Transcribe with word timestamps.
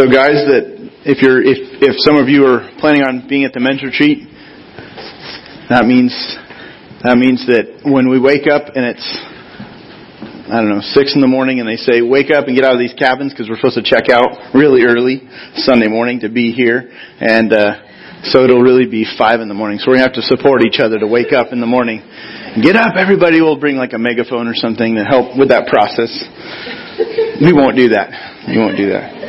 So, 0.00 0.08
guys, 0.08 0.48
that 0.48 0.64
if 1.04 1.20
you're 1.20 1.44
if 1.44 1.60
if 1.84 1.92
some 2.08 2.16
of 2.16 2.24
you 2.24 2.48
are 2.48 2.64
planning 2.80 3.04
on 3.04 3.28
being 3.28 3.44
at 3.44 3.52
the 3.52 3.60
men's 3.60 3.84
retreat, 3.84 4.24
that 5.68 5.84
means 5.84 6.16
that 7.04 7.20
means 7.20 7.44
that 7.52 7.84
when 7.84 8.08
we 8.08 8.16
wake 8.16 8.48
up 8.48 8.72
and 8.72 8.88
it's 8.88 9.04
I 10.48 10.56
don't 10.56 10.72
know 10.72 10.80
six 10.80 11.12
in 11.12 11.20
the 11.20 11.28
morning 11.28 11.60
and 11.60 11.68
they 11.68 11.76
say 11.76 12.00
wake 12.00 12.32
up 12.32 12.48
and 12.48 12.56
get 12.56 12.64
out 12.64 12.72
of 12.72 12.80
these 12.80 12.96
cabins 12.96 13.36
because 13.36 13.52
we're 13.52 13.60
supposed 13.60 13.76
to 13.76 13.84
check 13.84 14.08
out 14.08 14.56
really 14.56 14.88
early 14.88 15.28
Sunday 15.68 15.92
morning 15.92 16.24
to 16.24 16.32
be 16.32 16.56
here, 16.56 16.88
and 17.20 17.52
uh, 17.52 18.24
so 18.32 18.40
it'll 18.40 18.64
really 18.64 18.88
be 18.88 19.04
five 19.04 19.44
in 19.44 19.52
the 19.52 19.58
morning. 19.58 19.84
So 19.84 19.92
we're 19.92 20.00
gonna 20.00 20.08
have 20.08 20.16
to 20.16 20.24
support 20.24 20.64
each 20.64 20.80
other 20.80 20.96
to 20.96 21.04
wake 21.04 21.36
up 21.36 21.52
in 21.52 21.60
the 21.60 21.68
morning. 21.68 22.00
Get 22.64 22.72
up, 22.72 22.96
everybody 22.96 23.44
will 23.44 23.60
bring 23.60 23.76
like 23.76 23.92
a 23.92 24.00
megaphone 24.00 24.48
or 24.48 24.56
something 24.56 24.96
to 24.96 25.04
help 25.04 25.36
with 25.36 25.52
that 25.52 25.68
process. 25.68 26.08
We 27.44 27.52
won't 27.52 27.76
do 27.76 27.92
that. 27.92 28.48
We 28.48 28.56
won't 28.56 28.80
do 28.80 28.96
that. 28.96 29.19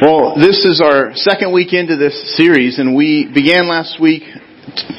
Well, 0.00 0.38
this 0.38 0.62
is 0.62 0.78
our 0.78 1.10
second 1.18 1.50
week 1.52 1.74
into 1.74 1.96
this 1.96 2.14
series, 2.38 2.78
and 2.78 2.94
we 2.94 3.26
began 3.34 3.66
last 3.66 3.98
week 3.98 4.22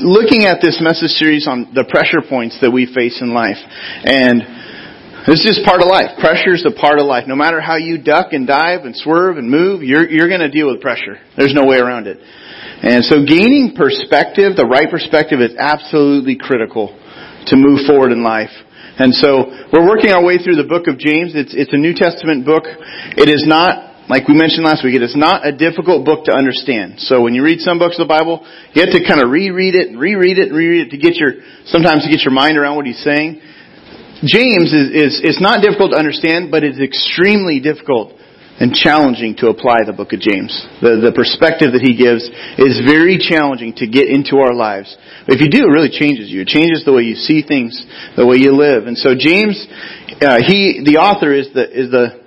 looking 0.03 0.44
at 0.44 0.59
this 0.59 0.84
message 0.84 1.16
series 1.16 1.48
on 1.48 1.72
the 1.72 1.88
pressure 1.88 2.20
points 2.20 2.59
that 2.59 2.67
we 2.67 2.84
face 2.84 3.23
in 3.23 3.31
life. 3.31 3.55
And 4.03 4.44
this 5.23 5.48
is 5.48 5.63
part 5.63 5.80
of 5.80 5.88
life. 5.88 6.20
Pressure 6.20 6.52
is 6.52 6.67
a 6.67 6.75
part 6.75 6.99
of 6.99 7.08
life. 7.08 7.31
No 7.31 7.39
matter 7.39 7.63
how 7.63 7.80
you 7.80 7.95
duck 7.95 8.36
and 8.36 8.44
dive 8.44 8.83
and 8.83 8.91
swerve 8.91 9.39
and 9.39 9.47
move, 9.47 9.88
you're, 9.88 10.03
you're 10.03 10.28
going 10.28 10.44
to 10.44 10.52
deal 10.52 10.67
with 10.67 10.83
pressure. 10.83 11.16
There's 11.39 11.56
no 11.56 11.63
way 11.63 11.80
around 11.80 12.11
it. 12.11 12.19
And 12.19 13.00
so 13.08 13.23
gaining 13.23 13.80
perspective, 13.80 14.59
the 14.59 14.67
right 14.67 14.91
perspective 14.91 15.39
is 15.39 15.56
absolutely 15.56 16.36
critical 16.36 16.91
to 17.47 17.56
move 17.56 17.88
forward 17.88 18.11
in 18.11 18.19
life. 18.19 18.52
And 19.00 19.16
so 19.16 19.47
we're 19.72 19.88
working 19.88 20.11
our 20.11 20.19
way 20.19 20.44
through 20.44 20.59
the 20.59 20.67
book 20.67 20.91
of 20.91 21.00
James. 21.00 21.39
It's, 21.39 21.56
it's 21.56 21.72
a 21.72 21.80
New 21.80 21.95
Testament 21.95 22.44
book. 22.44 22.67
It 23.16 23.31
is 23.31 23.47
not, 23.47 23.88
like 24.09 24.27
we 24.27 24.33
mentioned 24.33 24.65
last 24.65 24.83
week, 24.83 24.97
it 24.97 25.05
is 25.05 25.15
not 25.15 25.45
a 25.45 25.53
difficult 25.53 26.03
book 26.03 26.25
to 26.25 26.33
understand. 26.33 26.97
So 26.97 27.21
when 27.21 27.38
you 27.38 27.45
read 27.45 27.61
some 27.61 27.77
books 27.77 28.02
of 28.02 28.09
the 28.09 28.11
Bible, 28.11 28.41
you 28.73 28.81
have 28.81 28.89
to 28.89 29.05
kind 29.05 29.21
of 29.21 29.29
reread 29.29 29.77
it 29.77 29.93
and 29.93 30.01
reread 30.01 30.41
it 30.41 30.49
and 30.49 30.57
reread 30.57 30.88
it 30.88 30.89
to 30.89 30.97
get 30.97 31.13
your, 31.13 31.45
sometimes 31.69 32.03
to 32.03 32.09
get 32.09 32.25
your 32.25 32.33
mind 32.33 32.57
around 32.57 32.75
what 32.75 32.89
he's 32.89 33.01
saying. 33.05 33.38
James 34.25 34.73
is, 34.73 34.89
is, 34.91 35.13
is 35.21 35.38
not 35.39 35.61
difficult 35.61 35.93
to 35.93 35.97
understand, 36.01 36.49
but 36.49 36.66
it's 36.66 36.81
extremely 36.81 37.61
difficult 37.61 38.17
and 38.59 38.73
challenging 38.73 39.38
to 39.39 39.47
apply 39.47 39.85
the 39.85 39.93
book 39.93 40.11
of 40.11 40.19
James. 40.19 40.51
The, 40.81 40.99
the 40.99 41.13
perspective 41.16 41.71
that 41.71 41.79
he 41.79 41.95
gives 41.95 42.27
is 42.59 42.81
very 42.83 43.16
challenging 43.16 43.77
to 43.79 43.88
get 43.88 44.09
into 44.11 44.41
our 44.41 44.51
lives. 44.51 44.91
If 45.29 45.39
you 45.39 45.47
do, 45.47 45.63
it 45.63 45.71
really 45.71 45.94
changes 45.94 46.27
you. 46.27 46.44
It 46.44 46.51
changes 46.51 46.83
the 46.83 46.91
way 46.91 47.05
you 47.07 47.16
see 47.16 47.45
things, 47.45 47.77
the 48.17 48.27
way 48.27 48.35
you 48.35 48.51
live. 48.57 48.89
And 48.89 48.97
so 48.97 49.16
James, 49.16 49.55
uh, 50.19 50.44
he, 50.44 50.83
the 50.83 50.99
author 50.99 51.31
is 51.31 51.47
the, 51.55 51.63
is 51.71 51.88
the 51.88 52.19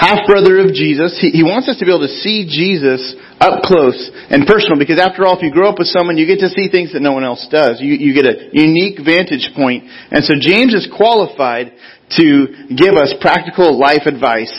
half 0.00 0.24
brother 0.24 0.64
of 0.64 0.72
Jesus. 0.72 1.20
He, 1.20 1.30
he 1.30 1.44
wants 1.44 1.68
us 1.68 1.76
to 1.76 1.84
be 1.84 1.92
able 1.92 2.08
to 2.08 2.16
see 2.24 2.48
Jesus 2.48 3.12
up 3.36 3.60
close 3.60 4.00
and 4.32 4.48
personal 4.48 4.80
because 4.80 4.96
after 4.96 5.28
all, 5.28 5.36
if 5.36 5.44
you 5.44 5.52
grow 5.52 5.68
up 5.68 5.76
with 5.76 5.92
someone, 5.92 6.16
you 6.16 6.24
get 6.24 6.40
to 6.40 6.48
see 6.48 6.72
things 6.72 6.96
that 6.96 7.04
no 7.04 7.12
one 7.12 7.24
else 7.24 7.44
does. 7.52 7.84
You, 7.84 7.92
you 8.00 8.16
get 8.16 8.24
a 8.24 8.48
unique 8.56 9.04
vantage 9.04 9.52
point. 9.52 9.84
And 10.10 10.24
so 10.24 10.40
James 10.40 10.72
is 10.72 10.88
qualified 10.88 11.76
to 12.16 12.66
give 12.72 12.96
us 12.96 13.12
practical 13.20 13.76
life 13.76 14.08
advice 14.08 14.50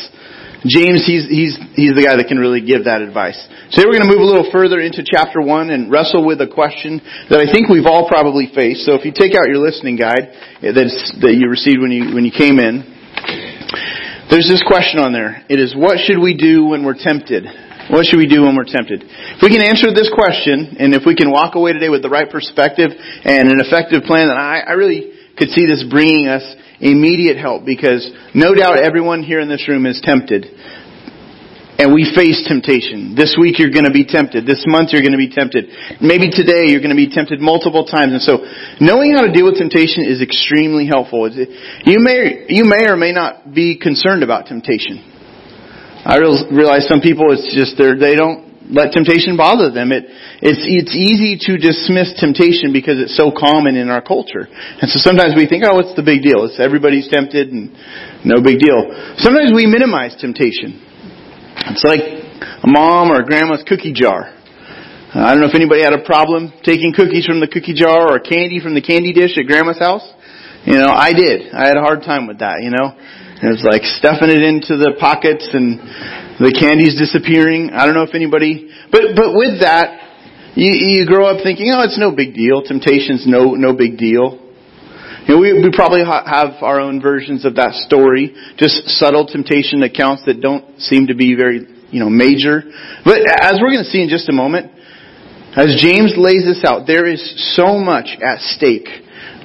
James, 0.62 1.02
he's, 1.10 1.26
he's, 1.26 1.58
he's 1.74 1.98
the 1.98 2.06
guy 2.06 2.14
that 2.22 2.30
can 2.30 2.38
really 2.38 2.62
give 2.62 2.86
that 2.86 3.02
advice. 3.02 3.38
Today 3.74 3.90
we're 3.90 3.98
going 3.98 4.06
to 4.06 4.14
move 4.14 4.22
a 4.22 4.30
little 4.30 4.50
further 4.54 4.78
into 4.78 5.02
chapter 5.02 5.42
1 5.42 5.74
and 5.74 5.90
wrestle 5.90 6.22
with 6.22 6.38
a 6.38 6.46
question 6.46 7.02
that 7.34 7.42
I 7.42 7.50
think 7.50 7.66
we've 7.66 7.90
all 7.90 8.06
probably 8.06 8.46
faced. 8.54 8.86
So 8.86 8.94
if 8.94 9.02
you 9.02 9.10
take 9.10 9.34
out 9.34 9.50
your 9.50 9.58
listening 9.58 9.98
guide 9.98 10.30
eh, 10.62 10.70
that's, 10.70 11.18
that 11.18 11.34
you 11.34 11.50
received 11.50 11.82
when 11.82 11.90
you, 11.90 12.14
when 12.14 12.30
you 12.30 12.34
came 12.34 12.62
in, 12.62 12.86
there's 14.32 14.48
this 14.48 14.64
question 14.64 15.04
on 15.04 15.12
there. 15.12 15.44
It 15.52 15.60
is, 15.60 15.76
what 15.76 16.00
should 16.00 16.16
we 16.16 16.40
do 16.40 16.72
when 16.72 16.88
we're 16.88 16.96
tempted? 16.96 17.44
What 17.92 18.08
should 18.08 18.16
we 18.16 18.32
do 18.32 18.48
when 18.48 18.56
we're 18.56 18.64
tempted? 18.64 19.04
If 19.04 19.44
we 19.44 19.52
can 19.52 19.60
answer 19.60 19.92
this 19.92 20.08
question, 20.08 20.80
and 20.80 20.96
if 20.96 21.04
we 21.04 21.20
can 21.20 21.28
walk 21.30 21.60
away 21.60 21.76
today 21.76 21.92
with 21.92 22.00
the 22.00 22.10
right 22.10 22.32
perspective 22.32 22.96
and 22.96 23.52
an 23.52 23.60
effective 23.60 24.08
plan, 24.08 24.32
then 24.32 24.40
I, 24.40 24.64
I 24.64 24.80
really 24.80 25.12
could 25.36 25.52
see 25.52 25.68
this 25.68 25.84
bringing 25.84 26.32
us 26.32 26.48
immediate 26.80 27.36
help 27.36 27.68
because 27.68 28.08
no 28.34 28.56
doubt 28.56 28.80
everyone 28.80 29.22
here 29.22 29.44
in 29.44 29.52
this 29.52 29.68
room 29.68 29.86
is 29.86 30.00
tempted. 30.00 30.48
And 31.80 31.94
we 31.94 32.06
face 32.14 32.46
temptation. 32.48 33.16
This 33.16 33.38
week 33.40 33.58
you're 33.58 33.74
going 33.74 33.90
to 33.90 33.96
be 33.96 34.06
tempted. 34.06 34.46
This 34.46 34.64
month 34.68 34.94
you're 34.94 35.02
going 35.02 35.18
to 35.18 35.22
be 35.22 35.32
tempted. 35.32 35.66
Maybe 36.00 36.30
today 36.30 36.70
you're 36.70 36.84
going 36.84 36.94
to 36.94 37.00
be 37.00 37.10
tempted 37.10 37.42
multiple 37.42 37.86
times. 37.86 38.14
And 38.14 38.22
so 38.22 38.46
knowing 38.78 39.16
how 39.16 39.26
to 39.26 39.34
deal 39.34 39.50
with 39.50 39.58
temptation 39.58 40.06
is 40.06 40.22
extremely 40.22 40.86
helpful. 40.86 41.26
You 41.32 42.00
may, 42.00 42.46
you 42.50 42.66
may 42.66 42.86
or 42.86 42.98
may 42.98 43.14
not 43.14 43.54
be 43.54 43.80
concerned 43.82 44.22
about 44.22 44.46
temptation. 44.46 45.02
I 46.06 46.18
realize 46.18 46.86
some 46.90 47.02
people, 47.02 47.34
it's 47.34 47.50
just 47.54 47.78
they 47.78 48.16
don't 48.16 48.52
let 48.70 48.94
temptation 48.94 49.36
bother 49.38 49.70
them. 49.70 49.92
It, 49.92 50.06
it's, 50.42 50.64
it's 50.66 50.94
easy 50.94 51.38
to 51.50 51.58
dismiss 51.58 52.14
temptation 52.18 52.74
because 52.74 52.98
it's 52.98 53.18
so 53.18 53.30
common 53.30 53.76
in 53.76 53.90
our 53.90 54.02
culture. 54.02 54.48
And 54.48 54.90
so 54.90 54.98
sometimes 54.98 55.34
we 55.36 55.46
think, 55.46 55.64
oh, 55.66 55.76
what's 55.76 55.94
the 55.94 56.06
big 56.06 56.22
deal? 56.22 56.46
It's 56.46 56.58
everybody's 56.58 57.10
tempted 57.10 57.50
and 57.50 57.74
no 58.26 58.42
big 58.42 58.58
deal. 58.58 58.90
Sometimes 59.18 59.54
we 59.54 59.66
minimize 59.66 60.18
temptation. 60.18 60.91
It's 61.70 61.84
like 61.84 62.02
a 62.02 62.68
mom 62.68 63.12
or 63.12 63.22
a 63.22 63.26
grandma's 63.26 63.64
cookie 63.68 63.94
jar. 63.94 64.34
Uh, 65.14 65.20
I 65.20 65.32
don't 65.32 65.42
know 65.42 65.50
if 65.50 65.56
anybody 65.56 65.84
had 65.84 65.94
a 65.94 66.04
problem 66.04 66.54
taking 66.64 66.94
cookies 66.94 67.26
from 67.26 67.40
the 67.40 67.48
cookie 67.48 67.74
jar 67.74 68.10
or 68.10 68.20
candy 68.20 68.60
from 68.60 68.74
the 68.74 68.82
candy 68.82 69.14
dish 69.14 69.38
at 69.38 69.46
grandma's 69.46 69.80
house. 69.80 70.08
You 70.66 70.78
know, 70.78 70.90
I 70.90 71.14
did. 71.14 71.54
I 71.54 71.68
had 71.68 71.78
a 71.78 71.82
hard 71.82 72.02
time 72.02 72.28
with 72.28 72.40
that, 72.40 72.62
you 72.62 72.70
know. 72.70 72.94
It 73.42 73.50
was 73.50 73.66
like 73.66 73.82
stuffing 73.82 74.30
it 74.30 74.46
into 74.46 74.78
the 74.78 74.94
pockets 75.02 75.50
and 75.54 75.82
the 76.38 76.54
candy's 76.54 76.94
disappearing. 76.94 77.74
I 77.74 77.86
don't 77.86 77.98
know 77.98 78.06
if 78.06 78.14
anybody, 78.14 78.70
but, 78.94 79.18
but 79.18 79.34
with 79.34 79.62
that, 79.66 80.54
you, 80.54 80.70
you 80.70 81.08
grow 81.10 81.26
up 81.26 81.42
thinking, 81.42 81.74
oh, 81.74 81.82
it's 81.82 81.98
no 81.98 82.14
big 82.14 82.34
deal. 82.34 82.62
Temptation's 82.62 83.26
no, 83.26 83.58
no 83.58 83.74
big 83.74 83.98
deal. 83.98 84.38
We, 85.40 85.54
we 85.54 85.72
probably 85.74 86.04
ha- 86.04 86.26
have 86.26 86.64
our 86.64 86.80
own 86.80 87.02
versions 87.02 87.46
of 87.46 87.56
that 87.56 87.74
story, 87.88 88.36
just 88.58 88.88
subtle 89.00 89.28
temptation 89.28 89.84
accounts 89.84 90.24
that 90.26 90.42
don't 90.42 90.80
seem 90.80 91.08
to 91.08 91.16
be 91.16 91.36
very, 91.36 91.68
you 91.92 92.00
know, 92.00 92.10
major. 92.10 92.64
But 93.06 93.22
as 93.30 93.60
we're 93.62 93.72
going 93.72 93.84
to 93.84 93.92
see 93.92 94.02
in 94.02 94.10
just 94.10 94.30
a 94.30 94.34
moment, 94.34 94.72
as 95.56 95.76
James 95.80 96.16
lays 96.18 96.48
this 96.48 96.64
out, 96.66 96.88
there 96.88 97.06
is 97.06 97.22
so 97.56 97.78
much 97.78 98.18
at 98.24 98.40
stake 98.56 98.88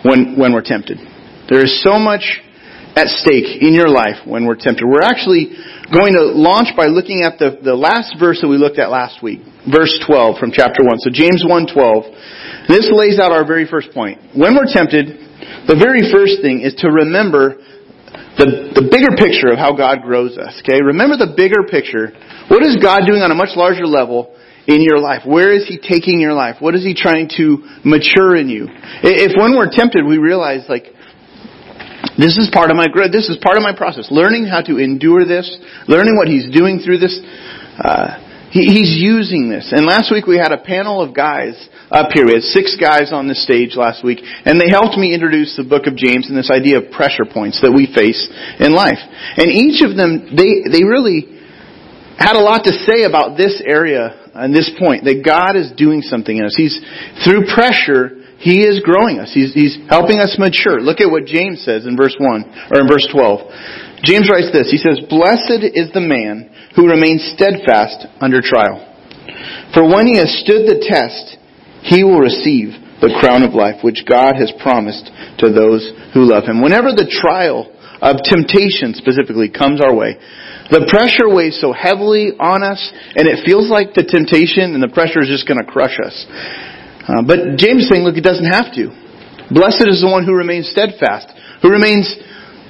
when, 0.03 0.39
when 0.39 0.55
we're 0.55 0.63
tempted. 0.63 0.99
There 1.51 1.63
is 1.63 1.83
so 1.83 1.99
much 1.99 2.23
at 2.95 3.09
stake 3.09 3.61
in 3.61 3.75
your 3.75 3.89
life 3.89 4.25
when 4.25 4.47
we're 4.47 4.57
tempted. 4.57 4.87
We're 4.87 5.05
actually 5.05 5.53
going 5.93 6.15
to 6.15 6.33
launch 6.33 6.73
by 6.77 6.87
looking 6.87 7.23
at 7.23 7.39
the, 7.39 7.59
the 7.63 7.75
last 7.75 8.17
verse 8.19 8.41
that 8.41 8.49
we 8.49 8.57
looked 8.57 8.79
at 8.79 8.91
last 8.91 9.23
week, 9.23 9.45
verse 9.69 9.93
12 10.07 10.39
from 10.39 10.51
chapter 10.51 10.83
1. 10.83 10.99
So 11.05 11.11
James 11.13 11.45
1:12. 11.45 12.67
This 12.69 12.91
lays 12.91 13.21
out 13.21 13.31
our 13.31 13.47
very 13.47 13.67
first 13.69 13.93
point. 13.93 14.19
When 14.35 14.57
we're 14.57 14.67
tempted, 14.67 15.26
the 15.69 15.77
very 15.77 16.07
first 16.13 16.41
thing 16.41 16.63
is 16.63 16.75
to 16.81 16.89
remember 16.89 17.61
the, 18.37 18.73
the 18.77 18.85
bigger 18.89 19.17
picture 19.17 19.53
of 19.53 19.59
how 19.59 19.73
God 19.73 20.05
grows 20.05 20.37
us. 20.37 20.61
Okay? 20.61 20.81
Remember 20.81 21.17
the 21.17 21.33
bigger 21.33 21.65
picture. 21.69 22.13
What 22.49 22.63
is 22.63 22.77
God 22.77 23.09
doing 23.09 23.25
on 23.25 23.33
a 23.33 23.39
much 23.39 23.57
larger 23.57 23.87
level 23.87 24.37
in 24.69 24.85
your 24.85 25.01
life? 25.01 25.25
Where 25.25 25.53
is 25.53 25.65
He 25.69 25.81
taking 25.81 26.21
your 26.21 26.33
life? 26.33 26.57
What 26.61 26.75
is 26.75 26.85
He 26.85 26.93
trying 26.93 27.33
to 27.37 27.65
mature 27.85 28.37
in 28.37 28.49
you? 28.49 28.69
If 29.03 29.33
when 29.37 29.57
we're 29.57 29.73
tempted, 29.73 30.05
we 30.05 30.19
realize 30.19 30.69
like, 30.69 30.93
this 32.17 32.37
is 32.37 32.49
part 32.53 32.71
of 32.71 32.77
my 32.77 32.89
growth. 32.89 33.13
This 33.13 33.29
is 33.29 33.37
part 33.41 33.57
of 33.57 33.63
my 33.63 33.77
process. 33.77 34.09
Learning 34.11 34.47
how 34.47 34.61
to 34.65 34.79
endure 34.79 35.25
this, 35.25 35.49
learning 35.89 36.17
what 36.17 36.29
he's 36.29 36.49
doing 36.49 36.81
through 36.81 36.99
this. 36.99 37.13
Uh, 37.77 38.26
he's 38.57 38.97
using 38.97 39.49
this. 39.49 39.73
And 39.73 39.85
last 39.85 40.11
week 40.11 40.27
we 40.27 40.39
had 40.39 40.53
a 40.53 40.59
panel 40.59 41.03
of 41.03 41.15
guys 41.15 41.55
up 41.91 42.11
here. 42.13 42.25
We 42.27 42.35
had 42.35 42.43
six 42.43 42.77
guys 42.81 43.13
on 43.13 43.29
the 43.29 43.35
stage 43.35 43.77
last 43.77 44.05
week, 44.05 44.21
and 44.23 44.61
they 44.61 44.71
helped 44.71 44.97
me 44.97 45.13
introduce 45.13 45.57
the 45.57 45.65
book 45.65 45.87
of 45.87 45.97
James 45.97 46.29
and 46.29 46.37
this 46.37 46.51
idea 46.51 46.79
of 46.79 46.91
pressure 46.91 47.27
points 47.29 47.61
that 47.61 47.73
we 47.73 47.87
face 47.93 48.19
in 48.59 48.73
life. 48.73 49.01
And 49.37 49.53
each 49.53 49.85
of 49.85 49.97
them, 49.97 50.33
they, 50.35 50.65
they 50.67 50.85
really 50.85 51.37
had 52.17 52.37
a 52.37 52.43
lot 52.43 52.65
to 52.65 52.73
say 52.73 53.05
about 53.05 53.37
this 53.37 53.61
area 53.65 54.27
and 54.37 54.53
this 54.53 54.71
point, 54.79 55.05
that 55.05 55.25
God 55.25 55.57
is 55.57 55.73
doing 55.77 56.03
something 56.03 56.37
in 56.37 56.45
us. 56.45 56.55
He's, 56.57 56.77
through 57.25 57.49
pressure, 57.49 58.21
he 58.37 58.61
is 58.65 58.85
growing 58.85 59.19
us. 59.19 59.33
He's, 59.33 59.53
he's 59.55 59.77
helping 59.89 60.21
us 60.21 60.37
mature. 60.39 60.81
Look 60.81 61.01
at 61.01 61.09
what 61.09 61.25
James 61.25 61.65
says 61.65 61.87
in 61.87 61.97
verse 61.97 62.15
1, 62.21 62.69
or 62.73 62.85
in 62.85 62.89
verse 62.89 63.09
12. 63.09 64.05
James 64.05 64.29
writes 64.29 64.53
this. 64.53 64.69
He 64.69 64.77
says, 64.77 65.01
Blessed 65.09 65.73
is 65.73 65.89
the 65.97 66.05
man 66.05 66.53
who 66.77 66.87
remains 66.87 67.33
steadfast 67.35 68.07
under 68.21 68.45
trial. 68.45 68.85
For 69.73 69.83
when 69.83 70.07
he 70.07 70.21
has 70.21 70.31
stood 70.45 70.69
the 70.69 70.85
test, 70.85 71.41
he 71.83 72.05
will 72.05 72.21
receive 72.21 72.77
the 73.01 73.17
crown 73.21 73.43
of 73.43 73.53
life 73.53 73.81
which 73.85 74.05
God 74.09 74.37
has 74.37 74.53
promised 74.61 75.11
to 75.41 75.53
those 75.53 75.85
who 76.13 76.29
love 76.29 76.45
him. 76.45 76.61
Whenever 76.61 76.93
the 76.93 77.09
trial 77.09 77.73
of 78.01 78.21
temptation 78.25 78.93
specifically 78.93 79.49
comes 79.49 79.81
our 79.81 79.93
way, 79.93 80.21
the 80.69 80.85
pressure 80.91 81.31
weighs 81.31 81.57
so 81.61 81.73
heavily 81.73 82.35
on 82.37 82.65
us, 82.65 82.81
and 83.15 83.25
it 83.29 83.45
feels 83.47 83.71
like 83.71 83.95
the 83.95 84.05
temptation 84.05 84.75
and 84.75 84.83
the 84.83 84.93
pressure 84.93 85.23
is 85.23 85.31
just 85.31 85.47
going 85.47 85.63
to 85.63 85.69
crush 85.69 85.97
us. 86.03 86.15
Uh, 87.07 87.23
but 87.23 87.55
James 87.55 87.87
is 87.87 87.89
saying, 87.89 88.03
look, 88.03 88.19
it 88.19 88.27
doesn't 88.27 88.51
have 88.51 88.75
to. 88.75 88.91
Blessed 89.55 89.87
is 89.87 90.03
the 90.03 90.11
one 90.11 90.27
who 90.27 90.35
remains 90.35 90.67
steadfast, 90.67 91.31
who 91.63 91.71
remains 91.71 92.11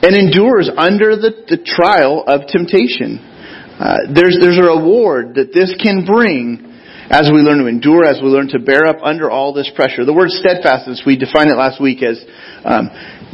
and 0.05 0.13
endures 0.13 0.69
under 0.69 1.17
the, 1.17 1.33
the 1.49 1.57
trial 1.65 2.21
of 2.29 2.45
temptation. 2.53 3.17
Uh, 3.79 4.09
there's, 4.13 4.39
there's 4.41 4.59
a 4.59 4.63
reward 4.63 5.35
that 5.37 5.53
this 5.53 5.75
can 5.83 6.05
bring 6.05 6.65
as 7.11 7.31
we 7.31 7.39
learn 7.39 7.59
to 7.59 7.67
endure, 7.67 8.05
as 8.05 8.19
we 8.19 8.29
learn 8.29 8.49
to 8.49 8.59
bear 8.59 8.87
up 8.87 8.97
under 9.03 9.31
all 9.31 9.53
this 9.53 9.71
pressure. 9.75 10.05
The 10.05 10.15
word 10.15 10.31
steadfastness, 10.31 11.03
we 11.07 11.17
defined 11.17 11.51
it 11.51 11.57
last 11.57 11.81
week 11.81 12.03
as 12.03 12.19
um, 12.65 12.91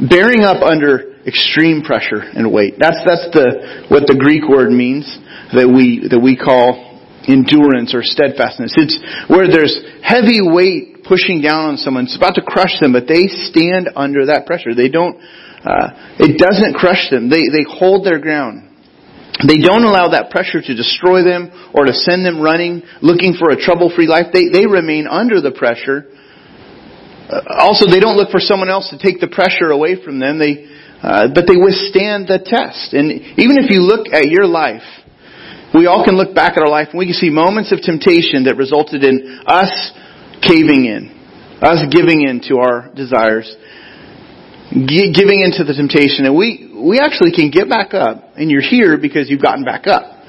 bearing 0.09 0.45
up 0.45 0.61
under 0.61 1.17
extreme 1.25 1.81
pressure 1.81 2.21
and 2.21 2.51
weight. 2.53 2.75
That's, 2.77 3.01
that's 3.01 3.31
the, 3.33 3.87
what 3.89 4.05
the 4.05 4.19
Greek 4.19 4.45
word 4.45 4.69
means 4.69 5.09
that 5.55 5.65
we, 5.65 6.05
that 6.11 6.19
we 6.19 6.37
call 6.37 6.93
endurance 7.25 7.95
or 7.95 8.03
steadfastness. 8.03 8.75
It's 8.75 8.99
where 9.31 9.47
there's 9.47 9.73
heavy 10.03 10.43
weight 10.43 11.07
pushing 11.07 11.41
down 11.41 11.73
on 11.73 11.77
someone. 11.77 12.05
It's 12.05 12.17
about 12.19 12.35
to 12.35 12.43
crush 12.43 12.77
them, 12.79 12.91
but 12.93 13.07
they 13.07 13.25
stand 13.49 13.89
under 13.95 14.27
that 14.27 14.45
pressure. 14.45 14.75
They 14.75 14.91
don't, 14.91 15.17
uh, 15.63 16.19
it 16.19 16.37
doesn't 16.37 16.75
crush 16.75 17.09
them. 17.09 17.31
They, 17.31 17.47
they 17.49 17.65
hold 17.65 18.05
their 18.05 18.19
ground. 18.19 18.69
They 19.41 19.57
don't 19.57 19.83
allow 19.83 20.09
that 20.13 20.29
pressure 20.29 20.61
to 20.61 20.73
destroy 20.75 21.23
them 21.23 21.49
or 21.73 21.85
to 21.85 21.93
send 21.93 22.25
them 22.25 22.39
running, 22.39 22.83
looking 23.01 23.33
for 23.33 23.49
a 23.49 23.57
trouble-free 23.57 24.07
life. 24.07 24.27
They, 24.31 24.49
they 24.53 24.67
remain 24.67 25.07
under 25.07 25.41
the 25.41 25.51
pressure. 25.51 26.05
Uh, 27.27 27.41
also, 27.57 27.89
they 27.89 27.99
don't 27.99 28.15
look 28.15 28.29
for 28.29 28.39
someone 28.39 28.69
else 28.69 28.89
to 28.91 28.97
take 28.99 29.19
the 29.19 29.27
pressure 29.27 29.73
away 29.73 29.97
from 29.97 30.19
them. 30.19 30.37
They, 30.37 30.69
uh, 31.01 31.33
but 31.33 31.49
they 31.49 31.57
withstand 31.57 32.29
the 32.29 32.39
test. 32.45 32.93
And 32.93 33.11
even 33.41 33.57
if 33.57 33.73
you 33.73 33.81
look 33.81 34.07
at 34.13 34.29
your 34.29 34.45
life, 34.45 34.85
we 35.73 35.87
all 35.87 36.05
can 36.05 36.15
look 36.15 36.35
back 36.35 36.53
at 36.55 36.61
our 36.61 36.69
life 36.69 36.89
and 36.91 36.99
we 36.99 37.09
can 37.09 37.15
see 37.17 37.31
moments 37.31 37.73
of 37.73 37.81
temptation 37.81 38.45
that 38.45 38.55
resulted 38.55 39.03
in 39.03 39.41
us 39.47 39.91
caving 40.45 40.85
in, 40.85 41.09
us 41.59 41.81
giving 41.89 42.21
in 42.21 42.39
to 42.47 42.61
our 42.61 42.93
desires, 42.93 43.49
giving 44.71 45.43
into 45.43 45.63
the 45.63 45.73
temptation, 45.75 46.25
and 46.25 46.35
we, 46.35 46.71
we 46.71 46.99
actually 46.99 47.31
can 47.31 47.51
get 47.51 47.69
back 47.69 47.93
up, 47.93 48.35
and 48.35 48.49
you're 48.49 48.63
here 48.63 48.97
because 48.97 49.29
you've 49.29 49.41
gotten 49.41 49.63
back 49.63 49.87
up. 49.87 50.23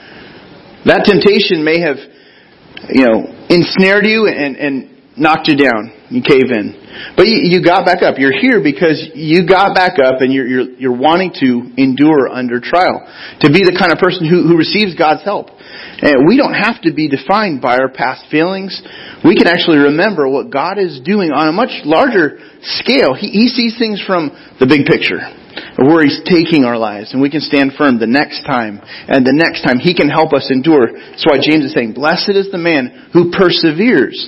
That 0.85 1.07
temptation 1.09 1.65
may 1.65 1.81
have, 1.81 1.97
you 2.91 3.07
know, 3.07 3.25
ensnared 3.49 4.05
you 4.05 4.27
and, 4.29 4.57
and 4.57 4.95
knocked 5.17 5.49
you 5.49 5.57
down. 5.57 5.93
You 6.11 6.21
cave 6.21 6.53
in. 6.53 6.77
But 7.17 7.27
you, 7.27 7.41
you 7.43 7.65
got 7.65 7.87
back 7.87 8.03
up. 8.03 8.19
You're 8.19 8.37
here 8.37 8.63
because 8.63 9.11
you 9.15 9.49
got 9.49 9.75
back 9.75 9.97
up 9.99 10.21
and 10.21 10.33
you're, 10.33 10.47
you're, 10.47 10.71
you're 10.77 10.97
wanting 10.97 11.33
to 11.41 11.73
endure 11.81 12.29
under 12.29 12.61
trial. 12.61 13.03
To 13.41 13.49
be 13.49 13.65
the 13.65 13.75
kind 13.75 13.91
of 13.91 13.99
person 13.99 14.29
who, 14.29 14.47
who 14.47 14.55
receives 14.61 14.95
God's 14.95 15.25
help. 15.25 15.51
And 16.03 16.27
we 16.27 16.37
don't 16.37 16.55
have 16.55 16.83
to 16.83 16.93
be 16.93 17.09
defined 17.09 17.61
by 17.61 17.79
our 17.79 17.89
past 17.89 18.25
feelings. 18.31 18.83
We 19.25 19.37
can 19.37 19.47
actually 19.47 19.79
remember 19.79 20.29
what 20.29 20.51
God 20.51 20.79
is 20.79 21.01
doing 21.05 21.31
on 21.31 21.49
a 21.49 21.53
much 21.53 21.83
larger 21.85 22.39
scale. 22.83 23.15
He, 23.15 23.29
he 23.31 23.49
sees 23.49 23.79
things 23.79 24.03
from 24.05 24.31
the 24.61 24.67
big 24.67 24.87
picture 24.87 25.23
where 25.79 26.03
He's 26.03 26.23
taking 26.27 26.65
our 26.65 26.79
lives, 26.79 27.13
and 27.13 27.23
we 27.23 27.31
can 27.31 27.41
stand 27.41 27.73
firm 27.79 27.99
the 27.99 28.11
next 28.11 28.43
time, 28.45 28.81
and 28.83 29.27
the 29.27 29.35
next 29.35 29.63
time 29.63 29.79
He 29.79 29.95
can 29.95 30.09
help 30.09 30.33
us 30.33 30.51
endure. 30.51 30.93
That's 30.93 31.27
why 31.27 31.39
James 31.39 31.65
is 31.65 31.75
saying, 31.75 31.95
Blessed 31.95 32.35
is 32.35 32.51
the 32.51 32.59
man 32.59 33.11
who 33.13 33.31
perseveres 33.31 34.19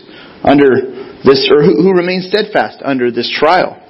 under 0.42 1.18
this, 1.26 1.48
or 1.50 1.62
who, 1.62 1.82
who 1.82 1.92
remains 1.94 2.30
steadfast 2.30 2.82
under 2.84 3.10
this 3.10 3.30
trial. 3.30 3.82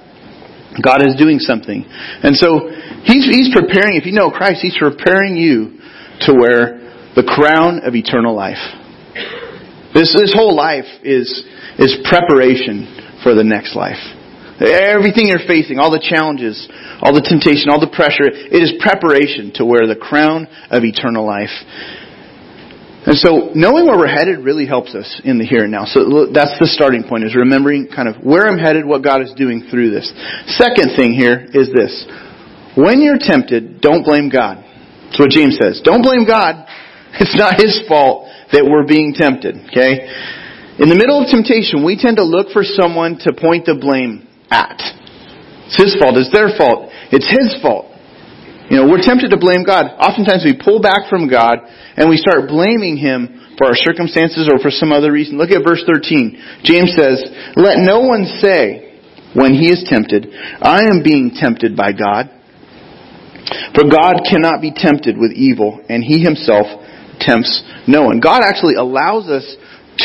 God 0.81 1.01
is 1.05 1.15
doing 1.17 1.39
something. 1.39 1.85
And 1.87 2.35
so, 2.35 2.69
He's, 3.05 3.25
He's 3.25 3.53
preparing, 3.53 3.97
if 3.97 4.05
you 4.05 4.13
know 4.13 4.29
Christ, 4.29 4.61
He's 4.61 4.77
preparing 4.77 5.37
you 5.37 5.77
to 6.25 6.33
wear 6.33 6.86
the 7.17 7.25
crown 7.25 7.81
of 7.81 7.97
eternal 7.97 8.37
life. 8.37 8.61
This, 9.97 10.13
this 10.13 10.29
whole 10.37 10.53
life 10.53 10.85
is, 11.01 11.25
is 11.81 11.97
preparation 12.05 12.85
for 13.25 13.33
the 13.33 13.43
next 13.43 13.73
life. 13.73 13.97
Everything 14.61 15.25
you're 15.25 15.45
facing, 15.49 15.81
all 15.81 15.89
the 15.89 16.01
challenges, 16.01 16.53
all 17.01 17.13
the 17.13 17.25
temptation, 17.25 17.73
all 17.73 17.81
the 17.81 17.89
pressure, 17.89 18.29
it 18.29 18.61
is 18.61 18.77
preparation 18.77 19.49
to 19.57 19.65
wear 19.65 19.89
the 19.89 19.97
crown 19.97 20.45
of 20.69 20.85
eternal 20.85 21.25
life. 21.25 21.53
And 23.09 23.17
so 23.17 23.49
knowing 23.57 23.89
where 23.89 23.97
we're 23.97 24.13
headed 24.13 24.45
really 24.45 24.69
helps 24.69 24.93
us 24.93 25.09
in 25.25 25.41
the 25.41 25.45
here 25.45 25.65
and 25.65 25.71
now. 25.73 25.85
So 25.89 26.29
that's 26.29 26.53
the 26.61 26.69
starting 26.69 27.05
point 27.09 27.25
is 27.25 27.33
remembering 27.33 27.89
kind 27.89 28.05
of 28.05 28.21
where 28.21 28.45
I'm 28.45 28.61
headed, 28.61 28.85
what 28.85 29.01
God 29.01 29.25
is 29.25 29.33
doing 29.33 29.65
through 29.71 29.89
this. 29.89 30.05
Second 30.53 30.93
thing 30.93 31.17
here 31.17 31.49
is 31.49 31.73
this. 31.73 31.93
When 32.77 33.01
you're 33.01 33.17
tempted, 33.17 33.81
don't 33.81 34.05
blame 34.05 34.29
God. 34.29 34.61
That's 35.09 35.17
what 35.17 35.29
James 35.31 35.57
says. 35.57 35.81
Don't 35.81 36.03
blame 36.03 36.27
God. 36.27 36.67
It's 37.19 37.35
not 37.35 37.57
his 37.57 37.81
fault 37.87 38.29
that 38.51 38.63
we're 38.63 38.85
being 38.85 39.13
tempted, 39.15 39.57
okay? 39.71 40.05
In 40.77 40.89
the 40.89 40.95
middle 40.95 41.23
of 41.23 41.27
temptation, 41.31 41.81
we 41.81 41.97
tend 41.97 42.17
to 42.17 42.27
look 42.27 42.53
for 42.53 42.61
someone 42.61 43.17
to 43.25 43.33
point 43.33 43.65
the 43.65 43.73
blame 43.73 44.27
at. 44.53 44.77
It's 45.67 45.79
his 45.81 45.97
fault. 45.97 46.15
It's 46.15 46.29
their 46.29 46.53
fault. 46.53 46.93
It's 47.09 47.25
his 47.25 47.57
fault. 47.59 47.89
You 48.69 48.83
know, 48.83 48.85
we're 48.87 49.01
tempted 49.01 49.31
to 49.31 49.39
blame 49.39 49.63
God. 49.63 49.87
Oftentimes 49.95 50.43
we 50.43 50.59
pull 50.59 50.83
back 50.83 51.07
from 51.09 51.31
God 51.31 51.63
and 51.95 52.11
we 52.11 52.19
start 52.19 52.51
blaming 52.51 52.99
Him 52.99 53.55
for 53.57 53.65
our 53.67 53.79
circumstances 53.79 54.51
or 54.51 54.59
for 54.59 54.69
some 54.69 54.91
other 54.91 55.11
reason. 55.11 55.39
Look 55.39 55.51
at 55.51 55.63
verse 55.63 55.83
13. 55.87 56.67
James 56.67 56.91
says, 56.91 57.23
Let 57.55 57.79
no 57.79 58.03
one 58.03 58.27
say 58.43 58.99
when 59.33 59.53
he 59.53 59.71
is 59.71 59.87
tempted, 59.87 60.27
I 60.59 60.83
am 60.83 61.01
being 61.03 61.31
tempted 61.33 61.75
by 61.75 61.93
God. 61.95 62.27
For 63.73 63.87
God 63.87 64.27
cannot 64.27 64.59
be 64.59 64.73
tempted 64.75 65.15
with 65.17 65.31
evil, 65.31 65.79
and 65.87 66.03
He 66.03 66.19
Himself 66.19 66.67
tempts 67.19 67.63
no 67.87 68.03
one. 68.03 68.19
God 68.19 68.41
actually 68.43 68.75
allows 68.75 69.29
us 69.29 69.45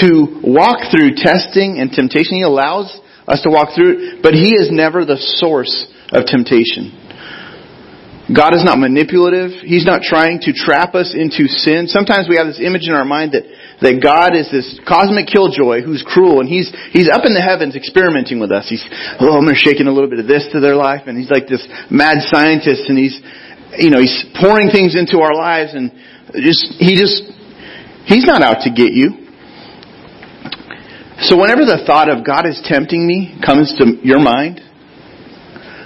to 0.01 0.41
walk 0.43 0.91
through 0.91 1.17
testing 1.17 1.79
and 1.79 1.91
temptation. 1.91 2.37
He 2.37 2.43
allows 2.43 2.89
us 3.27 3.43
to 3.43 3.51
walk 3.51 3.75
through 3.75 3.93
it, 3.93 4.23
but 4.23 4.35
He 4.35 4.55
is 4.55 4.71
never 4.71 5.05
the 5.05 5.19
source 5.19 5.87
of 6.13 6.25
temptation. 6.27 7.03
God 8.31 8.55
is 8.55 8.63
not 8.63 8.79
manipulative. 8.79 9.51
He's 9.67 9.85
not 9.85 10.01
trying 10.01 10.41
to 10.47 10.55
trap 10.55 10.95
us 10.95 11.11
into 11.11 11.51
sin. 11.51 11.91
Sometimes 11.91 12.31
we 12.31 12.39
have 12.39 12.47
this 12.47 12.63
image 12.63 12.87
in 12.87 12.95
our 12.95 13.05
mind 13.05 13.35
that, 13.35 13.45
that 13.83 13.99
God 13.99 14.39
is 14.39 14.47
this 14.49 14.79
cosmic 14.87 15.27
killjoy 15.27 15.83
who's 15.83 16.07
cruel 16.07 16.39
and 16.39 16.49
he's, 16.49 16.71
he's 16.95 17.11
up 17.11 17.27
in 17.27 17.35
the 17.35 17.43
heavens 17.43 17.75
experimenting 17.75 18.39
with 18.39 18.55
us. 18.55 18.71
He's, 18.71 18.85
oh, 19.19 19.37
I'm 19.37 19.45
gonna 19.45 19.59
shaking 19.59 19.91
a 19.91 19.93
little 19.93 20.09
bit 20.09 20.23
of 20.23 20.31
this 20.31 20.47
to 20.55 20.63
their 20.63 20.79
life 20.79 21.11
and 21.11 21.19
he's 21.19 21.35
like 21.35 21.51
this 21.51 21.67
mad 21.91 22.23
scientist 22.31 22.87
and 22.87 22.97
he's, 22.97 23.19
you 23.77 23.91
know, 23.91 24.01
he's 24.01 24.25
pouring 24.39 24.71
things 24.71 24.95
into 24.95 25.19
our 25.19 25.35
lives 25.35 25.75
and 25.75 25.91
just, 26.41 26.75
he 26.79 26.97
just, 26.97 27.23
he's 28.07 28.25
not 28.25 28.43
out 28.43 28.65
to 28.65 28.71
get 28.71 28.93
you. 28.93 29.23
So 31.29 31.39
whenever 31.39 31.63
the 31.63 31.85
thought 31.87 32.11
of 32.11 32.27
God 32.27 32.49
is 32.49 32.61
tempting 32.65 33.07
me 33.07 33.39
comes 33.45 33.75
to 33.79 34.01
your 34.03 34.19
mind, 34.19 34.61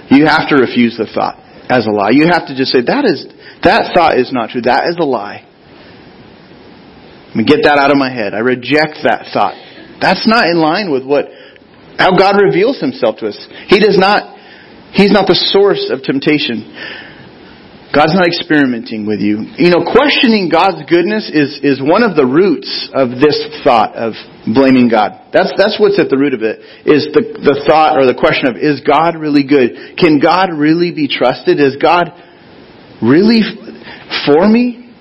you 0.09 0.25
have 0.25 0.49
to 0.49 0.55
refuse 0.55 0.97
the 0.97 1.05
thought 1.05 1.37
as 1.69 1.85
a 1.85 1.91
lie. 1.91 2.09
You 2.11 2.25
have 2.31 2.47
to 2.47 2.55
just 2.55 2.71
say, 2.71 2.81
that 2.81 3.05
is, 3.05 3.27
that 3.63 3.91
thought 3.93 4.17
is 4.17 4.31
not 4.33 4.49
true. 4.49 4.61
That 4.61 4.87
is 4.89 4.97
a 4.97 5.05
lie. 5.05 5.43
Let 7.27 7.35
me 7.35 7.43
get 7.43 7.67
that 7.69 7.77
out 7.77 7.91
of 7.91 7.97
my 7.97 8.09
head. 8.09 8.33
I 8.33 8.39
reject 8.39 9.03
that 9.03 9.29
thought. 9.29 9.53
That's 10.01 10.25
not 10.25 10.47
in 10.47 10.57
line 10.57 10.89
with 10.89 11.05
what, 11.05 11.25
how 11.99 12.17
God 12.17 12.39
reveals 12.41 12.79
himself 12.79 13.17
to 13.19 13.27
us. 13.27 13.37
He 13.67 13.77
does 13.77 13.97
not, 13.97 14.37
he's 14.93 15.11
not 15.11 15.27
the 15.27 15.35
source 15.35 15.91
of 15.91 16.01
temptation. 16.01 16.65
God's 17.97 18.13
not 18.13 18.29
experimenting 18.29 19.09
with 19.09 19.25
you. 19.25 19.41
You 19.57 19.73
know, 19.73 19.81
questioning 19.81 20.53
God's 20.53 20.85
goodness 20.85 21.33
is, 21.33 21.57
is 21.65 21.81
one 21.81 22.05
of 22.05 22.13
the 22.13 22.29
roots 22.29 22.69
of 22.93 23.17
this 23.17 23.41
thought 23.65 23.97
of 23.97 24.13
blaming 24.45 24.85
God. 24.85 25.33
That's, 25.33 25.49
that's 25.57 25.81
what's 25.81 25.97
at 25.97 26.05
the 26.13 26.17
root 26.21 26.37
of 26.37 26.45
it, 26.45 26.61
is 26.85 27.09
the, 27.09 27.25
the 27.41 27.65
thought 27.65 27.97
or 27.97 28.05
the 28.05 28.13
question 28.13 28.53
of, 28.53 28.53
is 28.53 28.85
God 28.85 29.17
really 29.17 29.41
good? 29.41 29.97
Can 29.97 30.21
God 30.21 30.53
really 30.53 30.93
be 30.93 31.09
trusted? 31.09 31.57
Is 31.57 31.81
God 31.81 32.13
really 33.01 33.41
for 34.29 34.45
me? 34.45 34.93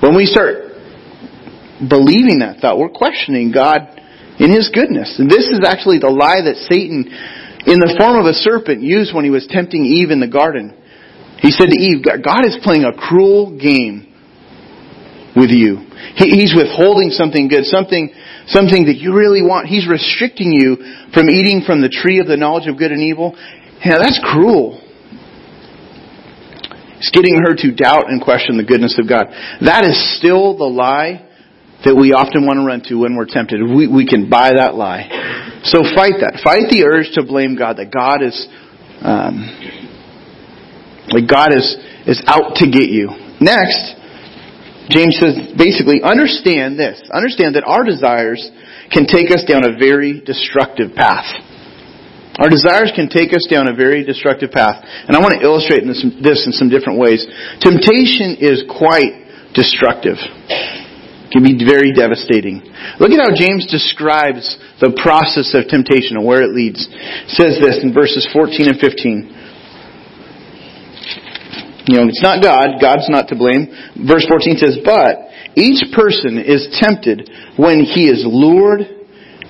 When 0.00 0.16
we 0.16 0.24
start 0.24 0.80
believing 1.76 2.40
that 2.40 2.64
thought, 2.64 2.80
we're 2.80 2.88
questioning 2.88 3.52
God 3.52 3.84
in 4.40 4.48
His 4.48 4.72
goodness. 4.72 5.20
And 5.20 5.28
this 5.28 5.52
is 5.52 5.60
actually 5.60 6.00
the 6.00 6.08
lie 6.08 6.40
that 6.40 6.56
Satan, 6.72 7.04
in 7.68 7.76
the 7.84 7.92
form 8.00 8.16
of 8.16 8.24
a 8.24 8.32
serpent, 8.32 8.80
used 8.80 9.12
when 9.12 9.28
he 9.28 9.30
was 9.30 9.44
tempting 9.44 9.84
Eve 9.84 10.08
in 10.08 10.24
the 10.24 10.32
garden. 10.32 10.72
He 11.40 11.50
said 11.50 11.70
to 11.70 11.78
Eve, 11.78 12.04
God 12.04 12.44
is 12.44 12.58
playing 12.62 12.84
a 12.84 12.92
cruel 12.92 13.58
game 13.58 14.06
with 15.36 15.50
you. 15.50 15.86
He's 16.16 16.54
withholding 16.54 17.10
something 17.10 17.48
good, 17.48 17.64
something, 17.64 18.10
something 18.46 18.86
that 18.86 18.96
you 18.96 19.14
really 19.14 19.42
want. 19.42 19.66
He's 19.68 19.86
restricting 19.86 20.50
you 20.50 20.76
from 21.14 21.30
eating 21.30 21.62
from 21.64 21.80
the 21.80 21.88
tree 21.88 22.18
of 22.18 22.26
the 22.26 22.36
knowledge 22.36 22.66
of 22.66 22.76
good 22.78 22.90
and 22.90 23.00
evil. 23.00 23.34
Yeah, 23.84 23.98
that's 24.02 24.18
cruel. 24.22 24.82
It's 26.98 27.10
getting 27.14 27.38
her 27.46 27.54
to 27.54 27.70
doubt 27.70 28.10
and 28.10 28.20
question 28.20 28.56
the 28.56 28.64
goodness 28.64 28.98
of 28.98 29.08
God. 29.08 29.26
That 29.62 29.84
is 29.84 29.94
still 30.18 30.58
the 30.58 30.66
lie 30.66 31.24
that 31.84 31.94
we 31.94 32.10
often 32.10 32.44
want 32.44 32.58
to 32.58 32.66
run 32.66 32.82
to 32.90 32.98
when 32.98 33.14
we're 33.14 33.30
tempted. 33.30 33.62
We, 33.62 33.86
we 33.86 34.02
can 34.02 34.28
buy 34.28 34.50
that 34.58 34.74
lie. 34.74 35.06
So 35.62 35.86
fight 35.94 36.18
that. 36.18 36.42
Fight 36.42 36.66
the 36.66 36.82
urge 36.82 37.14
to 37.14 37.22
blame 37.22 37.54
God, 37.54 37.78
that 37.78 37.94
God 37.94 38.26
is, 38.26 38.34
um, 38.98 39.46
like 41.10 41.28
God 41.28 41.54
is, 41.54 41.76
is 42.06 42.22
out 42.26 42.56
to 42.56 42.66
get 42.70 42.88
you. 42.88 43.10
Next, 43.40 43.96
James 44.90 45.20
says 45.20 45.52
basically, 45.56 46.00
understand 46.02 46.78
this. 46.78 47.00
Understand 47.12 47.56
that 47.56 47.64
our 47.64 47.84
desires 47.84 48.40
can 48.90 49.06
take 49.06 49.30
us 49.30 49.44
down 49.44 49.64
a 49.64 49.76
very 49.76 50.20
destructive 50.20 50.96
path. 50.96 51.28
Our 52.38 52.48
desires 52.48 52.94
can 52.94 53.10
take 53.10 53.34
us 53.34 53.44
down 53.50 53.66
a 53.66 53.74
very 53.74 54.06
destructive 54.06 54.54
path. 54.54 54.78
And 54.80 55.16
I 55.16 55.20
want 55.20 55.34
to 55.34 55.42
illustrate 55.42 55.82
this, 55.82 56.00
this 56.22 56.46
in 56.46 56.54
some 56.54 56.70
different 56.70 56.98
ways. 56.98 57.26
Temptation 57.58 58.38
is 58.38 58.62
quite 58.70 59.52
destructive. 59.58 60.16
It 60.16 61.34
can 61.34 61.42
be 61.42 61.58
very 61.60 61.92
devastating. 61.92 62.62
Look 63.02 63.10
at 63.10 63.20
how 63.20 63.34
James 63.34 63.66
describes 63.66 64.56
the 64.80 64.94
process 64.96 65.52
of 65.52 65.68
temptation 65.68 66.16
and 66.16 66.24
where 66.24 66.40
it 66.40 66.54
leads. 66.54 66.86
It 66.88 67.34
says 67.36 67.58
this 67.60 67.82
in 67.82 67.92
verses 67.92 68.24
14 68.32 68.70
and 68.70 68.78
15. 68.80 69.47
You 71.88 71.96
know, 71.96 72.06
it's 72.08 72.22
not 72.22 72.44
God. 72.44 72.76
God's 72.80 73.08
not 73.08 73.28
to 73.32 73.36
blame. 73.36 73.72
Verse 73.96 74.28
14 74.28 74.60
says, 74.60 74.76
But 74.84 75.32
each 75.56 75.80
person 75.96 76.36
is 76.36 76.68
tempted 76.76 77.32
when 77.56 77.80
he 77.80 78.12
is 78.12 78.28
lured 78.28 78.84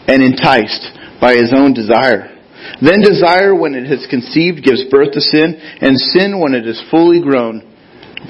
and 0.07 0.23
enticed 0.23 0.87
by 1.21 1.35
his 1.35 1.51
own 1.51 1.75
desire. 1.75 2.31
Then 2.79 3.03
desire, 3.03 3.59
when 3.59 3.75
it 3.75 3.91
has 3.91 4.07
conceived, 4.09 4.63
gives 4.63 4.87
birth 4.87 5.13
to 5.19 5.21
sin, 5.21 5.59
and 5.83 5.99
sin, 5.99 6.39
when 6.39 6.55
it 6.55 6.67
is 6.67 6.79
fully 6.91 7.21
grown, 7.21 7.67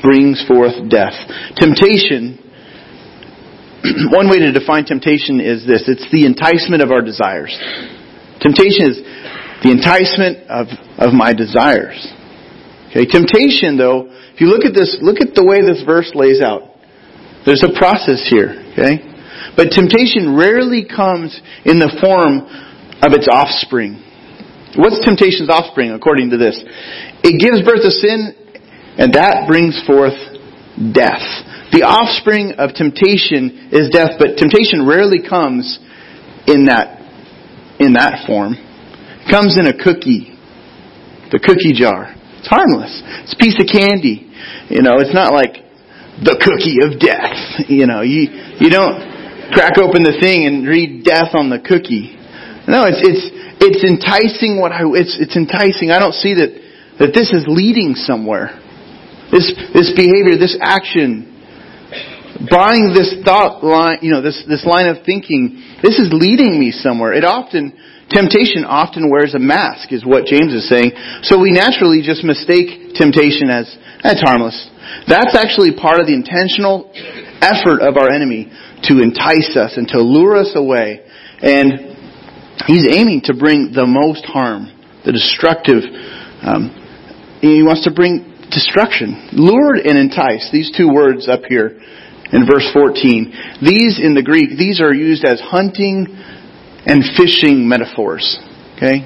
brings 0.01 0.41
forth 0.49 0.89
death. 0.89 1.15
Temptation, 1.57 2.41
one 4.09 4.33
way 4.33 4.41
to 4.41 4.53
define 4.53 4.85
temptation 4.85 5.41
is 5.41 5.67
this 5.67 5.85
it's 5.85 6.09
the 6.13 6.25
enticement 6.25 6.81
of 6.81 6.91
our 6.91 7.05
desires. 7.05 7.53
Temptation 8.41 8.89
is 8.89 8.97
the 9.61 9.71
enticement 9.75 10.49
of, 10.49 10.69
of 10.97 11.13
my 11.13 11.33
desires. 11.35 11.99
Okay, 12.99 13.07
temptation, 13.07 13.79
though, 13.79 14.11
if 14.35 14.43
you 14.43 14.51
look 14.51 14.67
at 14.67 14.75
this, 14.75 14.99
look 14.99 15.23
at 15.23 15.31
the 15.39 15.47
way 15.47 15.63
this 15.63 15.87
verse 15.87 16.11
lays 16.19 16.43
out. 16.43 16.75
There's 17.47 17.63
a 17.63 17.71
process 17.79 18.27
here, 18.27 18.59
okay? 18.75 19.07
But 19.55 19.71
temptation 19.71 20.35
rarely 20.35 20.83
comes 20.83 21.31
in 21.63 21.79
the 21.79 21.95
form 22.03 22.43
of 22.99 23.15
its 23.15 23.31
offspring. 23.31 24.03
What's 24.75 24.99
temptation's 25.07 25.47
offspring 25.47 25.95
according 25.95 26.35
to 26.35 26.43
this? 26.43 26.59
It 27.23 27.39
gives 27.39 27.63
birth 27.63 27.87
to 27.87 27.95
sin 27.95 28.35
and 28.99 29.15
that 29.15 29.47
brings 29.47 29.79
forth 29.87 30.19
death. 30.91 31.23
The 31.71 31.87
offspring 31.87 32.59
of 32.59 32.75
temptation 32.75 33.71
is 33.71 33.95
death, 33.95 34.19
but 34.19 34.35
temptation 34.35 34.83
rarely 34.83 35.23
comes 35.23 35.79
in 36.51 36.67
that, 36.67 36.99
in 37.79 37.95
that 37.95 38.27
form. 38.27 38.59
It 38.59 39.31
comes 39.31 39.55
in 39.55 39.71
a 39.71 39.77
cookie. 39.79 40.35
The 41.31 41.39
cookie 41.39 41.79
jar. 41.79 42.18
It's 42.39 42.49
harmless. 42.49 43.03
It's 43.25 43.35
a 43.35 43.41
piece 43.41 43.59
of 43.59 43.67
candy. 43.67 44.31
You 44.71 44.83
know, 44.83 44.99
it's 45.03 45.15
not 45.15 45.35
like 45.35 45.67
the 46.23 46.39
cookie 46.39 46.83
of 46.83 46.99
death. 46.99 47.67
You 47.71 47.87
know, 47.87 48.03
you, 48.03 48.31
you 48.59 48.71
don't 48.71 49.51
crack 49.53 49.79
open 49.79 50.03
the 50.03 50.17
thing 50.21 50.47
and 50.47 50.67
read 50.67 51.05
death 51.05 51.35
on 51.35 51.51
the 51.51 51.59
cookie. 51.59 52.15
No, 52.69 52.85
it's, 52.85 53.01
it's, 53.01 53.25
it's 53.65 53.83
enticing 53.83 54.61
what 54.61 54.73
I, 54.73 54.85
it's, 54.95 55.17
it's 55.19 55.35
enticing. 55.35 55.91
I 55.91 55.99
don't 55.99 56.15
see 56.15 56.37
that, 56.37 56.53
that 57.01 57.11
this 57.17 57.33
is 57.33 57.49
leading 57.49 57.95
somewhere. 57.97 58.61
This, 59.33 59.51
this 59.73 59.93
behavior, 59.97 60.37
this 60.37 60.57
action, 60.61 61.29
buying 62.51 62.95
this 62.95 63.19
thought 63.25 63.65
line, 63.65 63.99
you 64.01 64.13
know, 64.13 64.23
this, 64.23 64.45
this 64.49 64.65
line 64.65 64.89
of 64.89 65.05
thinking, 65.05 65.65
this 65.83 65.99
is 65.99 66.09
leading 66.13 66.61
me 66.61 66.71
somewhere. 66.71 67.13
It 67.13 67.25
often, 67.25 67.73
temptation 68.11 68.65
often 68.65 69.11
wears 69.11 69.35
a 69.35 69.39
mask, 69.39 69.93
is 69.93 70.05
what 70.05 70.27
James 70.27 70.53
is 70.53 70.69
saying. 70.69 70.93
So 71.23 71.41
we 71.41 71.53
naturally 71.53 72.03
just 72.03 72.25
mistake 72.25 72.95
temptation 72.95 73.51
as, 73.51 73.69
that's 74.03 74.21
harmless. 74.21 74.57
That's 75.07 75.37
actually 75.37 75.77
part 75.77 76.01
of 76.01 76.07
the 76.07 76.15
intentional 76.15 76.91
effort 77.41 77.85
of 77.85 77.97
our 77.97 78.11
enemy 78.11 78.51
to 78.89 79.03
entice 79.03 79.57
us 79.57 79.77
and 79.77 79.87
to 79.89 80.01
lure 80.01 80.37
us 80.37 80.53
away. 80.55 81.05
And 81.41 81.97
he's 82.67 82.89
aiming 82.91 83.23
to 83.25 83.35
bring 83.35 83.73
the 83.73 83.87
most 83.87 84.25
harm, 84.25 84.73
the 85.05 85.13
destructive. 85.13 85.85
Um, 86.43 86.75
he 87.41 87.63
wants 87.63 87.85
to 87.85 87.93
bring 87.93 88.25
destruction. 88.51 89.29
Lured 89.33 89.79
and 89.85 89.99
entice, 89.99 90.49
these 90.51 90.73
two 90.75 90.89
words 90.89 91.29
up 91.29 91.43
here 91.49 91.79
in 92.33 92.47
verse 92.47 92.67
14. 92.73 93.61
These 93.63 94.01
in 94.03 94.15
the 94.15 94.25
Greek, 94.25 94.57
these 94.57 94.81
are 94.81 94.93
used 94.93 95.25
as 95.25 95.41
hunting 95.41 96.07
and 96.89 97.05
fishing 97.17 97.69
metaphors. 97.69 98.41
Okay? 98.77 99.05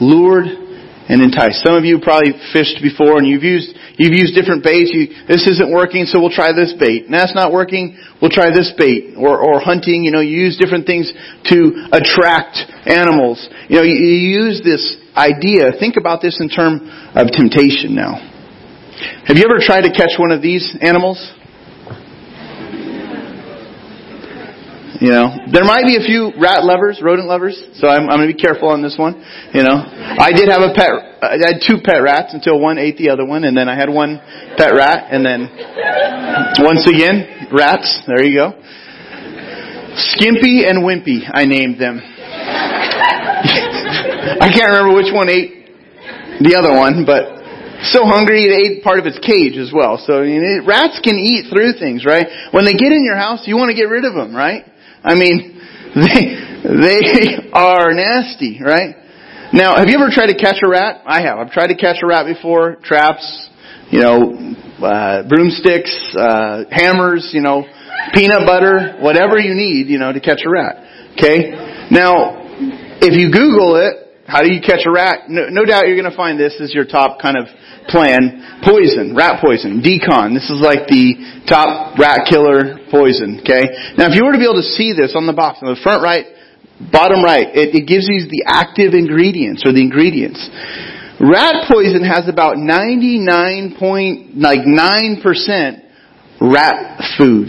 Lured 0.00 0.66
and 1.08 1.22
enticed. 1.22 1.62
Some 1.62 1.78
of 1.78 1.84
you 1.84 2.00
probably 2.02 2.34
fished 2.52 2.82
before 2.82 3.18
and 3.18 3.26
you've 3.26 3.46
used 3.46 3.70
you've 3.94 4.12
used 4.12 4.34
different 4.34 4.64
baits. 4.66 4.90
You, 4.92 5.06
this 5.30 5.46
isn't 5.46 5.70
working, 5.70 6.04
so 6.04 6.18
we'll 6.18 6.34
try 6.34 6.50
this 6.52 6.74
bait. 6.74 7.06
And 7.06 7.14
that's 7.14 7.34
not 7.34 7.52
working, 7.52 7.96
we'll 8.20 8.34
try 8.34 8.50
this 8.50 8.74
bait. 8.76 9.14
Or 9.16 9.38
or 9.38 9.60
hunting, 9.60 10.02
you 10.02 10.10
know, 10.10 10.20
you 10.20 10.50
use 10.50 10.58
different 10.58 10.84
things 10.84 11.08
to 11.46 11.88
attract 11.94 12.58
animals. 12.84 13.38
You 13.70 13.78
know, 13.78 13.86
you, 13.86 13.94
you 13.94 14.42
use 14.44 14.60
this 14.66 14.82
idea. 15.14 15.70
Think 15.78 15.96
about 15.96 16.20
this 16.20 16.42
in 16.42 16.50
terms 16.50 16.82
of 17.14 17.30
temptation 17.30 17.94
now. 17.94 18.18
Have 19.30 19.36
you 19.36 19.44
ever 19.44 19.60
tried 19.60 19.82
to 19.82 19.92
catch 19.92 20.18
one 20.18 20.32
of 20.32 20.42
these 20.42 20.74
animals? 20.80 21.20
You 25.00 25.12
know, 25.12 25.28
there 25.52 25.64
might 25.64 25.84
be 25.84 25.96
a 25.96 26.04
few 26.04 26.32
rat 26.40 26.64
lovers, 26.64 27.02
rodent 27.02 27.28
lovers, 27.28 27.60
so 27.76 27.88
I'm, 27.88 28.08
I'm 28.08 28.16
going 28.16 28.28
to 28.28 28.34
be 28.34 28.40
careful 28.40 28.68
on 28.68 28.80
this 28.80 28.96
one. 28.96 29.20
You 29.52 29.62
know, 29.62 29.76
I 29.76 30.32
did 30.32 30.48
have 30.48 30.62
a 30.64 30.72
pet. 30.72 30.88
I 31.20 31.36
had 31.36 31.60
two 31.60 31.84
pet 31.84 32.00
rats 32.00 32.32
until 32.32 32.58
one 32.58 32.78
ate 32.78 32.96
the 32.96 33.10
other 33.10 33.26
one, 33.26 33.44
and 33.44 33.56
then 33.56 33.68
I 33.68 33.76
had 33.76 33.90
one 33.90 34.16
pet 34.56 34.72
rat, 34.72 35.12
and 35.12 35.20
then 35.20 35.52
once 36.64 36.88
again, 36.88 37.48
rats. 37.52 38.00
There 38.06 38.24
you 38.24 38.40
go. 38.40 38.56
Skimpy 40.16 40.64
and 40.64 40.80
Wimpy, 40.80 41.28
I 41.28 41.44
named 41.44 41.80
them. 41.80 42.00
I 44.40 44.48
can't 44.48 44.72
remember 44.72 44.96
which 44.96 45.12
one 45.12 45.28
ate 45.28 45.68
the 46.40 46.56
other 46.56 46.72
one, 46.72 47.04
but 47.04 47.36
so 47.92 48.04
hungry 48.04 48.48
it 48.48 48.52
ate 48.56 48.84
part 48.84 48.98
of 48.98 49.04
its 49.04 49.18
cage 49.20 49.56
as 49.60 49.72
well. 49.72 50.00
So 50.00 50.22
you 50.22 50.40
know, 50.40 50.64
rats 50.64 51.00
can 51.04 51.16
eat 51.16 51.52
through 51.52 51.76
things, 51.76 52.04
right? 52.04 52.26
When 52.52 52.64
they 52.64 52.72
get 52.72 52.92
in 52.92 53.04
your 53.04 53.16
house, 53.16 53.44
you 53.44 53.56
want 53.56 53.68
to 53.68 53.76
get 53.76 53.88
rid 53.92 54.04
of 54.04 54.14
them, 54.14 54.34
right? 54.34 54.64
I 55.06 55.14
mean, 55.14 55.54
they, 55.94 56.34
they 56.66 57.50
are 57.52 57.94
nasty, 57.94 58.60
right? 58.60 58.96
Now, 59.52 59.76
have 59.76 59.86
you 59.88 59.94
ever 59.94 60.10
tried 60.10 60.26
to 60.26 60.36
catch 60.36 60.58
a 60.64 60.68
rat? 60.68 61.02
I 61.06 61.22
have. 61.22 61.38
I've 61.38 61.52
tried 61.52 61.68
to 61.68 61.76
catch 61.76 61.98
a 62.02 62.06
rat 62.06 62.26
before. 62.26 62.76
Traps, 62.82 63.48
you 63.90 64.00
know, 64.00 64.34
uh, 64.82 65.22
broomsticks, 65.28 65.94
uh, 66.18 66.64
hammers, 66.70 67.30
you 67.32 67.40
know, 67.40 67.64
peanut 68.12 68.44
butter, 68.44 68.98
whatever 69.00 69.38
you 69.38 69.54
need, 69.54 69.86
you 69.86 69.98
know, 69.98 70.12
to 70.12 70.20
catch 70.20 70.40
a 70.44 70.50
rat. 70.50 71.12
Okay? 71.12 71.86
Now, 71.90 72.42
if 73.00 73.14
you 73.14 73.30
Google 73.30 73.76
it, 73.76 74.05
how 74.26 74.42
do 74.42 74.50
you 74.50 74.60
catch 74.60 74.82
a 74.86 74.90
rat? 74.90 75.30
No, 75.30 75.46
no 75.48 75.64
doubt 75.64 75.86
you're 75.86 75.98
going 75.98 76.10
to 76.10 76.16
find 76.16 76.38
this 76.38 76.58
is 76.58 76.74
your 76.74 76.84
top 76.84 77.22
kind 77.22 77.38
of 77.38 77.46
plan. 77.86 78.60
Poison, 78.66 79.14
rat 79.14 79.38
poison, 79.38 79.78
d-CON. 79.78 80.34
This 80.34 80.50
is 80.50 80.58
like 80.58 80.90
the 80.90 81.14
top 81.46 81.94
rat 81.94 82.26
killer 82.26 82.82
poison, 82.90 83.38
okay? 83.40 83.94
Now 83.94 84.10
if 84.10 84.18
you 84.18 84.26
were 84.26 84.34
to 84.34 84.42
be 84.42 84.44
able 84.44 84.58
to 84.58 84.70
see 84.74 84.90
this 84.90 85.14
on 85.14 85.30
the 85.30 85.32
box, 85.32 85.62
on 85.62 85.70
the 85.70 85.78
front 85.78 86.02
right, 86.02 86.26
bottom 86.90 87.22
right, 87.22 87.46
it, 87.54 87.70
it 87.70 87.86
gives 87.86 88.10
you 88.10 88.26
the 88.26 88.50
active 88.50 88.98
ingredients 88.98 89.62
or 89.62 89.70
the 89.70 89.80
ingredients. 89.80 90.42
Rat 91.22 91.70
poison 91.70 92.02
has 92.02 92.28
about 92.28 92.58
99 92.58 93.78
point, 93.78 94.36
like 94.36 94.66
9% 94.66 95.22
rat 96.42 96.98
food. 97.16 97.48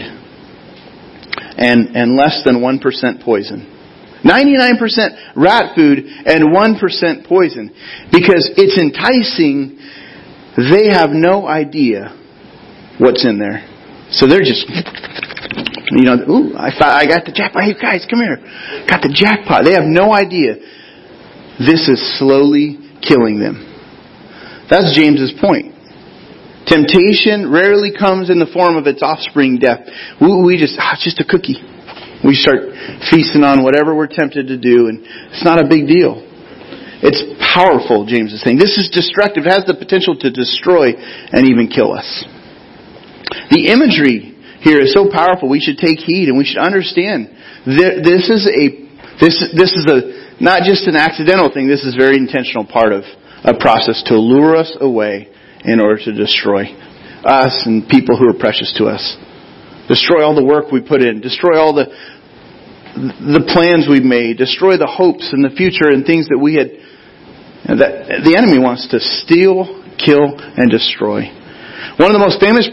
And, 1.58 1.96
and 1.98 2.14
less 2.14 2.42
than 2.46 2.62
1% 2.62 3.24
poison. 3.24 3.77
99% 4.24 5.36
rat 5.36 5.74
food 5.74 6.04
and 6.26 6.50
1% 6.54 7.28
poison. 7.28 7.70
Because 8.12 8.50
it's 8.56 8.76
enticing, 8.78 9.78
they 10.56 10.92
have 10.92 11.10
no 11.10 11.46
idea 11.46 12.14
what's 12.98 13.24
in 13.24 13.38
there. 13.38 13.66
So 14.10 14.26
they're 14.26 14.40
just, 14.40 14.66
you 15.92 16.04
know, 16.04 16.16
ooh, 16.28 16.56
I, 16.56 17.06
got 17.06 17.24
the 17.24 17.32
jackpot. 17.34 17.62
Hey 17.62 17.74
guys, 17.74 18.06
come 18.08 18.20
here. 18.20 18.38
Got 18.88 19.02
the 19.02 19.12
jackpot. 19.12 19.64
They 19.64 19.74
have 19.74 19.86
no 19.86 20.12
idea. 20.12 20.56
This 21.58 21.88
is 21.88 22.00
slowly 22.18 22.78
killing 23.02 23.38
them. 23.38 23.64
That's 24.70 24.96
James's 24.96 25.32
point. 25.40 25.74
Temptation 26.66 27.50
rarely 27.50 27.92
comes 27.96 28.28
in 28.28 28.38
the 28.38 28.50
form 28.52 28.76
of 28.76 28.86
its 28.86 29.02
offspring 29.02 29.58
death. 29.58 29.80
We 30.20 30.58
just, 30.58 30.76
ah, 30.78 30.92
it's 30.92 31.04
just 31.04 31.20
a 31.20 31.24
cookie. 31.24 31.56
We 32.24 32.34
start 32.34 32.74
feasting 33.10 33.44
on 33.44 33.62
whatever 33.62 33.94
we're 33.94 34.10
tempted 34.10 34.48
to 34.48 34.58
do, 34.58 34.88
and 34.88 35.04
it's 35.30 35.44
not 35.44 35.62
a 35.62 35.68
big 35.68 35.86
deal. 35.86 36.24
It's 36.98 37.22
powerful, 37.38 38.06
James 38.06 38.34
is 38.34 38.42
saying. 38.42 38.58
This 38.58 38.74
is 38.74 38.90
destructive. 38.90 39.46
It 39.46 39.54
has 39.54 39.64
the 39.70 39.78
potential 39.78 40.18
to 40.18 40.30
destroy 40.34 40.98
and 40.98 41.46
even 41.46 41.70
kill 41.70 41.94
us. 41.94 42.26
The 43.54 43.70
imagery 43.70 44.34
here 44.66 44.82
is 44.82 44.92
so 44.92 45.06
powerful. 45.06 45.48
We 45.48 45.62
should 45.62 45.78
take 45.78 46.02
heed 46.02 46.26
and 46.28 46.36
we 46.36 46.44
should 46.44 46.58
understand 46.58 47.30
this 47.66 48.26
is 48.26 48.50
a 48.50 48.88
this 49.22 49.38
this 49.54 49.72
is 49.78 49.86
a 49.86 50.42
not 50.42 50.66
just 50.66 50.90
an 50.90 50.96
accidental 50.96 51.50
thing. 51.52 51.68
This 51.68 51.86
is 51.86 51.94
a 51.94 51.98
very 51.98 52.16
intentional 52.16 52.66
part 52.66 52.92
of 52.92 53.04
a 53.44 53.54
process 53.54 54.02
to 54.06 54.18
lure 54.18 54.56
us 54.56 54.74
away 54.80 55.30
in 55.64 55.78
order 55.78 56.02
to 56.04 56.12
destroy 56.12 56.66
us 57.22 57.62
and 57.66 57.86
people 57.86 58.16
who 58.16 58.28
are 58.28 58.38
precious 58.38 58.74
to 58.78 58.86
us. 58.86 59.16
Destroy 59.88 60.22
all 60.22 60.36
the 60.36 60.44
work 60.44 60.70
we 60.70 60.80
put 60.80 61.02
in. 61.02 61.20
Destroy 61.20 61.58
all 61.58 61.74
the 61.74 61.88
the 62.98 63.46
plans 63.54 63.86
we've 63.86 64.02
made, 64.02 64.38
destroy 64.38 64.74
the 64.74 64.90
hopes 64.90 65.30
and 65.30 65.44
the 65.44 65.54
future 65.54 65.94
and 65.94 66.02
things 66.02 66.26
that 66.28 66.38
we 66.38 66.58
had, 66.58 66.74
that 67.78 68.26
the 68.26 68.34
enemy 68.34 68.58
wants 68.58 68.90
to 68.90 68.98
steal, 68.98 69.70
kill, 70.02 70.34
and 70.34 70.66
destroy. 70.66 71.30
One 71.98 72.10
of 72.10 72.16
the 72.18 72.24
most 72.24 72.42
famous 72.42 72.66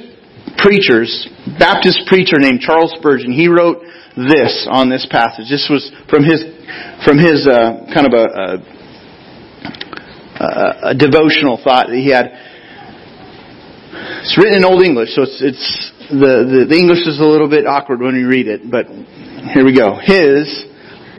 preachers, 0.58 1.12
Baptist 1.60 2.08
preacher 2.08 2.42
named 2.42 2.62
Charles 2.62 2.94
Spurgeon, 2.98 3.30
he 3.32 3.46
wrote 3.46 3.86
this 4.18 4.66
on 4.70 4.90
this 4.90 5.06
passage. 5.10 5.46
This 5.46 5.68
was 5.70 5.84
from 6.10 6.24
his, 6.24 6.42
from 7.04 7.20
his 7.20 7.46
uh, 7.46 7.86
kind 7.94 8.08
of 8.08 8.14
a, 8.16 8.26
a, 10.42 10.90
a, 10.90 10.94
devotional 10.96 11.60
thought 11.62 11.88
that 11.92 11.98
he 11.98 12.10
had. 12.10 12.32
It's 14.26 14.42
written 14.42 14.58
in 14.58 14.66
Old 14.66 14.82
English, 14.82 15.14
so 15.14 15.22
it's, 15.22 15.38
it's 15.38 15.70
the, 16.10 16.50
the, 16.50 16.62
the 16.66 16.74
English 16.74 17.06
is 17.06 17.22
a 17.22 17.30
little 17.30 17.46
bit 17.46 17.70
awkward 17.70 18.02
when 18.02 18.18
you 18.18 18.26
read 18.26 18.50
it, 18.50 18.66
but 18.66 18.90
here 19.54 19.62
we 19.62 19.70
go. 19.70 20.02
His 20.02 20.50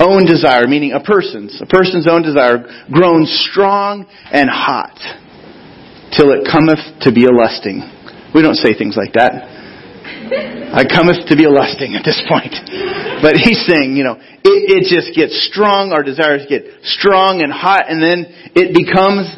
own 0.03 0.27
desire, 0.27 0.67
meaning 0.67 0.91
a 0.91 0.99
person's, 0.99 1.55
a 1.63 1.71
person's 1.71 2.11
own 2.11 2.27
desire, 2.27 2.67
grown 2.91 3.23
strong 3.47 4.11
and 4.11 4.51
hot, 4.51 4.99
till 6.19 6.35
it 6.35 6.51
cometh 6.51 6.83
to 7.07 7.15
be 7.15 7.31
a 7.31 7.35
lusting. 7.35 7.87
We 8.35 8.43
don't 8.43 8.59
say 8.59 8.75
things 8.75 8.99
like 8.99 9.15
that. 9.15 9.55
I 10.75 10.83
cometh 10.83 11.31
to 11.31 11.39
be 11.39 11.47
a 11.47 11.53
lusting 11.55 11.95
at 11.95 12.03
this 12.03 12.19
point. 12.27 12.59
But 13.23 13.39
he's 13.39 13.63
saying, 13.71 13.95
you 13.95 14.03
know, 14.03 14.19
it, 14.19 14.83
it 14.83 14.91
just 14.91 15.15
gets 15.15 15.47
strong, 15.47 15.95
our 15.95 16.03
desires 16.03 16.43
get 16.51 16.83
strong 16.83 17.39
and 17.39 17.55
hot, 17.55 17.87
and 17.87 18.03
then 18.03 18.27
it 18.51 18.75
becomes 18.75 19.31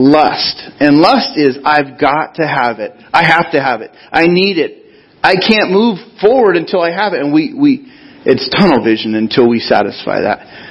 lust. 0.00 0.56
And 0.80 0.96
lust 0.96 1.36
is, 1.36 1.58
I've 1.64 2.00
got 2.00 2.36
to 2.36 2.46
have 2.46 2.80
it. 2.80 2.92
I 3.12 3.24
have 3.24 3.52
to 3.52 3.60
have 3.60 3.82
it. 3.82 3.90
I 4.10 4.26
need 4.26 4.56
it. 4.56 4.80
I 5.22 5.34
can't 5.36 5.70
move 5.70 5.98
forward 6.20 6.56
until 6.56 6.80
I 6.80 6.90
have 6.90 7.12
it. 7.12 7.20
And 7.20 7.32
we, 7.32 7.52
we, 7.52 7.92
it's 8.24 8.48
tunnel 8.48 8.82
vision 8.82 9.14
until 9.14 9.48
we 9.48 9.60
satisfy 9.60 10.22
that. 10.22 10.68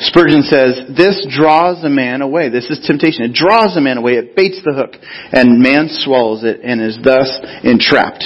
Spurgeon 0.00 0.42
says, 0.42 0.96
this 0.96 1.26
draws 1.28 1.84
a 1.84 1.90
man 1.90 2.22
away. 2.22 2.48
This 2.48 2.70
is 2.70 2.80
temptation. 2.86 3.24
It 3.24 3.34
draws 3.34 3.76
a 3.76 3.82
man 3.82 3.98
away. 3.98 4.12
It 4.12 4.34
baits 4.34 4.62
the 4.64 4.72
hook. 4.72 4.96
And 5.32 5.60
man 5.60 5.88
swallows 5.90 6.42
it 6.44 6.60
and 6.64 6.80
is 6.80 6.96
thus 7.02 7.28
entrapped 7.64 8.24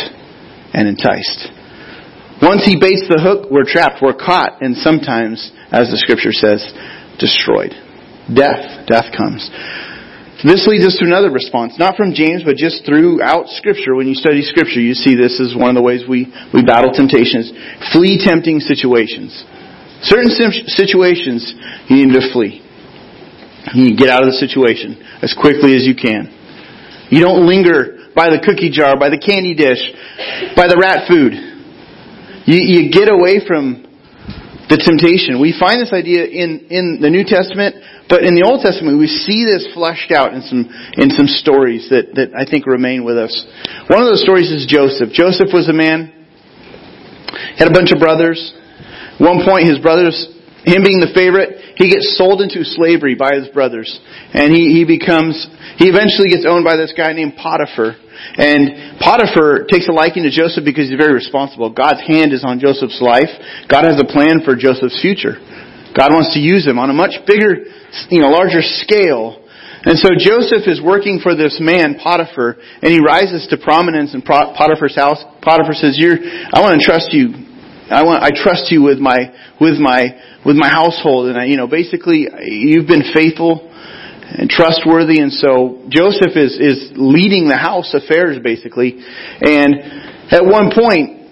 and 0.73 0.87
enticed. 0.87 1.51
Once 2.43 2.63
he 2.63 2.79
baits 2.79 3.09
the 3.09 3.19
hook, 3.19 3.51
we're 3.51 3.67
trapped. 3.67 4.03
We're 4.03 4.15
caught. 4.15 4.63
And 4.63 4.77
sometimes, 4.77 5.51
as 5.73 5.91
the 5.91 5.99
scripture 5.99 6.31
says, 6.31 6.63
destroyed. 7.19 7.75
Death. 8.31 8.87
Death 8.87 9.11
comes. 9.17 9.51
This 10.45 10.69
leads 10.69 10.85
us 10.85 11.01
to 11.01 11.09
another 11.09 11.33
response, 11.33 11.81
not 11.81 11.97
from 11.97 12.13
James, 12.13 12.45
but 12.45 12.61
just 12.61 12.85
throughout 12.85 13.49
Scripture. 13.57 13.97
When 13.97 14.07
you 14.07 14.15
study 14.15 14.45
Scripture, 14.45 14.81
you 14.81 14.93
see 14.93 15.17
this 15.17 15.41
is 15.41 15.57
one 15.57 15.73
of 15.73 15.75
the 15.75 15.81
ways 15.81 16.05
we, 16.05 16.29
we 16.53 16.61
battle 16.61 16.93
temptations. 16.93 17.49
Flee 17.97 18.21
tempting 18.21 18.61
situations. 18.61 19.33
Certain 20.05 20.29
situations, 20.69 21.49
you 21.89 22.05
need 22.05 22.13
to 22.13 22.29
flee. 22.29 22.61
You 23.73 23.89
need 23.89 23.97
to 23.97 24.01
get 24.05 24.13
out 24.13 24.21
of 24.21 24.29
the 24.29 24.37
situation 24.37 25.01
as 25.25 25.33
quickly 25.33 25.73
as 25.73 25.89
you 25.89 25.97
can. 25.97 26.29
You 27.09 27.25
don't 27.25 27.49
linger 27.49 28.13
by 28.13 28.29
the 28.29 28.37
cookie 28.45 28.69
jar, 28.69 29.01
by 29.01 29.09
the 29.09 29.17
candy 29.17 29.57
dish, 29.57 29.81
by 30.53 30.69
the 30.69 30.77
rat 30.77 31.09
food. 31.09 31.33
You, 32.45 32.61
you 32.61 32.93
get 32.93 33.09
away 33.09 33.41
from 33.49 33.89
the 34.75 34.83
temptation. 34.83 35.39
We 35.39 35.55
find 35.55 35.79
this 35.79 35.95
idea 35.95 36.27
in, 36.27 36.67
in 36.67 36.99
the 36.99 37.07
New 37.07 37.23
Testament, 37.23 37.79
but 38.11 38.27
in 38.27 38.35
the 38.35 38.43
Old 38.43 38.67
Testament 38.67 38.99
we 38.99 39.07
see 39.07 39.47
this 39.47 39.71
fleshed 39.71 40.11
out 40.11 40.35
in 40.35 40.43
some, 40.43 40.67
in 40.99 41.15
some 41.15 41.31
stories 41.31 41.87
that, 41.95 42.19
that 42.19 42.35
I 42.35 42.43
think 42.43 42.67
remain 42.67 43.07
with 43.07 43.15
us. 43.15 43.31
One 43.87 44.03
of 44.03 44.11
those 44.11 44.27
stories 44.27 44.51
is 44.51 44.67
Joseph. 44.67 45.15
Joseph 45.15 45.55
was 45.55 45.71
a 45.71 45.77
man, 45.77 46.11
had 47.55 47.71
a 47.71 47.75
bunch 47.75 47.95
of 47.95 48.03
brothers. 48.03 48.43
At 49.15 49.23
one 49.23 49.47
point 49.47 49.71
his 49.71 49.79
brothers, 49.79 50.19
him 50.65 50.81
being 50.81 51.01
the 51.01 51.13
favorite, 51.13 51.77
he 51.77 51.93
gets 51.93 52.17
sold 52.17 52.41
into 52.41 52.65
slavery 52.65 53.15
by 53.15 53.37
his 53.37 53.53
brothers. 53.53 53.89
And 54.33 54.49
he, 54.49 54.73
he 54.73 54.89
becomes, 54.89 55.37
he 55.77 55.93
eventually 55.93 56.33
gets 56.33 56.49
owned 56.49 56.65
by 56.65 56.81
this 56.81 56.93
guy 56.97 57.13
named 57.13 57.37
Potiphar. 57.37 58.01
And 58.41 58.97
Potiphar 58.97 59.69
takes 59.69 59.89
a 59.89 59.95
liking 59.95 60.25
to 60.25 60.33
Joseph 60.33 60.65
because 60.65 60.89
he's 60.89 60.97
very 60.97 61.13
responsible. 61.13 61.69
God's 61.69 62.01
hand 62.01 62.33
is 62.33 62.43
on 62.43 62.59
Joseph's 62.65 63.03
life. 63.05 63.29
God 63.69 63.85
has 63.85 64.01
a 64.01 64.09
plan 64.09 64.41
for 64.41 64.57
Joseph's 64.57 64.97
future. 65.05 65.37
God 65.93 66.11
wants 66.11 66.33
to 66.35 66.41
use 66.41 66.67
him 66.67 66.81
on 66.81 66.89
a 66.91 66.97
much 66.97 67.15
bigger, 67.29 67.69
you 68.11 68.25
know, 68.25 68.33
larger 68.33 68.65
scale. 68.65 69.45
And 69.85 70.01
so 70.01 70.17
Joseph 70.17 70.65
is 70.65 70.81
working 70.81 71.21
for 71.21 71.37
this 71.37 71.61
man, 71.61 72.01
Potiphar, 72.01 72.57
and 72.81 72.89
he 72.89 73.05
rises 73.05 73.47
to 73.53 73.61
prominence 73.61 74.17
in 74.17 74.23
Potiphar's 74.25 74.97
house. 74.97 75.21
Potiphar 75.45 75.77
says, 75.77 76.01
You're, 76.01 76.17
I 76.17 76.65
want 76.65 76.81
to 76.81 76.85
trust 76.85 77.13
you. 77.13 77.44
I 77.91 78.03
want, 78.05 78.23
I 78.23 78.31
trust 78.31 78.71
you 78.71 78.83
with 78.83 78.99
my, 78.99 79.33
with 79.61 79.79
my, 79.79 80.17
with 80.45 80.57
my 80.57 80.69
household. 80.69 81.29
And 81.29 81.39
I, 81.39 81.45
you 81.45 81.57
know, 81.57 81.67
basically, 81.67 82.27
you've 82.43 82.87
been 82.87 83.13
faithful 83.13 83.71
and 83.71 84.49
trustworthy. 84.49 85.21
And 85.21 85.33
so 85.33 85.85
Joseph 85.89 86.37
is, 86.37 86.59
is 86.59 86.93
leading 86.97 87.49
the 87.49 87.57
house 87.57 87.95
affairs 87.95 88.39
basically. 88.43 88.97
And 89.41 89.75
at 90.33 90.45
one 90.45 90.71
point, 90.75 91.25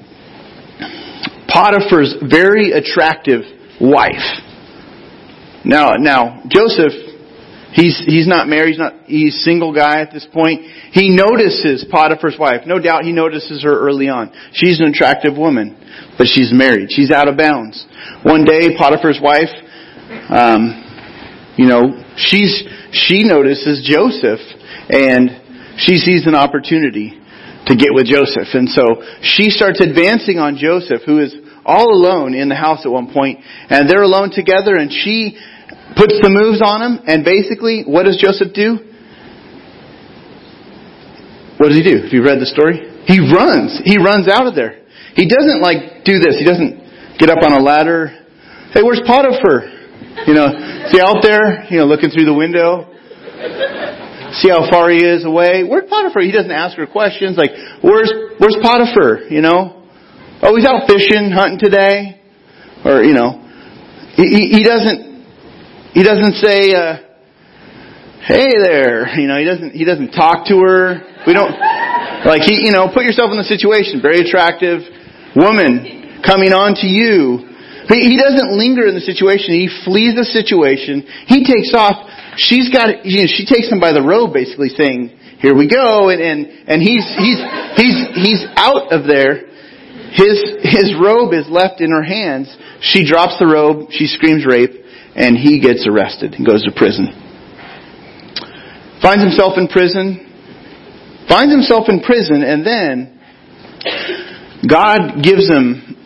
Potiphar's 1.49 2.17
very 2.31 2.73
attractive 2.73 3.43
wife. 3.81 4.41
Now, 5.65 5.95
now, 5.99 6.43
Joseph, 6.49 7.12
he's, 7.73 8.03
he's 8.07 8.27
not 8.27 8.49
married, 8.49 8.71
he's 8.71 8.79
not, 8.79 8.95
he's 9.07 9.43
single 9.45 9.75
guy 9.75 10.01
at 10.01 10.13
this 10.13 10.27
point. 10.33 10.63
He 10.93 11.09
notices 11.11 11.85
Potiphar's 11.91 12.37
wife. 12.39 12.63
No 12.67 12.79
doubt 12.79 13.05
he 13.05 13.13
notices 13.13 13.63
her 13.65 13.79
early 13.79 14.09
on. 14.09 14.33
She's 14.53 14.81
an 14.81 14.89
attractive 14.89 15.37
woman, 15.37 15.77
but 16.19 16.27
she's 16.27 16.53
married. 16.53 16.91
She's 16.91 17.11
out 17.11 17.29
of 17.29 17.37
bounds. 17.37 17.87
One 18.23 18.45
day, 18.45 18.77
Potiphar's 18.77 19.21
wife, 19.23 19.51
um, 20.29 21.55
you 21.57 21.67
know, 21.67 22.05
she's, 22.17 22.63
she 22.93 23.25
notices 23.25 23.87
Joseph 23.89 24.41
and 24.89 25.79
she 25.79 25.99
sees 25.99 26.27
an 26.27 26.35
opportunity 26.35 27.19
to 27.67 27.77
get 27.77 27.95
with 27.95 28.07
Joseph. 28.07 28.49
And 28.55 28.69
so 28.69 29.03
she 29.23 29.51
starts 29.51 29.81
advancing 29.81 30.39
on 30.39 30.57
Joseph, 30.57 31.03
who 31.07 31.21
is 31.21 31.35
all 31.65 31.95
alone 31.95 32.35
in 32.35 32.49
the 32.49 32.57
house 32.57 32.85
at 32.85 32.91
one 32.91 33.13
point, 33.13 33.39
and 33.71 33.89
they're 33.89 34.03
alone 34.03 34.31
together, 34.35 34.75
and 34.75 34.91
she 34.91 35.39
puts 35.97 36.17
the 36.21 36.31
moves 36.31 36.61
on 36.65 36.83
him, 36.83 36.95
and 37.07 37.25
basically, 37.25 37.85
what 37.87 38.05
does 38.05 38.17
Joseph 38.17 38.53
do? 38.55 38.79
What 41.59 41.69
does 41.71 41.79
he 41.79 41.85
do? 41.85 42.03
Have 42.03 42.13
you 42.13 42.25
read 42.25 42.41
the 42.41 42.51
story? 42.51 42.83
He 43.07 43.21
runs. 43.23 43.79
He 43.85 43.99
runs 43.99 44.27
out 44.27 44.47
of 44.47 44.55
there. 44.55 44.83
He 45.15 45.29
doesn't 45.29 45.61
like 45.61 46.05
do 46.05 46.19
this. 46.19 46.39
He 46.39 46.45
doesn't 46.45 47.19
get 47.19 47.31
up 47.31 47.39
on 47.45 47.53
a 47.53 47.63
ladder. 47.63 48.09
Hey, 48.73 48.83
where's 48.83 49.03
Potiphar? 49.05 49.69
You 50.27 50.35
know, 50.35 50.49
see 50.91 51.01
out 51.01 51.23
there, 51.23 51.67
you 51.71 51.79
know, 51.79 51.87
looking 51.87 52.11
through 52.11 52.25
the 52.25 52.35
window. 52.35 52.89
See 54.41 54.49
how 54.49 54.65
far 54.71 54.89
he 54.89 55.05
is 55.05 55.25
away. 55.25 55.63
Where's 55.63 55.89
Potiphar? 55.89 56.23
He 56.23 56.33
doesn't 56.33 56.51
ask 56.51 56.77
her 56.79 56.87
questions 56.87 57.37
like, 57.37 57.53
where's, 57.85 58.11
where's 58.39 58.57
Potiphar? 58.63 59.29
You 59.29 59.43
know? 59.43 59.85
Oh, 60.43 60.57
he's 60.57 60.65
out 60.65 60.89
fishing, 60.89 61.31
hunting 61.31 61.61
today. 61.61 62.21
Or, 62.85 63.05
you 63.05 63.15
know, 63.15 63.39
he, 64.17 64.57
he 64.57 64.65
doesn't, 64.65 65.12
he 65.93 66.03
doesn't 66.03 66.35
say, 66.35 66.73
uh, 66.73 66.97
hey 68.27 68.53
there. 68.63 69.09
You 69.19 69.29
know, 69.29 69.39
he 69.39 69.45
doesn't, 69.45 69.73
he 69.73 69.85
doesn't 69.85 70.13
talk 70.13 70.47
to 70.49 70.59
her. 70.59 71.01
We 71.27 71.33
don't, 71.33 71.53
like 72.25 72.43
he, 72.43 72.65
you 72.65 72.73
know, 72.73 72.89
put 72.93 73.05
yourself 73.05 73.31
in 73.31 73.39
the 73.39 73.49
situation. 73.49 74.01
Very 74.03 74.21
attractive 74.21 74.83
woman 75.37 76.21
coming 76.25 76.53
on 76.53 76.75
to 76.81 76.87
you 76.87 77.53
he 77.91 78.17
doesn't 78.17 78.55
linger 78.55 78.87
in 78.87 78.95
the 78.95 79.05
situation. 79.05 79.53
He 79.59 79.69
flees 79.85 80.15
the 80.15 80.25
situation. 80.25 81.03
He 81.27 81.45
takes 81.45 81.75
off. 81.75 82.09
She's 82.37 82.71
got, 82.71 83.05
you 83.05 83.27
know, 83.27 83.29
she 83.29 83.45
takes 83.45 83.69
him 83.69 83.81
by 83.81 83.93
the 83.93 84.03
robe 84.03 84.33
basically 84.33 84.71
saying, 84.71 85.13
here 85.43 85.57
we 85.57 85.69
go. 85.69 86.09
And, 86.09 86.23
and, 86.23 86.47
and 86.69 86.79
he's, 86.81 87.05
he's, 87.19 87.41
he's, 87.77 87.99
he's 88.15 88.43
out 88.57 88.93
of 88.93 89.05
there. 89.05 89.51
His, 90.15 90.39
his 90.63 90.95
robe 90.95 91.33
is 91.33 91.49
left 91.49 91.81
in 91.81 91.91
her 91.91 92.05
hands. 92.05 92.55
She 92.81 93.05
drops 93.05 93.39
the 93.39 93.47
robe. 93.47 93.91
She 93.91 94.07
screams 94.07 94.47
rape 94.47 94.82
and 95.15 95.37
he 95.37 95.61
gets 95.61 95.87
arrested 95.87 96.35
and 96.35 96.47
goes 96.47 96.63
to 96.65 96.73
prison. 96.75 97.09
Finds 99.03 99.23
himself 99.23 99.59
in 99.59 99.69
prison. 99.69 100.29
Finds 101.29 101.53
himself 101.53 101.89
in 101.89 102.01
prison 102.01 102.43
and 102.43 102.65
then 102.67 103.21
God 104.69 105.23
gives 105.23 105.49
him 105.51 105.97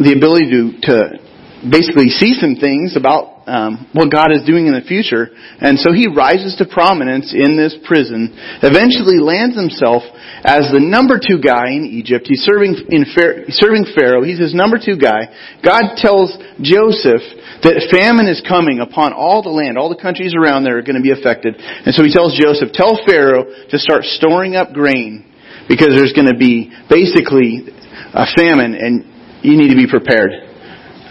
the 0.00 0.14
ability 0.16 0.50
to, 0.50 0.80
to 0.88 1.25
basically 1.70 2.08
see 2.08 2.34
some 2.34 2.56
things 2.56 2.96
about 2.96 3.46
um, 3.46 3.86
what 3.94 4.10
God 4.10 4.34
is 4.34 4.42
doing 4.42 4.66
in 4.66 4.74
the 4.74 4.82
future, 4.82 5.30
and 5.62 5.78
so 5.78 5.94
he 5.94 6.10
rises 6.10 6.58
to 6.58 6.66
prominence 6.66 7.30
in 7.30 7.54
this 7.54 7.78
prison. 7.86 8.34
Eventually, 8.58 9.22
lands 9.22 9.54
himself 9.54 10.02
as 10.42 10.66
the 10.74 10.82
number 10.82 11.22
two 11.22 11.38
guy 11.38 11.70
in 11.78 11.86
Egypt. 11.86 12.26
He's 12.26 12.42
serving 12.42 12.74
in 12.90 13.06
serving 13.54 13.86
Pharaoh. 13.94 14.26
He's 14.26 14.42
his 14.42 14.50
number 14.50 14.82
two 14.82 14.98
guy. 14.98 15.30
God 15.62 15.94
tells 15.94 16.34
Joseph 16.58 17.22
that 17.62 17.86
famine 17.94 18.26
is 18.26 18.42
coming 18.42 18.82
upon 18.82 19.14
all 19.14 19.46
the 19.46 19.54
land. 19.54 19.78
All 19.78 19.88
the 19.88 20.00
countries 20.00 20.34
around 20.34 20.66
there 20.66 20.82
are 20.82 20.86
going 20.86 20.98
to 20.98 21.06
be 21.06 21.14
affected, 21.14 21.54
and 21.54 21.94
so 21.94 22.02
he 22.02 22.10
tells 22.10 22.34
Joseph, 22.34 22.74
"Tell 22.74 22.98
Pharaoh 23.06 23.46
to 23.70 23.76
start 23.78 24.04
storing 24.18 24.58
up 24.58 24.74
grain." 24.74 25.22
Because 25.66 25.90
there's 25.98 26.14
going 26.14 26.30
to 26.30 26.38
be 26.38 26.70
basically 26.86 27.66
a 28.14 28.26
famine 28.38 28.74
and 28.78 29.02
you 29.42 29.58
need 29.58 29.70
to 29.70 29.76
be 29.76 29.86
prepared. 29.90 30.30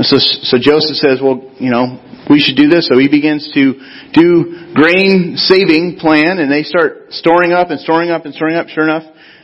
So, 0.03 0.17
so 0.19 0.58
Joseph 0.60 0.97
says, 0.97 1.19
well, 1.23 1.39
you 1.60 1.71
know, 1.71 2.03
we 2.29 2.39
should 2.39 2.58
do 2.58 2.67
this. 2.67 2.88
So 2.88 2.97
he 2.97 3.08
begins 3.08 3.49
to 3.53 3.79
do 4.12 4.73
grain 4.73 5.38
saving 5.38 5.97
plan 5.99 6.39
and 6.39 6.51
they 6.51 6.63
start 6.63 7.13
storing 7.13 7.53
up 7.53 7.69
and 7.69 7.79
storing 7.79 8.10
up 8.10 8.25
and 8.25 8.34
storing 8.34 8.55
up. 8.55 8.67
Sure 8.67 8.84
enough, 8.84 9.03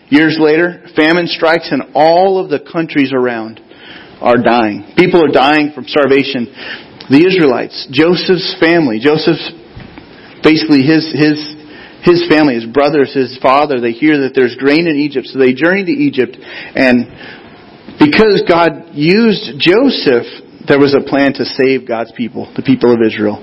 years 0.10 0.38
later, 0.40 0.84
famine 0.96 1.28
strikes 1.28 1.72
and 1.72 1.96
all 1.96 2.44
of 2.44 2.50
the 2.50 2.60
countries 2.60 3.14
around 3.14 3.62
are 4.20 4.38
dying. 4.38 4.92
People 4.98 5.24
are 5.24 5.32
dying 5.32 5.72
from 5.74 5.86
starvation. 5.86 6.46
The 7.10 7.26
Israelites, 7.26 7.88
Joseph's 7.92 8.56
family, 8.60 9.00
Joseph's 9.00 9.52
basically 10.44 10.84
his, 10.84 11.08
his, 11.10 11.38
his 12.04 12.28
family, 12.30 12.56
his 12.56 12.66
brothers, 12.66 13.14
his 13.14 13.38
father, 13.42 13.80
they 13.80 13.92
hear 13.92 14.26
that 14.26 14.34
there's 14.34 14.56
grain 14.56 14.88
in 14.88 14.98
Egypt, 14.98 15.28
so 15.28 15.40
they 15.40 15.54
journey 15.54 15.86
to 15.86 15.92
Egypt 15.92 16.38
and 16.38 17.08
because 18.02 18.42
God 18.50 18.98
used 18.98 19.62
Joseph, 19.62 20.26
there 20.66 20.82
was 20.82 20.98
a 20.98 21.06
plan 21.06 21.38
to 21.38 21.46
save 21.46 21.86
God's 21.88 22.12
people, 22.18 22.50
the 22.58 22.66
people 22.66 22.90
of 22.90 23.00
Israel. 23.06 23.38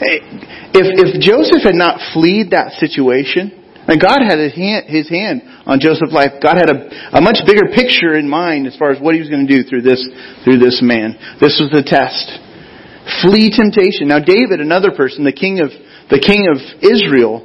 If, 0.00 0.84
if 1.00 1.10
Joseph 1.24 1.64
had 1.64 1.74
not 1.74 2.04
fled 2.12 2.52
that 2.52 2.76
situation, 2.76 3.64
and 3.88 4.00
God 4.00 4.24
had 4.24 4.40
his 4.40 4.56
hand, 4.56 4.88
his 4.88 5.08
hand 5.08 5.44
on 5.68 5.80
Joseph's 5.80 6.12
life. 6.12 6.40
God 6.40 6.56
had 6.56 6.72
a, 6.72 6.88
a 7.16 7.20
much 7.20 7.44
bigger 7.44 7.68
picture 7.72 8.16
in 8.16 8.28
mind 8.28 8.66
as 8.66 8.76
far 8.76 8.90
as 8.90 9.00
what 9.00 9.12
he 9.12 9.20
was 9.20 9.28
going 9.28 9.46
to 9.46 9.52
do 9.52 9.60
through 9.64 9.84
this, 9.84 10.00
through 10.44 10.56
this 10.56 10.80
man. 10.80 11.16
This 11.36 11.60
was 11.60 11.68
the 11.68 11.84
test. 11.84 12.32
Flee 13.20 13.52
temptation. 13.52 14.08
Now 14.08 14.24
David, 14.24 14.64
another 14.64 14.92
person, 14.92 15.24
the 15.24 15.36
king 15.36 15.60
of, 15.60 15.68
the 16.08 16.20
king 16.20 16.48
of 16.48 16.56
Israel, 16.80 17.44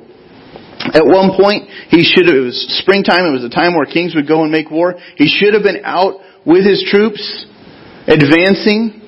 at 0.79 1.03
one 1.03 1.35
point, 1.35 1.67
he 1.91 2.07
should 2.07 2.31
have, 2.31 2.39
it 2.39 2.47
was 2.55 2.79
springtime, 2.79 3.27
it 3.27 3.35
was 3.35 3.43
a 3.43 3.51
time 3.51 3.75
where 3.75 3.83
kings 3.83 4.15
would 4.15 4.27
go 4.27 4.47
and 4.47 4.51
make 4.51 4.71
war. 4.71 4.95
He 5.19 5.27
should 5.27 5.53
have 5.53 5.63
been 5.63 5.83
out 5.83 6.23
with 6.45 6.65
his 6.65 6.85
troops, 6.89 7.45
advancing, 8.07 8.99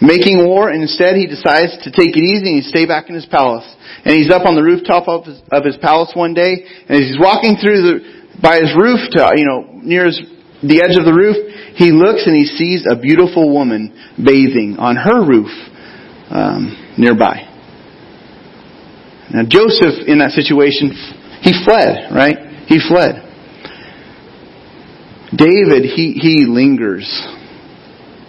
making 0.00 0.44
war, 0.44 0.70
and 0.70 0.82
instead 0.82 1.16
he 1.16 1.26
decides 1.26 1.76
to 1.84 1.90
take 1.90 2.16
it 2.16 2.24
easy 2.24 2.56
and 2.56 2.62
he 2.62 2.66
stay 2.68 2.86
back 2.86 3.08
in 3.08 3.14
his 3.14 3.26
palace. 3.26 3.68
And 4.04 4.16
he's 4.16 4.30
up 4.32 4.46
on 4.46 4.56
the 4.56 4.62
rooftop 4.62 5.08
of 5.08 5.24
his, 5.24 5.40
of 5.52 5.64
his 5.64 5.76
palace 5.76 6.12
one 6.14 6.34
day, 6.34 6.64
and 6.88 6.96
as 6.96 7.04
he's 7.04 7.20
walking 7.20 7.56
through 7.60 7.80
the, 7.82 7.94
by 8.40 8.60
his 8.60 8.72
roof 8.76 9.00
to, 9.12 9.32
you 9.36 9.44
know, 9.44 9.80
near 9.84 10.06
his, 10.06 10.20
the 10.64 10.80
edge 10.80 10.96
of 10.96 11.04
the 11.04 11.12
roof, 11.12 11.36
he 11.76 11.92
looks 11.92 12.24
and 12.26 12.36
he 12.36 12.44
sees 12.44 12.84
a 12.88 12.96
beautiful 12.96 13.52
woman 13.52 13.92
bathing 14.16 14.76
on 14.78 14.96
her 14.96 15.20
roof, 15.20 15.52
um, 16.30 16.72
nearby. 16.96 17.44
Now 19.32 19.44
Joseph, 19.46 20.08
in 20.08 20.18
that 20.18 20.32
situation, 20.32 20.90
he 21.40 21.52
fled, 21.64 22.10
right? 22.10 22.66
He 22.66 22.80
fled. 22.80 23.29
David, 25.34 25.84
he, 25.84 26.18
he 26.18 26.46
lingers 26.46 27.06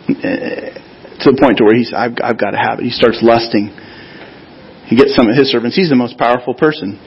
eh, 0.07 0.77
to 1.21 1.31
the 1.33 1.37
point 1.39 1.57
to 1.57 1.63
where 1.65 1.75
he's, 1.75 1.91
I've, 1.95 2.13
I've 2.21 2.37
got 2.37 2.51
to 2.51 2.61
have 2.61 2.79
it. 2.79 2.85
He 2.85 2.91
starts 2.91 3.19
lusting. 3.21 3.73
He 4.85 4.95
gets 4.95 5.15
some 5.15 5.27
of 5.27 5.35
his 5.35 5.49
servants. 5.49 5.75
He's 5.75 5.89
the 5.89 5.97
most 5.97 6.17
powerful 6.17 6.53
person. 6.53 6.99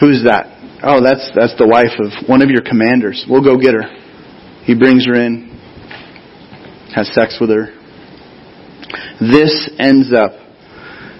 Who's 0.00 0.24
that? 0.24 0.48
Oh, 0.80 1.02
that's, 1.04 1.28
that's 1.36 1.52
the 1.58 1.66
wife 1.66 1.98
of 2.00 2.28
one 2.28 2.40
of 2.40 2.48
your 2.48 2.62
commanders. 2.62 3.26
We'll 3.28 3.44
go 3.44 3.58
get 3.58 3.74
her. 3.74 3.84
He 4.64 4.72
brings 4.72 5.04
her 5.04 5.14
in, 5.14 5.52
has 6.94 7.12
sex 7.12 7.36
with 7.40 7.50
her. 7.50 7.74
This 9.20 9.52
ends 9.78 10.12
up, 10.12 10.32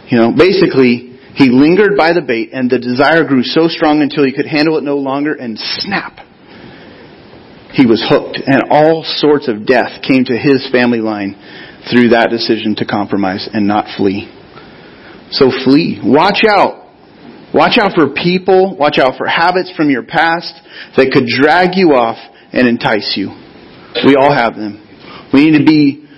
you 0.09 0.16
know, 0.16 0.33
basically, 0.33 1.18
he 1.35 1.51
lingered 1.51 1.97
by 1.97 2.12
the 2.12 2.23
bait 2.23 2.51
and 2.53 2.71
the 2.71 2.79
desire 2.79 3.25
grew 3.25 3.42
so 3.42 3.68
strong 3.68 4.01
until 4.01 4.25
he 4.25 4.33
could 4.33 4.47
handle 4.47 4.79
it 4.79 4.85
no 4.85 4.97
longer 4.97 5.35
and 5.35 5.59
snap 5.59 6.28
he 7.73 7.85
was 7.87 8.05
hooked, 8.09 8.41
and 8.45 8.71
all 8.71 9.05
sorts 9.05 9.49
of 9.49 9.67
death 9.67 10.01
came 10.03 10.25
to 10.25 10.37
his 10.37 10.69
family 10.73 11.01
line 11.01 11.37
through 11.91 12.11
that 12.11 12.31
decision 12.31 12.75
to 12.77 12.85
compromise 12.85 13.49
and 13.53 13.67
not 13.67 13.87
flee. 13.97 14.29
So 15.31 15.51
flee. 15.65 16.01
Watch 16.03 16.45
out. 16.49 16.89
Watch 17.53 17.79
out 17.79 17.93
for 17.95 18.13
people. 18.13 18.77
Watch 18.77 18.99
out 18.99 19.17
for 19.17 19.27
habits 19.27 19.73
from 19.77 19.91
your 19.91 20.03
past 20.03 20.53
that 20.97 21.11
could 21.13 21.27
drag 21.27 21.77
you 21.77 21.93
off 21.93 22.17
and 22.53 22.67
entice 22.67 23.15
you. 23.17 23.29
We 24.05 24.17
all 24.17 24.33
have 24.33 24.55
them. 24.57 24.85
We 25.33 25.51
need 25.51 25.59
to 25.59 25.65
be 25.65 26.09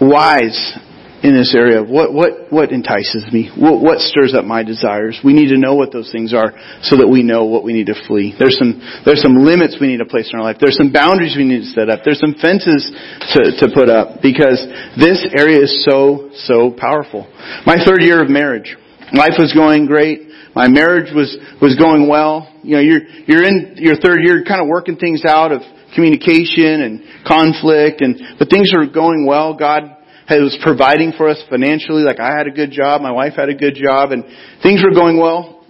wise 0.00 0.76
in 1.22 1.34
this 1.34 1.54
area 1.54 1.82
of 1.82 1.88
what, 1.88 2.14
what, 2.14 2.52
what 2.52 2.70
entices 2.70 3.26
me? 3.32 3.50
What, 3.58 3.82
what 3.82 3.98
stirs 3.98 4.34
up 4.34 4.44
my 4.44 4.62
desires? 4.62 5.18
We 5.24 5.34
need 5.34 5.48
to 5.48 5.58
know 5.58 5.74
what 5.74 5.92
those 5.92 6.12
things 6.12 6.32
are 6.32 6.54
so 6.82 6.96
that 6.98 7.08
we 7.08 7.22
know 7.22 7.44
what 7.46 7.64
we 7.64 7.72
need 7.72 7.86
to 7.86 7.98
flee. 8.06 8.34
There's 8.38 8.56
some, 8.56 8.78
there's 9.04 9.22
some 9.22 9.34
limits 9.34 9.78
we 9.80 9.88
need 9.88 9.98
to 9.98 10.06
place 10.06 10.30
in 10.32 10.38
our 10.38 10.44
life. 10.44 10.58
There's 10.60 10.76
some 10.76 10.92
boundaries 10.92 11.34
we 11.36 11.44
need 11.44 11.66
to 11.66 11.70
set 11.74 11.90
up. 11.90 12.00
There's 12.04 12.20
some 12.20 12.38
fences 12.40 12.86
to, 13.34 13.66
to 13.66 13.74
put 13.74 13.90
up 13.90 14.22
because 14.22 14.62
this 14.94 15.26
area 15.34 15.62
is 15.66 15.84
so, 15.84 16.30
so 16.46 16.70
powerful. 16.70 17.26
My 17.66 17.82
third 17.84 18.02
year 18.02 18.22
of 18.22 18.30
marriage. 18.30 18.76
Life 19.12 19.34
was 19.38 19.52
going 19.54 19.86
great. 19.86 20.28
My 20.54 20.68
marriage 20.68 21.12
was, 21.14 21.36
was 21.60 21.74
going 21.76 22.08
well. 22.08 22.52
You 22.62 22.76
know, 22.76 22.82
you're, 22.82 23.02
you're 23.26 23.44
in 23.44 23.74
your 23.78 23.96
third 23.96 24.20
year 24.22 24.44
kind 24.46 24.60
of 24.60 24.68
working 24.68 24.96
things 24.96 25.22
out 25.26 25.50
of 25.50 25.62
communication 25.94 26.82
and 26.82 27.02
conflict 27.26 28.02
and, 28.02 28.38
but 28.38 28.50
things 28.50 28.70
are 28.76 28.86
going 28.86 29.26
well. 29.26 29.56
God 29.56 29.97
was 30.36 30.56
providing 30.62 31.12
for 31.16 31.28
us 31.28 31.42
financially. 31.48 32.02
Like 32.02 32.20
I 32.20 32.36
had 32.36 32.46
a 32.46 32.50
good 32.50 32.70
job, 32.70 33.00
my 33.00 33.10
wife 33.10 33.34
had 33.36 33.48
a 33.48 33.54
good 33.54 33.74
job, 33.74 34.12
and 34.12 34.24
things 34.62 34.84
were 34.84 34.92
going 34.92 35.18
well. 35.18 35.64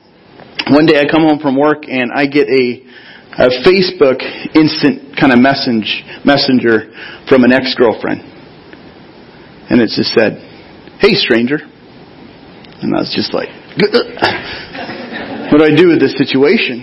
One 0.71 0.85
day 0.85 0.99
I 0.99 1.07
come 1.11 1.23
home 1.23 1.39
from 1.39 1.57
work 1.57 1.85
and 1.87 2.11
I 2.13 2.27
get 2.27 2.49
a, 2.49 2.83
a 3.39 3.49
Facebook 3.63 4.21
instant 4.55 5.17
kind 5.19 5.33
of 5.33 5.39
message, 5.39 6.03
messenger 6.25 6.91
from 7.29 7.45
an 7.45 7.53
ex-girlfriend. 7.53 8.21
And 9.71 9.81
it 9.81 9.91
just 9.95 10.13
said, 10.13 10.43
hey 11.01 11.15
stranger. 11.15 11.59
And 11.63 12.95
I 12.95 13.01
was 13.01 13.15
just 13.15 13.33
like, 13.33 13.49
what 15.51 15.59
do 15.59 15.65
I 15.65 15.75
do 15.75 15.89
with 15.89 16.01
this 16.01 16.19
situation? 16.19 16.83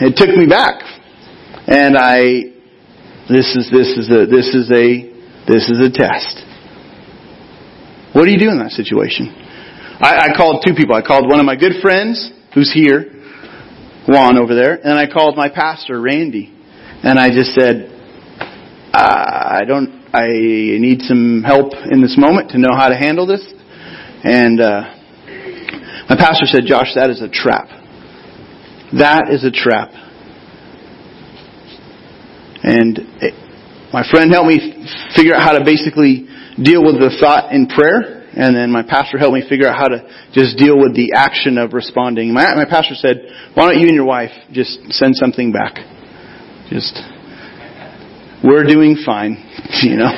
It 0.00 0.16
took 0.16 0.30
me 0.30 0.46
back. 0.46 0.82
And 1.66 1.98
I, 1.98 2.54
this 3.28 3.54
is, 3.56 3.68
this 3.70 3.88
is 3.98 4.08
a, 4.08 4.24
this 4.24 4.54
is 4.54 4.70
a, 4.70 5.04
this 5.46 5.68
is 5.68 5.84
a 5.84 5.90
test. 5.90 6.47
What 8.12 8.24
do 8.24 8.30
you 8.30 8.38
do 8.38 8.50
in 8.50 8.58
that 8.58 8.72
situation? 8.72 9.28
I, 10.00 10.30
I 10.30 10.36
called 10.36 10.64
two 10.66 10.74
people. 10.74 10.94
I 10.94 11.02
called 11.02 11.28
one 11.28 11.40
of 11.40 11.46
my 11.46 11.56
good 11.56 11.82
friends, 11.82 12.30
who's 12.54 12.72
here, 12.72 13.12
Juan 14.06 14.38
over 14.38 14.54
there, 14.54 14.74
and 14.74 14.98
I 14.98 15.06
called 15.06 15.36
my 15.36 15.48
pastor, 15.48 16.00
Randy. 16.00 16.54
And 17.02 17.18
I 17.18 17.30
just 17.30 17.52
said, 17.52 17.92
I 18.92 19.62
don't, 19.66 20.04
I 20.12 20.26
need 20.26 21.02
some 21.02 21.42
help 21.44 21.72
in 21.90 22.00
this 22.00 22.16
moment 22.18 22.50
to 22.52 22.58
know 22.58 22.74
how 22.76 22.88
to 22.88 22.96
handle 22.96 23.26
this. 23.26 23.44
And, 24.24 24.60
uh, 24.60 24.94
my 26.08 26.16
pastor 26.16 26.46
said, 26.46 26.62
Josh, 26.64 26.94
that 26.94 27.10
is 27.10 27.20
a 27.20 27.28
trap. 27.28 27.68
That 28.96 29.28
is 29.28 29.44
a 29.44 29.52
trap. 29.52 29.92
And 32.64 32.98
it, 33.20 33.34
my 33.92 34.08
friend 34.08 34.32
helped 34.32 34.48
me 34.48 34.88
figure 35.14 35.34
out 35.34 35.42
how 35.42 35.58
to 35.58 35.64
basically 35.64 36.27
deal 36.62 36.82
with 36.84 36.98
the 36.98 37.14
thought 37.20 37.52
in 37.52 37.66
prayer, 37.66 38.26
and 38.34 38.54
then 38.54 38.70
my 38.70 38.82
pastor 38.82 39.18
helped 39.18 39.34
me 39.34 39.42
figure 39.48 39.66
out 39.66 39.78
how 39.78 39.88
to 39.88 40.04
just 40.32 40.58
deal 40.58 40.78
with 40.78 40.94
the 40.94 41.12
action 41.14 41.58
of 41.58 41.72
responding. 41.72 42.32
My, 42.32 42.54
my 42.54 42.66
pastor 42.68 42.94
said, 42.94 43.22
why 43.54 43.70
don't 43.70 43.80
you 43.80 43.86
and 43.86 43.96
your 43.96 44.06
wife 44.06 44.30
just 44.52 44.92
send 44.92 45.16
something 45.16 45.52
back? 45.52 45.76
Just, 46.70 46.98
we're 48.44 48.64
doing 48.64 49.00
fine, 49.04 49.42
you 49.82 49.96
know. 49.96 50.12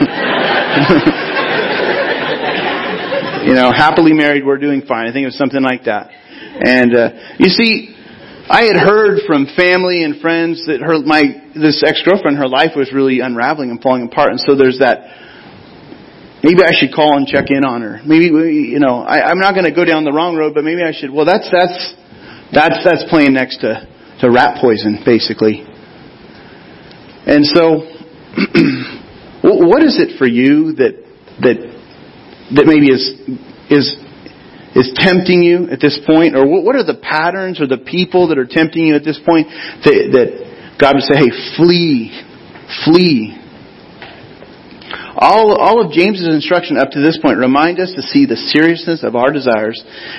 you 3.46 3.54
know, 3.54 3.72
happily 3.72 4.12
married, 4.12 4.44
we're 4.44 4.58
doing 4.58 4.82
fine. 4.86 5.06
I 5.08 5.12
think 5.12 5.22
it 5.22 5.32
was 5.32 5.38
something 5.38 5.62
like 5.62 5.84
that. 5.84 6.10
And, 6.60 6.94
uh, 6.94 7.10
you 7.38 7.48
see, 7.48 7.96
I 8.50 8.64
had 8.64 8.76
heard 8.76 9.20
from 9.26 9.46
family 9.56 10.02
and 10.02 10.20
friends 10.20 10.66
that 10.66 10.82
her, 10.82 10.98
my, 11.06 11.22
this 11.54 11.84
ex-girlfriend, 11.86 12.36
her 12.36 12.48
life 12.48 12.72
was 12.74 12.92
really 12.92 13.20
unraveling 13.20 13.70
and 13.70 13.80
falling 13.80 14.04
apart. 14.04 14.32
And 14.32 14.40
so 14.40 14.56
there's 14.56 14.80
that, 14.80 15.06
maybe 16.42 16.62
I 16.64 16.72
should 16.72 16.92
call 16.92 17.16
and 17.16 17.26
check 17.26 17.46
in 17.50 17.64
on 17.64 17.82
her. 17.82 18.00
Maybe, 18.04 18.26
you 18.26 18.80
know, 18.80 19.00
I, 19.00 19.28
I'm 19.30 19.38
not 19.38 19.54
going 19.54 19.66
to 19.66 19.74
go 19.74 19.84
down 19.84 20.04
the 20.04 20.12
wrong 20.12 20.36
road, 20.36 20.54
but 20.54 20.64
maybe 20.64 20.82
I 20.82 20.92
should. 20.92 21.10
Well, 21.10 21.24
that's, 21.24 21.48
that's, 21.50 21.94
that's, 22.52 22.84
that's 22.84 23.04
playing 23.08 23.34
next 23.34 23.58
to, 23.58 23.86
to 24.20 24.30
rat 24.30 24.58
poison, 24.60 25.02
basically. 25.04 25.66
And 27.26 27.44
so, 27.44 27.84
what 29.42 29.82
is 29.82 30.00
it 30.00 30.18
for 30.18 30.26
you 30.26 30.74
that, 30.74 30.96
that, 31.40 31.58
that 32.54 32.66
maybe 32.66 32.88
is, 32.88 33.16
is 33.70 33.96
is 34.74 34.92
tempting 34.94 35.42
you 35.42 35.68
at 35.70 35.80
this 35.80 35.98
point? 36.06 36.36
Or 36.36 36.46
what 36.46 36.76
are 36.76 36.84
the 36.84 36.98
patterns 37.00 37.60
or 37.60 37.66
the 37.66 37.78
people 37.78 38.28
that 38.28 38.38
are 38.38 38.46
tempting 38.46 38.86
you 38.86 38.94
at 38.94 39.04
this 39.04 39.18
point 39.24 39.48
that, 39.48 39.98
that 40.14 40.50
God 40.78 40.94
would 40.94 41.04
say, 41.04 41.18
hey, 41.18 41.30
flee, 41.56 42.14
flee. 42.84 43.36
All, 45.20 45.52
all 45.52 45.84
of 45.84 45.92
James's 45.92 46.32
instruction 46.32 46.78
up 46.78 46.90
to 46.96 47.00
this 47.00 47.18
point 47.20 47.36
remind 47.36 47.78
us 47.78 47.92
to 47.94 48.02
see 48.02 48.24
the 48.24 48.40
seriousness 48.40 49.04
of 49.04 49.14
our 49.14 49.30
desires 49.30 49.76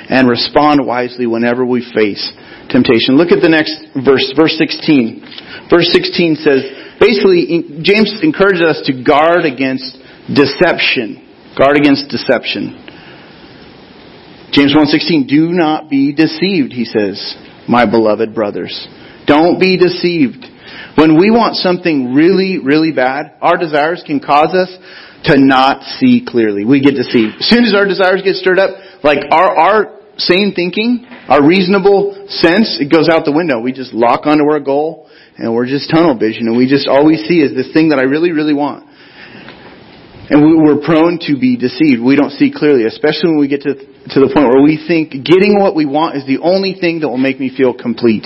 and 0.08 0.30
respond 0.30 0.86
wisely 0.86 1.26
whenever 1.26 1.66
we 1.66 1.82
face 1.82 2.22
temptation. 2.70 3.18
Look 3.18 3.34
at 3.34 3.42
the 3.42 3.50
next 3.50 3.74
verse, 4.06 4.30
verse 4.38 4.54
16. 4.62 5.68
Verse 5.74 5.90
16 5.90 6.36
says, 6.46 6.62
basically, 7.02 7.82
James 7.82 8.14
encourages 8.22 8.62
us 8.62 8.82
to 8.86 9.02
guard 9.02 9.44
against 9.44 9.98
deception 10.30 11.32
Guard 11.58 11.76
against 11.76 12.08
deception. 12.08 12.80
James 14.52 14.74
1:16 14.74 15.28
Do 15.28 15.50
not 15.52 15.90
be 15.90 16.14
deceived, 16.14 16.72
he 16.72 16.86
says, 16.86 17.36
my 17.68 17.86
beloved 17.86 18.34
brothers. 18.34 18.88
Don't 19.28 19.60
be 19.60 19.78
deceived. 19.78 20.46
When 20.98 21.18
we 21.18 21.32
want 21.32 21.56
something 21.56 22.14
really, 22.14 22.60
really 22.60 22.92
bad, 22.92 23.38
our 23.42 23.58
desires 23.58 24.04
can 24.06 24.20
cause 24.20 24.54
us 24.54 24.70
to 25.26 25.38
not 25.38 25.84
see 26.00 26.26
clearly. 26.26 26.66
We 26.66 26.82
get 26.82 26.96
deceived. 26.96 27.40
As 27.40 27.48
soon 27.48 27.64
as 27.64 27.74
our 27.74 27.88
desires 27.88 28.22
get 28.24 28.36
stirred 28.36 28.60
up, 28.60 28.76
like 29.04 29.20
our, 29.32 29.50
our 29.56 30.00
sane 30.18 30.54
thinking, 30.56 31.06
our 31.30 31.46
reasonable 31.46 32.28
sense, 32.28 32.78
it 32.82 32.92
goes 32.92 33.08
out 33.08 33.24
the 33.26 33.32
window. 33.32 33.62
We 33.62 33.72
just 33.72 33.94
lock 33.94 34.26
onto 34.26 34.44
our 34.50 34.60
goal 34.60 35.08
and 35.38 35.54
we're 35.54 35.68
just 35.68 35.90
tunnel 35.90 36.18
vision 36.18 36.48
and 36.48 36.58
we 36.58 36.68
just 36.68 36.88
all 36.88 37.06
we 37.06 37.16
see 37.16 37.40
is 37.40 37.56
this 37.56 37.72
thing 37.74 37.90
that 37.90 38.00
I 38.00 38.04
really, 38.04 38.32
really 38.32 38.54
want. 38.54 38.90
And 40.32 40.40
we're 40.40 40.80
prone 40.80 41.20
to 41.28 41.36
be 41.36 41.58
deceived. 41.58 42.00
We 42.00 42.16
don't 42.16 42.32
see 42.32 42.54
clearly, 42.56 42.86
especially 42.86 43.36
when 43.36 43.40
we 43.40 43.50
get 43.52 43.68
to, 43.68 43.76
to 43.76 44.18
the 44.24 44.32
point 44.32 44.48
where 44.48 44.64
we 44.64 44.80
think 44.80 45.12
getting 45.12 45.60
what 45.60 45.76
we 45.76 45.86
want 45.86 46.16
is 46.16 46.24
the 46.26 46.40
only 46.40 46.76
thing 46.80 47.02
that 47.02 47.10
will 47.10 47.20
make 47.20 47.40
me 47.40 47.52
feel 47.52 47.76
complete 47.76 48.24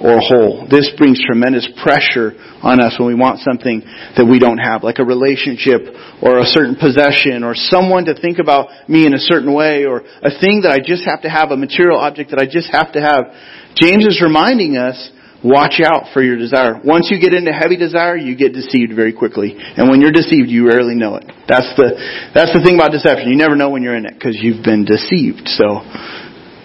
or 0.00 0.18
whole. 0.18 0.66
This 0.70 0.90
brings 0.98 1.22
tremendous 1.22 1.68
pressure 1.82 2.34
on 2.62 2.80
us 2.80 2.98
when 2.98 3.08
we 3.08 3.14
want 3.14 3.40
something 3.40 3.82
that 4.16 4.26
we 4.26 4.38
don't 4.38 4.58
have, 4.58 4.82
like 4.82 4.98
a 4.98 5.06
relationship 5.06 5.86
or 6.22 6.38
a 6.38 6.48
certain 6.48 6.74
possession 6.74 7.44
or 7.44 7.54
someone 7.54 8.04
to 8.06 8.14
think 8.14 8.38
about 8.38 8.88
me 8.88 9.06
in 9.06 9.14
a 9.14 9.22
certain 9.22 9.54
way 9.54 9.84
or 9.84 10.02
a 10.02 10.32
thing 10.40 10.66
that 10.66 10.72
I 10.72 10.82
just 10.82 11.04
have 11.06 11.22
to 11.22 11.30
have, 11.30 11.50
a 11.50 11.56
material 11.56 11.98
object 11.98 12.30
that 12.30 12.40
I 12.40 12.46
just 12.46 12.72
have 12.72 12.92
to 12.94 13.00
have. 13.00 13.30
James 13.78 14.06
is 14.06 14.22
reminding 14.22 14.76
us, 14.76 14.96
watch 15.44 15.78
out 15.84 16.08
for 16.16 16.24
your 16.24 16.40
desire. 16.40 16.80
Once 16.82 17.12
you 17.12 17.20
get 17.20 17.36
into 17.36 17.52
heavy 17.52 17.76
desire, 17.76 18.16
you 18.16 18.34
get 18.34 18.56
deceived 18.56 18.96
very 18.96 19.12
quickly. 19.12 19.52
And 19.54 19.90
when 19.92 20.00
you're 20.00 20.14
deceived, 20.14 20.48
you 20.48 20.66
rarely 20.66 20.96
know 20.96 21.16
it. 21.16 21.28
That's 21.46 21.68
the, 21.76 21.92
that's 22.32 22.50
the 22.56 22.64
thing 22.64 22.80
about 22.80 22.90
deception. 22.90 23.28
You 23.28 23.36
never 23.36 23.54
know 23.54 23.68
when 23.68 23.82
you're 23.82 23.96
in 23.96 24.06
it 24.06 24.14
because 24.16 24.40
you've 24.40 24.64
been 24.64 24.88
deceived. 24.88 25.44
So, 25.52 25.84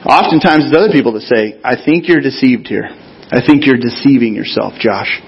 oftentimes 0.08 0.72
it's 0.72 0.76
other 0.76 0.96
people 0.96 1.14
that 1.20 1.28
say, 1.28 1.60
I 1.60 1.76
think 1.76 2.08
you're 2.08 2.24
deceived 2.24 2.68
here. 2.68 2.88
I 3.32 3.46
think 3.46 3.66
you're 3.66 3.78
deceiving 3.78 4.34
yourself, 4.34 4.74
Josh. 4.80 5.22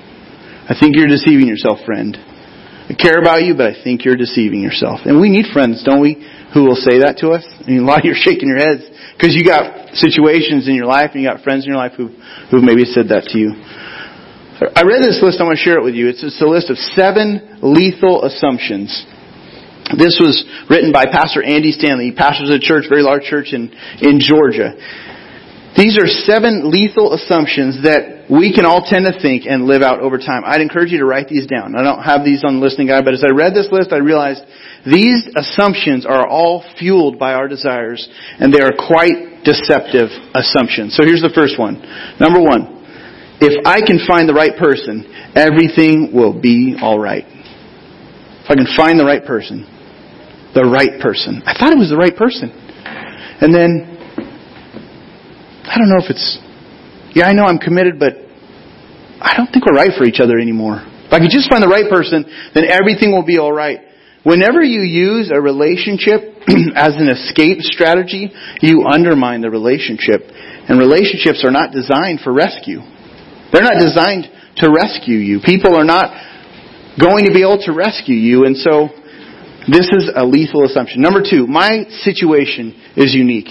I 0.65 0.73
think 0.73 0.95
you're 0.95 1.07
deceiving 1.07 1.47
yourself, 1.47 1.79
friend. 1.85 2.17
I 2.17 2.93
care 2.97 3.21
about 3.21 3.45
you, 3.45 3.53
but 3.53 3.71
I 3.71 3.75
think 3.77 4.03
you're 4.03 4.17
deceiving 4.17 4.61
yourself. 4.61 5.05
And 5.05 5.21
we 5.21 5.29
need 5.29 5.53
friends, 5.53 5.83
don't 5.85 6.01
we, 6.01 6.17
who 6.53 6.65
will 6.65 6.75
say 6.75 7.05
that 7.05 7.21
to 7.21 7.31
us? 7.31 7.45
I 7.45 7.69
mean, 7.69 7.79
a 7.85 7.87
lot 7.87 7.99
of 7.99 8.05
you 8.05 8.11
are 8.11 8.19
shaking 8.19 8.49
your 8.49 8.57
heads 8.57 8.83
because 9.15 9.37
you 9.37 9.45
got 9.45 9.93
situations 9.93 10.67
in 10.67 10.73
your 10.73 10.89
life 10.89 11.11
and 11.13 11.21
you 11.21 11.29
got 11.29 11.45
friends 11.45 11.63
in 11.63 11.69
your 11.69 11.79
life 11.79 11.93
who, 11.95 12.09
who 12.49 12.59
maybe 12.65 12.83
said 12.83 13.13
that 13.13 13.29
to 13.31 13.37
you. 13.37 13.53
I 14.61 14.85
read 14.85 15.01
this 15.01 15.17
list. 15.25 15.41
I 15.41 15.45
want 15.45 15.57
to 15.57 15.63
share 15.63 15.81
it 15.81 15.83
with 15.83 15.97
you. 15.97 16.05
It's, 16.05 16.21
a 16.21 16.45
list 16.45 16.69
of 16.69 16.77
seven 16.93 17.61
lethal 17.65 18.21
assumptions. 18.25 18.93
This 19.97 20.21
was 20.21 20.45
written 20.69 20.93
by 20.93 21.09
Pastor 21.09 21.41
Andy 21.41 21.73
Stanley. 21.73 22.13
He 22.13 22.15
pastors 22.15 22.53
a 22.53 22.61
church, 22.61 22.85
very 22.87 23.01
large 23.01 23.23
church 23.25 23.57
in, 23.57 23.73
in 24.05 24.21
Georgia. 24.21 24.77
These 25.77 25.97
are 25.97 26.07
seven 26.07 26.69
lethal 26.69 27.13
assumptions 27.13 27.84
that 27.84 28.27
we 28.29 28.53
can 28.53 28.65
all 28.65 28.84
tend 28.84 29.07
to 29.07 29.15
think 29.19 29.43
and 29.47 29.65
live 29.65 29.81
out 29.81 29.99
over 29.99 30.17
time. 30.17 30.43
I'd 30.45 30.62
encourage 30.62 30.91
you 30.91 30.99
to 30.99 31.05
write 31.05 31.27
these 31.27 31.47
down. 31.47 31.75
I 31.75 31.84
don't 31.84 32.03
have 32.03 32.23
these 32.23 32.43
on 32.43 32.60
the 32.60 32.62
listening 32.62 32.88
guide, 32.88 33.03
but 33.03 33.13
as 33.13 33.23
I 33.23 33.31
read 33.31 33.55
this 33.55 33.67
list, 33.71 33.91
I 33.91 34.03
realized 34.03 34.43
these 34.86 35.27
assumptions 35.36 36.05
are 36.05 36.27
all 36.27 36.63
fueled 36.79 37.19
by 37.19 37.34
our 37.34 37.47
desires, 37.47 38.07
and 38.39 38.53
they 38.53 38.60
are 38.60 38.71
quite 38.75 39.43
deceptive 39.43 40.12
assumptions. 40.36 40.95
So 40.95 41.03
here's 41.03 41.21
the 41.23 41.34
first 41.34 41.60
one. 41.60 41.79
Number 42.19 42.41
one, 42.41 42.84
if 43.39 43.65
I 43.65 43.79
can 43.81 43.99
find 44.07 44.27
the 44.27 44.36
right 44.36 44.55
person, 44.60 45.07
everything 45.36 46.12
will 46.13 46.36
be 46.36 46.75
alright. 46.79 47.25
If 47.27 48.49
I 48.49 48.55
can 48.55 48.67
find 48.75 48.99
the 48.99 49.05
right 49.05 49.23
person, 49.23 49.65
the 50.53 50.67
right 50.67 50.99
person. 50.99 51.41
I 51.45 51.55
thought 51.57 51.71
it 51.71 51.79
was 51.79 51.89
the 51.89 51.97
right 51.97 52.15
person. 52.15 52.51
And 53.39 53.55
then 53.55 54.00
don't 55.82 55.89
know 55.89 55.98
if 55.98 56.13
it's, 56.13 56.38
yeah, 57.17 57.26
I 57.26 57.34
know 57.34 57.44
I'm 57.44 57.58
committed, 57.58 57.98
but 57.98 58.13
I 59.17 59.34
don't 59.36 59.50
think 59.50 59.65
we're 59.65 59.78
right 59.78 59.91
for 59.98 60.06
each 60.06 60.22
other 60.22 60.38
anymore. 60.38 60.78
If 60.78 61.12
I 61.13 61.20
could 61.20 61.34
just 61.34 61.50
find 61.50 61.62
the 61.62 61.67
right 61.67 61.89
person, 61.89 62.24
then 62.54 62.70
everything 62.70 63.12
will 63.12 63.26
be 63.26 63.41
alright. 63.41 63.82
Whenever 64.24 64.62
you 64.62 64.86
use 64.86 65.34
a 65.34 65.41
relationship 65.41 66.38
as 66.78 66.94
an 67.02 67.10
escape 67.10 67.65
strategy, 67.65 68.30
you 68.62 68.86
undermine 68.86 69.41
the 69.41 69.50
relationship. 69.50 70.22
And 70.70 70.78
relationships 70.78 71.41
are 71.41 71.52
not 71.52 71.74
designed 71.74 72.22
for 72.22 72.32
rescue. 72.32 72.86
They're 73.50 73.65
not 73.65 73.82
designed 73.82 74.30
to 74.62 74.70
rescue 74.70 75.17
you. 75.17 75.41
People 75.41 75.76
are 75.76 75.84
not 75.84 76.13
going 77.02 77.26
to 77.26 77.34
be 77.34 77.41
able 77.41 77.58
to 77.65 77.74
rescue 77.74 78.15
you, 78.15 78.46
and 78.46 78.56
so 78.56 78.94
this 79.65 79.89
is 79.89 80.12
a 80.13 80.24
lethal 80.24 80.65
assumption. 80.65 81.02
Number 81.02 81.26
two, 81.26 81.48
my 81.48 81.89
situation 82.06 82.78
is 82.96 83.13
unique. 83.13 83.50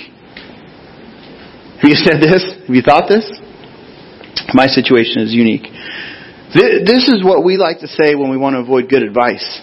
Have 1.81 1.89
you 1.89 1.97
said 1.97 2.21
this? 2.21 2.45
Have 2.67 2.75
you 2.77 2.83
thought 2.83 3.09
this? 3.09 3.25
My 4.53 4.67
situation 4.67 5.23
is 5.23 5.33
unique. 5.33 5.65
This 6.53 7.09
is 7.09 7.25
what 7.25 7.43
we 7.43 7.57
like 7.57 7.81
to 7.81 7.89
say 7.89 8.15
when 8.15 8.31
we 8.31 8.37
want 8.37 8.55
to 8.55 8.61
avoid 8.61 8.91
good 8.91 9.03
advice. 9.03 9.61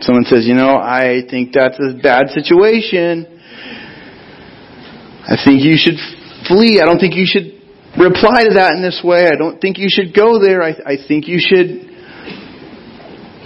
Someone 0.00 0.24
says, 0.24 0.46
you 0.46 0.54
know, 0.54 0.76
I 0.76 1.20
think 1.28 1.52
that's 1.52 1.78
a 1.78 1.92
bad 2.00 2.30
situation. 2.30 3.26
I 5.28 5.36
think 5.44 5.60
you 5.64 5.76
should 5.76 6.00
flee. 6.48 6.80
I 6.80 6.86
don't 6.86 6.98
think 6.98 7.14
you 7.14 7.26
should 7.26 7.60
reply 8.00 8.44
to 8.44 8.54
that 8.56 8.72
in 8.72 8.82
this 8.82 9.02
way. 9.04 9.26
I 9.28 9.36
don't 9.36 9.60
think 9.60 9.76
you 9.78 9.88
should 9.88 10.14
go 10.14 10.40
there. 10.40 10.62
I, 10.62 10.72
I 10.86 10.96
think 10.96 11.28
you 11.28 11.40
should. 11.40 11.92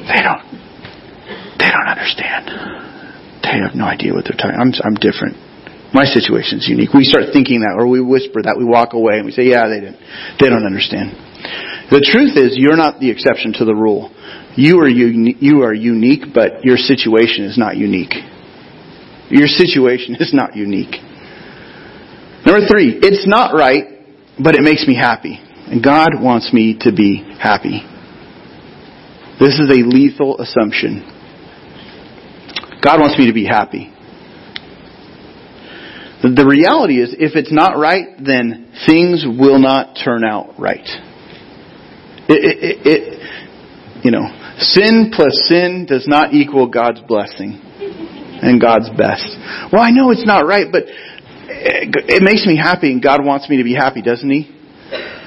They 0.07 0.23
don't. 0.23 0.47
They 1.59 1.67
don't 1.67 1.89
understand. 1.89 2.47
They 3.43 3.59
have 3.59 3.75
no 3.75 3.87
idea 3.87 4.15
what 4.15 4.25
they're 4.25 4.39
talking. 4.39 4.55
I'm 4.55 4.71
I'm 4.85 4.95
different. 4.95 5.48
My 5.95 6.05
situation 6.05 6.59
is 6.59 6.69
unique. 6.69 6.93
We 6.93 7.05
start 7.05 7.33
thinking 7.33 7.61
that, 7.61 7.77
or 7.79 7.89
we 7.89 8.01
whisper 8.01 8.43
that. 8.43 8.57
We 8.59 8.65
walk 8.65 8.93
away 8.93 9.17
and 9.17 9.25
we 9.25 9.33
say, 9.33 9.45
"Yeah, 9.49 9.69
they 9.69 9.81
didn't. 9.81 9.97
They 10.39 10.49
don't 10.49 10.67
understand." 10.67 11.17
The 11.91 12.05
truth 12.05 12.37
is, 12.37 12.59
you're 12.59 12.77
not 12.77 13.01
the 13.01 13.09
exception 13.09 13.55
to 13.55 13.65
the 13.65 13.75
rule. 13.75 14.11
You 14.55 14.81
are 14.81 14.89
uni- 14.89 15.37
you 15.41 15.63
are 15.63 15.73
unique, 15.73 16.35
but 16.35 16.65
your 16.65 16.77
situation 16.77 17.45
is 17.45 17.57
not 17.57 17.77
unique. 17.77 18.13
Your 19.31 19.49
situation 19.49 20.17
is 20.21 20.35
not 20.35 20.57
unique. 20.57 21.01
Number 22.45 22.67
three, 22.67 22.99
it's 23.03 23.27
not 23.27 23.55
right, 23.55 23.85
but 24.39 24.55
it 24.55 24.63
makes 24.63 24.87
me 24.87 24.95
happy, 24.95 25.41
and 25.71 25.83
God 25.83 26.21
wants 26.21 26.53
me 26.53 26.77
to 26.81 26.93
be 26.93 27.25
happy. 27.39 27.83
This 29.41 29.59
is 29.59 29.71
a 29.71 29.83
lethal 29.87 30.39
assumption. 30.41 31.03
God 32.81 33.01
wants 33.01 33.19
me 33.19 33.27
to 33.27 33.33
be 33.33 33.45
happy. 33.45 33.93
The 36.21 36.47
reality 36.47 36.99
is, 37.01 37.15
if 37.15 37.37
it's 37.37 37.53
not 37.53 37.79
right, 37.79 38.19
then 38.19 38.75
things 38.87 39.25
will 39.25 39.61
not 39.61 39.95
turn 40.03 40.25
out 40.25 40.59
right. 40.59 40.83
It, 42.27 42.43
it, 42.43 42.77
it, 42.83 44.05
you 44.05 44.11
know, 44.11 44.27
sin 44.59 45.13
plus 45.15 45.47
sin 45.47 45.87
does 45.89 46.07
not 46.09 46.35
equal 46.35 46.67
God's 46.67 47.01
blessing 47.07 47.63
and 48.43 48.61
God's 48.61 48.91
best. 48.91 49.31
Well, 49.71 49.81
I 49.81 49.91
know 49.91 50.11
it's 50.11 50.27
not 50.27 50.43
right, 50.43 50.67
but 50.71 50.91
it, 50.91 51.95
it 52.11 52.23
makes 52.23 52.45
me 52.47 52.59
happy 52.59 52.91
and 52.91 53.03
God 53.03 53.25
wants 53.25 53.49
me 53.49 53.59
to 53.59 53.65
be 53.65 53.75
happy, 53.75 54.03
doesn't 54.03 54.29
He? 54.29 54.51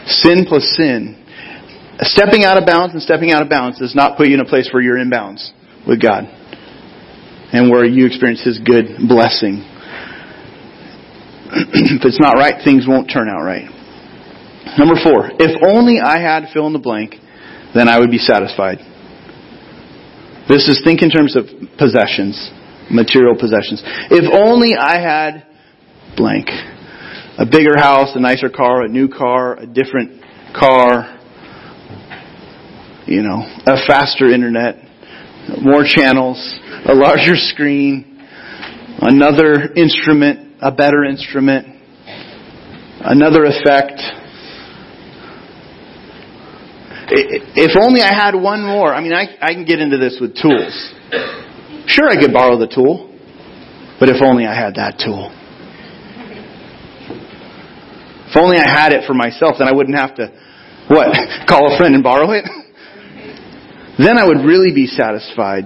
Sin 0.07 0.43
plus 0.43 0.75
sin. 0.75 1.23
Stepping 2.03 2.43
out 2.43 2.57
of 2.57 2.67
bounds 2.67 2.93
and 2.93 3.01
stepping 3.01 3.31
out 3.31 3.41
of 3.41 3.49
bounds 3.49 3.79
does 3.79 3.95
not 3.95 4.17
put 4.17 4.27
you 4.27 4.33
in 4.33 4.41
a 4.41 4.45
place 4.45 4.69
where 4.73 4.83
you're 4.83 4.99
in 4.99 5.09
bounds 5.09 5.53
with 5.87 6.01
God 6.01 6.25
and 7.53 7.71
where 7.71 7.85
you 7.85 8.05
experience 8.07 8.43
His 8.43 8.59
good 8.59 9.07
blessing 9.07 9.70
if 11.73 12.05
it's 12.05 12.19
not 12.19 12.35
right, 12.35 12.63
things 12.63 12.85
won't 12.87 13.11
turn 13.11 13.27
out 13.27 13.43
right. 13.43 13.67
Number 14.77 14.95
four, 15.03 15.31
if 15.39 15.51
only 15.67 15.99
I 15.99 16.19
had 16.19 16.47
fill 16.53 16.67
in 16.67 16.73
the 16.73 16.79
blank, 16.79 17.15
then 17.73 17.89
I 17.89 17.99
would 17.99 18.11
be 18.11 18.17
satisfied. 18.17 18.79
This 20.47 20.67
is 20.67 20.81
think 20.83 21.01
in 21.01 21.09
terms 21.09 21.35
of 21.35 21.45
possessions, 21.77 22.51
material 22.89 23.35
possessions. 23.39 23.81
If 24.11 24.31
only 24.31 24.75
I 24.75 24.99
had 24.99 25.45
blank. 26.15 26.47
A 27.37 27.45
bigger 27.45 27.77
house, 27.77 28.09
a 28.15 28.19
nicer 28.19 28.49
car, 28.49 28.83
a 28.83 28.87
new 28.87 29.07
car, 29.07 29.57
a 29.57 29.65
different 29.65 30.21
car, 30.53 31.17
you 33.07 33.21
know, 33.23 33.41
a 33.65 33.75
faster 33.87 34.27
internet, 34.29 34.75
more 35.61 35.83
channels, 35.85 36.37
a 36.85 36.93
larger 36.93 37.35
screen, 37.35 38.25
another 38.99 39.73
instrument 39.73 40.50
a 40.61 40.71
better 40.71 41.03
instrument, 41.03 41.67
another 43.01 43.45
effect. 43.45 43.99
If 47.13 47.75
only 47.81 48.01
I 48.01 48.13
had 48.13 48.35
one 48.35 48.61
more. 48.61 48.93
I 48.93 49.01
mean, 49.01 49.13
I, 49.13 49.35
I 49.41 49.53
can 49.53 49.65
get 49.65 49.79
into 49.79 49.97
this 49.97 50.17
with 50.21 50.35
tools. 50.35 50.93
Sure, 51.87 52.07
I 52.07 52.15
could 52.15 52.31
borrow 52.31 52.57
the 52.57 52.67
tool, 52.67 53.13
but 53.99 54.07
if 54.07 54.21
only 54.21 54.45
I 54.45 54.55
had 54.55 54.75
that 54.75 55.01
tool. 55.03 55.31
If 58.29 58.37
only 58.37 58.57
I 58.57 58.69
had 58.69 58.93
it 58.93 59.03
for 59.05 59.13
myself, 59.13 59.55
then 59.59 59.67
I 59.67 59.73
wouldn't 59.73 59.97
have 59.97 60.15
to, 60.15 60.31
what, 60.87 61.11
call 61.49 61.73
a 61.73 61.77
friend 61.77 61.95
and 61.95 62.03
borrow 62.03 62.31
it? 62.31 62.45
Then 63.97 64.17
I 64.17 64.25
would 64.25 64.45
really 64.45 64.73
be 64.73 64.87
satisfied 64.87 65.65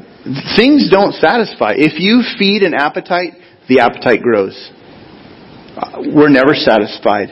things 0.58 0.89
don't 0.89 1.13
satisfy. 1.13 1.73
If 1.77 1.99
you 1.99 2.23
feed 2.38 2.63
an 2.63 2.73
appetite, 2.73 3.34
the 3.69 3.79
appetite 3.79 4.21
grows. 4.21 4.71
We're 6.14 6.30
never 6.30 6.54
satisfied. 6.54 7.30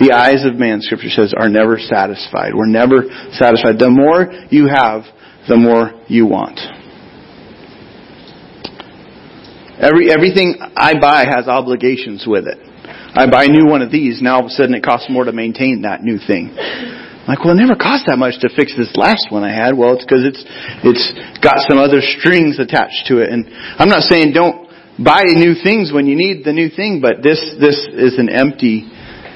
The 0.00 0.12
eyes 0.12 0.44
of 0.44 0.56
man, 0.56 0.80
scripture 0.80 1.08
says, 1.08 1.32
are 1.36 1.48
never 1.48 1.78
satisfied. 1.78 2.52
We're 2.54 2.68
never 2.68 3.04
satisfied. 3.32 3.78
The 3.78 3.88
more 3.88 4.28
you 4.50 4.68
have, 4.68 5.04
the 5.48 5.56
more 5.56 5.92
you 6.08 6.26
want. 6.26 6.60
Every, 9.80 10.12
everything 10.12 10.56
I 10.76 10.98
buy 11.00 11.24
has 11.28 11.48
obligations 11.48 12.24
with 12.26 12.46
it. 12.48 12.58
I 13.16 13.28
buy 13.28 13.44
a 13.44 13.48
new 13.48 13.64
one 13.64 13.80
of 13.80 13.90
these, 13.90 14.20
now 14.20 14.36
all 14.36 14.44
of 14.44 14.52
a 14.52 14.56
sudden 14.56 14.74
it 14.74 14.84
costs 14.84 15.08
more 15.08 15.24
to 15.24 15.32
maintain 15.32 15.82
that 15.82 16.02
new 16.02 16.18
thing. 16.20 16.52
I'm 16.52 17.34
like, 17.34 17.42
well, 17.42 17.56
it 17.56 17.60
never 17.60 17.74
cost 17.74 18.06
that 18.06 18.20
much 18.20 18.38
to 18.40 18.48
fix 18.54 18.76
this 18.76 18.92
last 18.94 19.32
one 19.32 19.42
I 19.42 19.50
had. 19.50 19.76
Well, 19.76 19.98
it's 19.98 20.04
because 20.04 20.22
it's 20.22 20.44
it's 20.86 21.06
got 21.42 21.58
some 21.66 21.74
other 21.74 21.98
strings 21.98 22.60
attached 22.60 23.08
to 23.08 23.18
it. 23.18 23.32
And 23.32 23.48
I'm 23.80 23.88
not 23.88 24.06
saying 24.06 24.30
don't 24.30 24.65
buy 25.02 25.24
new 25.24 25.54
things 25.62 25.92
when 25.92 26.06
you 26.06 26.16
need 26.16 26.44
the 26.44 26.52
new 26.52 26.68
thing, 26.70 27.00
but 27.00 27.22
this 27.22 27.40
this 27.60 27.86
is 27.92 28.18
an 28.18 28.28
empty 28.28 28.88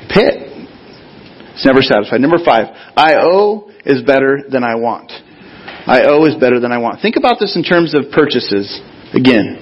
pit. 0.08 0.48
It's 1.54 1.66
never 1.66 1.82
satisfied. 1.82 2.20
Number 2.20 2.38
five, 2.44 2.72
I 2.96 3.16
owe 3.20 3.70
is 3.84 4.02
better 4.02 4.44
than 4.48 4.64
I 4.64 4.76
want. 4.76 5.12
I 5.86 6.02
owe 6.04 6.24
is 6.24 6.36
better 6.36 6.60
than 6.60 6.72
I 6.72 6.78
want. 6.78 7.00
Think 7.00 7.16
about 7.16 7.38
this 7.40 7.56
in 7.56 7.62
terms 7.62 7.94
of 7.94 8.12
purchases. 8.12 8.80
Again, 9.12 9.58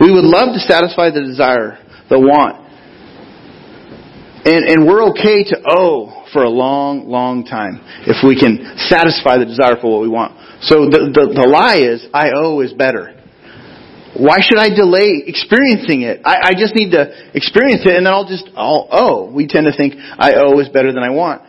we 0.00 0.12
would 0.12 0.24
love 0.24 0.54
to 0.54 0.60
satisfy 0.60 1.10
the 1.10 1.20
desire, 1.20 1.78
the 2.08 2.20
want, 2.20 2.64
and, 4.44 4.64
and 4.68 4.86
we're 4.86 5.08
okay 5.10 5.42
to 5.44 5.56
owe 5.66 6.26
for 6.32 6.44
a 6.44 6.50
long, 6.50 7.08
long 7.08 7.44
time 7.44 7.80
if 8.06 8.20
we 8.26 8.38
can 8.38 8.76
satisfy 8.76 9.38
the 9.38 9.46
desire 9.46 9.80
for 9.80 9.90
what 9.90 10.02
we 10.02 10.08
want. 10.08 10.36
So 10.62 10.84
the, 10.84 11.10
the, 11.12 11.32
the 11.32 11.48
lie 11.48 11.78
is, 11.78 12.06
I 12.12 12.30
owe 12.36 12.60
is 12.60 12.72
better. 12.72 13.13
Why 14.16 14.38
should 14.40 14.58
I 14.58 14.70
delay 14.70 15.24
experiencing 15.26 16.02
it? 16.02 16.20
I, 16.24 16.50
I 16.50 16.52
just 16.54 16.74
need 16.74 16.92
to 16.92 17.10
experience 17.34 17.82
it 17.84 17.96
and 17.96 18.06
then 18.06 18.12
I'll 18.12 18.28
just, 18.28 18.48
I'll 18.54 18.88
owe. 18.90 19.32
We 19.32 19.48
tend 19.48 19.66
to 19.66 19.76
think 19.76 19.94
I 19.98 20.34
oh, 20.34 20.54
owe 20.54 20.60
is 20.60 20.68
better 20.68 20.92
than 20.92 21.02
I 21.02 21.10
want. 21.10 21.42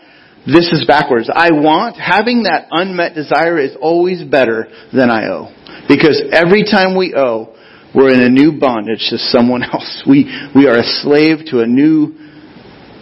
This 0.47 0.69
is 0.73 0.86
backwards. 0.88 1.30
I 1.34 1.51
want, 1.51 1.97
having 1.97 2.43
that 2.43 2.67
unmet 2.69 3.13
desire 3.13 3.58
is 3.58 3.75
always 3.82 4.23
better 4.23 4.67
than 4.93 5.10
I 5.10 5.25
owe. 5.30 5.54
Because 5.88 6.21
every 6.32 6.63
time 6.63 6.97
we 6.97 7.13
owe, 7.15 7.56
we're 7.93 8.13
in 8.13 8.21
a 8.21 8.30
new 8.30 8.60
bondage 8.60 9.08
to 9.10 9.17
someone 9.17 9.63
else. 9.73 10.04
We, 10.08 10.25
we 10.56 10.67
are 10.67 10.78
a 10.78 10.84
slave 11.01 11.45
to 11.51 11.62
a 11.62 11.65
new 11.65 12.13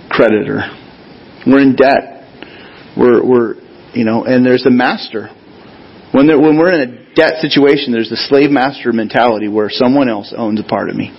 creditor. 0.09 0.61
We're 1.47 1.61
in 1.61 1.75
debt. 1.75 2.27
We're, 2.95 3.25
we're, 3.25 3.55
you 3.93 4.05
know, 4.05 4.23
and 4.23 4.45
there's 4.45 4.65
a 4.65 4.71
master. 4.71 5.29
When, 6.11 6.27
when 6.27 6.57
we're 6.57 6.73
in 6.73 6.89
a 6.89 7.02
debt 7.15 7.39
situation, 7.41 7.91
there's 7.93 8.09
the 8.09 8.17
slave 8.17 8.51
master 8.51 8.91
mentality 8.91 9.47
where 9.47 9.69
someone 9.69 10.09
else 10.09 10.33
owns 10.35 10.59
a 10.59 10.63
part 10.63 10.89
of 10.89 10.95
me. 10.95 11.11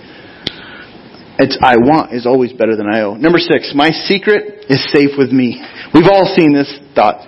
It's 1.37 1.57
I 1.61 1.75
want 1.77 2.13
is 2.13 2.25
always 2.25 2.53
better 2.53 2.75
than 2.77 2.87
I 2.87 3.01
owe. 3.01 3.15
Number 3.15 3.39
six, 3.39 3.73
my 3.75 3.89
secret 3.89 4.65
is 4.69 4.79
safe 4.93 5.17
with 5.17 5.31
me. 5.31 5.61
We've 5.93 6.07
all 6.07 6.25
seen 6.35 6.53
this 6.53 6.71
thought 6.95 7.27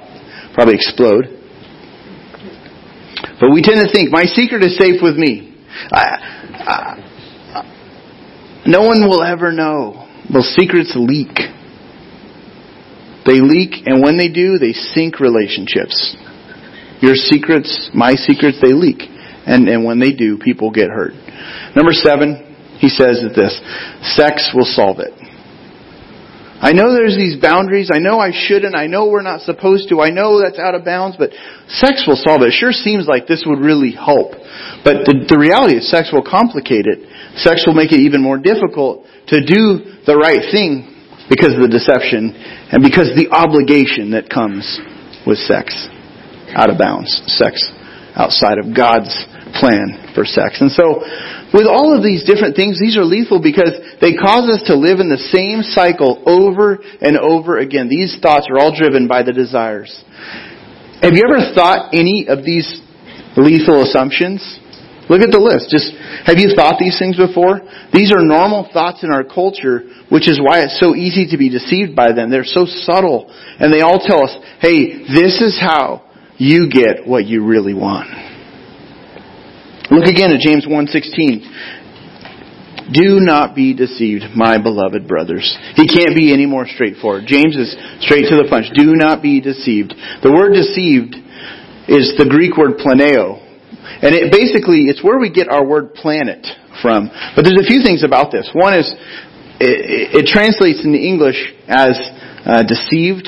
probably 0.53 0.75
explode. 0.75 1.25
But 3.39 3.51
we 3.53 3.61
tend 3.61 3.85
to 3.85 3.91
think 3.93 4.11
my 4.11 4.23
secret 4.23 4.63
is 4.63 4.77
safe 4.77 5.01
with 5.01 5.15
me. 5.15 5.55
I, 5.91 6.03
I, 6.65 7.07
no 8.65 8.81
one 8.81 9.01
will 9.07 9.23
ever 9.23 9.51
know. 9.51 10.07
Well, 10.33 10.43
secrets 10.43 10.93
leak. 10.95 11.37
They 13.25 13.41
leak, 13.41 13.85
and 13.85 14.01
when 14.01 14.17
they 14.17 14.29
do, 14.29 14.57
they 14.57 14.71
sink 14.71 15.19
relationships. 15.19 16.15
Your 17.01 17.15
secrets, 17.15 17.91
my 17.93 18.13
secrets, 18.13 18.57
they 18.61 18.73
leak. 18.73 19.01
And, 19.45 19.69
and 19.69 19.85
when 19.85 19.99
they 19.99 20.11
do, 20.11 20.37
people 20.37 20.71
get 20.71 20.89
hurt. 20.89 21.13
Number 21.75 21.93
seven, 21.93 22.43
he 22.79 22.89
says 22.89 23.23
that 23.23 23.33
this, 23.35 23.55
sex 24.15 24.51
will 24.53 24.65
solve 24.65 24.99
it. 24.99 25.13
I 26.59 26.73
know 26.73 26.91
there's 26.91 27.15
these 27.15 27.37
boundaries. 27.37 27.91
I 27.93 27.99
know 27.99 28.17
I 28.17 28.33
shouldn't. 28.33 28.73
I 28.73 28.87
know 28.87 29.07
we're 29.09 29.21
not 29.21 29.41
supposed 29.41 29.89
to. 29.89 30.01
I 30.01 30.09
know 30.09 30.41
that's 30.41 30.57
out 30.57 30.73
of 30.73 30.83
bounds, 30.83 31.15
but 31.17 31.29
sex 31.69 32.03
will 32.07 32.17
solve 32.17 32.41
it. 32.41 32.49
It 32.49 32.57
sure 32.57 32.73
seems 32.73 33.05
like 33.05 33.27
this 33.27 33.45
would 33.45 33.61
really 33.61 33.93
help. 33.93 34.33
But 34.81 35.05
the, 35.05 35.29
the 35.29 35.37
reality 35.37 35.77
is 35.77 35.85
sex 35.85 36.09
will 36.11 36.25
complicate 36.25 36.89
it. 36.89 37.05
Sex 37.37 37.61
will 37.69 37.77
make 37.77 37.93
it 37.93 38.01
even 38.01 38.25
more 38.25 38.41
difficult 38.41 39.05
to 39.29 39.37
do 39.45 40.01
the 40.09 40.17
right 40.17 40.41
thing 40.49 40.97
because 41.29 41.53
of 41.53 41.61
the 41.61 41.69
deception 41.69 42.33
and 42.73 42.81
because 42.81 43.13
the 43.13 43.29
obligation 43.29 44.17
that 44.17 44.25
comes 44.25 44.65
with 45.29 45.37
sex 45.37 45.87
out 46.55 46.69
of 46.69 46.77
bounds, 46.77 47.09
sex 47.27 47.63
outside 48.17 48.57
of 48.57 48.73
God's 48.73 49.13
plan 49.61 50.11
for 50.17 50.25
sex. 50.25 50.59
And 50.59 50.73
so, 50.73 51.05
with 51.53 51.69
all 51.69 51.95
of 51.95 52.03
these 52.03 52.25
different 52.25 52.57
things, 52.57 52.81
these 52.81 52.97
are 52.97 53.05
lethal 53.05 53.39
because 53.39 53.77
they 54.01 54.17
cause 54.17 54.49
us 54.49 54.65
to 54.67 54.75
live 54.75 54.99
in 54.99 55.07
the 55.07 55.21
same 55.31 55.61
cycle 55.61 56.23
over 56.25 56.81
and 56.99 57.17
over 57.17 57.59
again. 57.59 57.87
These 57.87 58.17
thoughts 58.19 58.47
are 58.49 58.59
all 58.59 58.75
driven 58.75 59.07
by 59.07 59.23
the 59.23 59.31
desires. 59.31 59.93
Have 61.01 61.13
you 61.13 61.23
ever 61.23 61.53
thought 61.53 61.93
any 61.93 62.25
of 62.27 62.43
these 62.43 62.81
lethal 63.37 63.85
assumptions? 63.85 64.41
Look 65.07 65.21
at 65.21 65.31
the 65.31 65.39
list. 65.39 65.71
Just 65.71 65.95
have 66.27 66.35
you 66.35 66.51
thought 66.51 66.75
these 66.81 66.99
things 66.99 67.15
before? 67.15 67.63
These 67.93 68.11
are 68.11 68.19
normal 68.19 68.67
thoughts 68.73 69.07
in 69.07 69.13
our 69.13 69.23
culture, 69.23 69.87
which 70.09 70.27
is 70.27 70.41
why 70.41 70.67
it's 70.67 70.75
so 70.81 70.95
easy 70.95 71.31
to 71.31 71.37
be 71.37 71.47
deceived 71.47 71.95
by 71.95 72.11
them. 72.11 72.27
They're 72.27 72.43
so 72.43 72.65
subtle, 72.65 73.31
and 73.31 73.71
they 73.71 73.79
all 73.79 74.03
tell 74.03 74.25
us, 74.25 74.35
"Hey, 74.59 75.07
this 75.07 75.39
is 75.39 75.55
how 75.57 76.06
you 76.37 76.69
get 76.69 77.05
what 77.05 77.25
you 77.25 77.45
really 77.45 77.73
want." 77.73 78.07
Look 79.89 80.05
again 80.05 80.31
at 80.31 80.39
James 80.39 80.65
1:16. 80.65 81.47
Do 82.91 83.19
not 83.19 83.55
be 83.55 83.73
deceived, 83.73 84.23
my 84.35 84.57
beloved 84.57 85.07
brothers. 85.07 85.57
He 85.75 85.87
can't 85.87 86.15
be 86.15 86.31
any 86.31 86.45
more 86.45 86.65
straightforward. 86.65 87.25
James 87.27 87.55
is 87.57 87.75
straight 87.99 88.29
to 88.29 88.35
the 88.35 88.47
punch. 88.49 88.71
Do 88.73 88.95
not 88.95 89.21
be 89.21 89.41
deceived. 89.41 89.93
The 90.23 90.31
word 90.31 90.53
deceived 90.53 91.15
is 91.87 92.15
the 92.17 92.27
Greek 92.29 92.55
word 92.55 92.79
planeo, 92.79 93.43
and 94.01 94.15
it 94.15 94.31
basically, 94.31 94.87
it's 94.87 95.03
where 95.03 95.19
we 95.19 95.29
get 95.29 95.49
our 95.49 95.65
word 95.65 95.95
planet 95.95 96.45
from. 96.81 97.09
But 97.35 97.43
there's 97.43 97.59
a 97.59 97.67
few 97.67 97.83
things 97.83 98.03
about 98.03 98.31
this. 98.31 98.49
One 98.53 98.77
is, 98.77 98.87
it, 99.59 100.23
it 100.23 100.25
translates 100.27 100.83
in 100.83 100.95
English 100.95 101.39
as 101.67 101.95
uh, 102.45 102.63
deceived, 102.63 103.27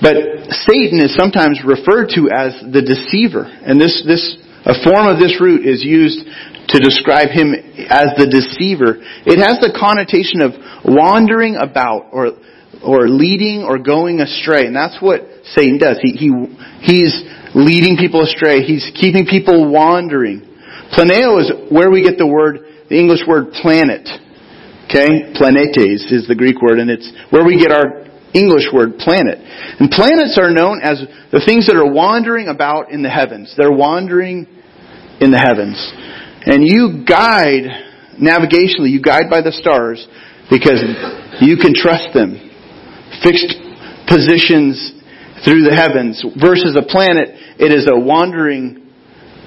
but 0.00 0.16
Satan 0.68 1.02
is 1.02 1.14
sometimes 1.14 1.62
referred 1.66 2.14
to 2.14 2.30
as 2.30 2.54
the 2.62 2.82
deceiver. 2.82 3.44
And 3.44 3.80
this, 3.80 4.02
this, 4.06 4.22
a 4.64 4.78
form 4.86 5.10
of 5.10 5.18
this 5.18 5.40
root 5.40 5.66
is 5.66 5.82
used 5.82 6.22
to 6.22 6.78
describe 6.78 7.30
him 7.30 7.54
as 7.88 8.14
the 8.14 8.28
deceiver. 8.30 9.00
It 9.26 9.40
has 9.42 9.58
the 9.58 9.74
connotation 9.74 10.44
of 10.44 10.52
wandering 10.84 11.56
about 11.56 12.12
or 12.12 12.38
or 12.84 13.08
leading 13.08 13.64
or 13.66 13.78
going 13.78 14.20
astray. 14.20 14.66
And 14.66 14.76
that's 14.76 15.00
what 15.00 15.22
Satan 15.56 15.78
does. 15.78 15.98
He, 16.02 16.12
he, 16.12 16.30
he's 16.80 17.14
leading 17.54 17.96
people 17.96 18.22
astray. 18.22 18.62
He's 18.62 18.90
keeping 18.94 19.26
people 19.26 19.72
wandering. 19.72 20.46
Planeo 20.94 21.40
is 21.40 21.50
where 21.70 21.90
we 21.90 22.02
get 22.02 22.18
the 22.18 22.26
word, 22.26 22.86
the 22.88 22.98
English 22.98 23.20
word 23.26 23.52
planet. 23.52 24.08
Okay? 24.86 25.34
Planetes 25.36 26.08
is 26.12 26.26
the 26.28 26.36
Greek 26.36 26.60
word, 26.62 26.78
and 26.78 26.90
it's 26.90 27.10
where 27.30 27.44
we 27.44 27.58
get 27.60 27.72
our 27.72 28.07
English 28.34 28.68
word 28.72 28.98
planet. 28.98 29.38
And 29.80 29.90
planets 29.90 30.38
are 30.40 30.50
known 30.50 30.80
as 30.82 31.00
the 31.32 31.42
things 31.44 31.66
that 31.66 31.76
are 31.76 31.90
wandering 31.90 32.48
about 32.48 32.90
in 32.90 33.02
the 33.02 33.10
heavens. 33.10 33.54
They're 33.56 33.72
wandering 33.72 34.46
in 35.20 35.30
the 35.30 35.38
heavens. 35.38 35.76
And 36.44 36.66
you 36.66 37.04
guide, 37.08 37.66
navigationally, 38.20 38.90
you 38.90 39.02
guide 39.02 39.30
by 39.30 39.40
the 39.40 39.52
stars 39.52 40.06
because 40.50 40.82
you 41.40 41.56
can 41.56 41.74
trust 41.74 42.12
them. 42.14 42.36
Fixed 43.24 43.56
positions 44.06 44.92
through 45.44 45.64
the 45.64 45.74
heavens 45.74 46.24
versus 46.40 46.76
a 46.76 46.82
planet, 46.82 47.30
it 47.58 47.72
is 47.72 47.88
a 47.90 47.98
wandering, 47.98 48.88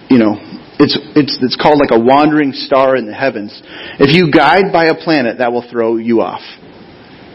you 0.10 0.18
know, 0.18 0.36
it's, 0.80 0.98
it's, 1.16 1.38
it's 1.42 1.58
called 1.62 1.78
like 1.78 1.94
a 1.94 2.00
wandering 2.00 2.54
star 2.54 2.96
in 2.96 3.06
the 3.06 3.14
heavens. 3.14 3.54
If 4.00 4.16
you 4.16 4.32
guide 4.32 4.74
by 4.74 4.86
a 4.86 4.96
planet, 4.96 5.38
that 5.38 5.52
will 5.52 5.68
throw 5.70 5.98
you 5.98 6.22
off. 6.22 6.42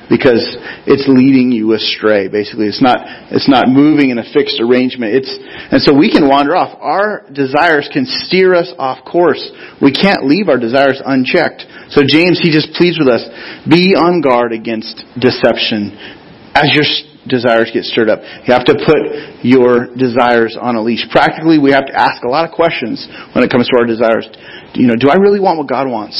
Because 0.08 0.38
it's 0.86 1.10
leading 1.10 1.50
you 1.50 1.74
astray, 1.74 2.28
basically. 2.28 2.70
It's 2.70 2.82
not, 2.82 3.02
it's 3.34 3.50
not 3.50 3.66
moving 3.66 4.10
in 4.10 4.18
a 4.18 4.26
fixed 4.32 4.62
arrangement. 4.62 5.18
It's, 5.18 5.32
and 5.72 5.82
so 5.82 5.90
we 5.90 6.10
can 6.10 6.28
wander 6.28 6.54
off. 6.54 6.78
Our 6.78 7.26
desires 7.32 7.90
can 7.92 8.06
steer 8.06 8.54
us 8.54 8.70
off 8.78 9.04
course. 9.04 9.42
We 9.82 9.90
can't 9.90 10.22
leave 10.22 10.48
our 10.48 10.58
desires 10.58 11.02
unchecked. 11.04 11.66
So 11.90 12.06
James, 12.06 12.38
he 12.38 12.54
just 12.54 12.70
pleads 12.78 13.02
with 13.02 13.10
us, 13.10 13.26
be 13.66 13.98
on 13.98 14.22
guard 14.22 14.52
against 14.54 15.02
deception 15.18 15.90
as 16.54 16.70
your 16.70 16.86
desires 17.26 17.70
get 17.74 17.84
stirred 17.84 18.08
up. 18.08 18.22
You 18.46 18.54
have 18.54 18.64
to 18.66 18.78
put 18.78 19.42
your 19.42 19.90
desires 19.94 20.56
on 20.58 20.76
a 20.76 20.82
leash. 20.82 21.04
Practically, 21.10 21.58
we 21.58 21.72
have 21.72 21.86
to 21.86 21.94
ask 21.94 22.22
a 22.22 22.30
lot 22.30 22.48
of 22.48 22.54
questions 22.54 23.06
when 23.34 23.42
it 23.42 23.50
comes 23.50 23.68
to 23.68 23.76
our 23.76 23.86
desires. 23.86 24.26
You 24.74 24.86
know, 24.86 24.96
do 24.96 25.10
I 25.10 25.16
really 25.16 25.40
want 25.40 25.58
what 25.58 25.68
God 25.68 25.90
wants? 25.90 26.16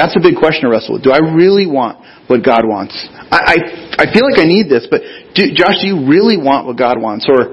That's 0.00 0.16
a 0.16 0.24
big 0.24 0.40
question 0.40 0.64
to 0.64 0.72
wrestle 0.72 0.96
with. 0.96 1.04
Do 1.04 1.12
I 1.12 1.20
really 1.20 1.68
want 1.68 2.00
what 2.24 2.40
God 2.40 2.64
wants? 2.64 2.96
I, 3.28 3.52
I, 3.52 3.56
I 4.00 4.06
feel 4.08 4.24
like 4.24 4.40
I 4.40 4.48
need 4.48 4.72
this, 4.72 4.88
but 4.88 5.04
do, 5.36 5.52
Josh, 5.52 5.84
do 5.84 5.92
you 5.92 6.08
really 6.08 6.40
want 6.40 6.64
what 6.64 6.80
God 6.80 6.96
wants? 6.96 7.28
Or 7.28 7.52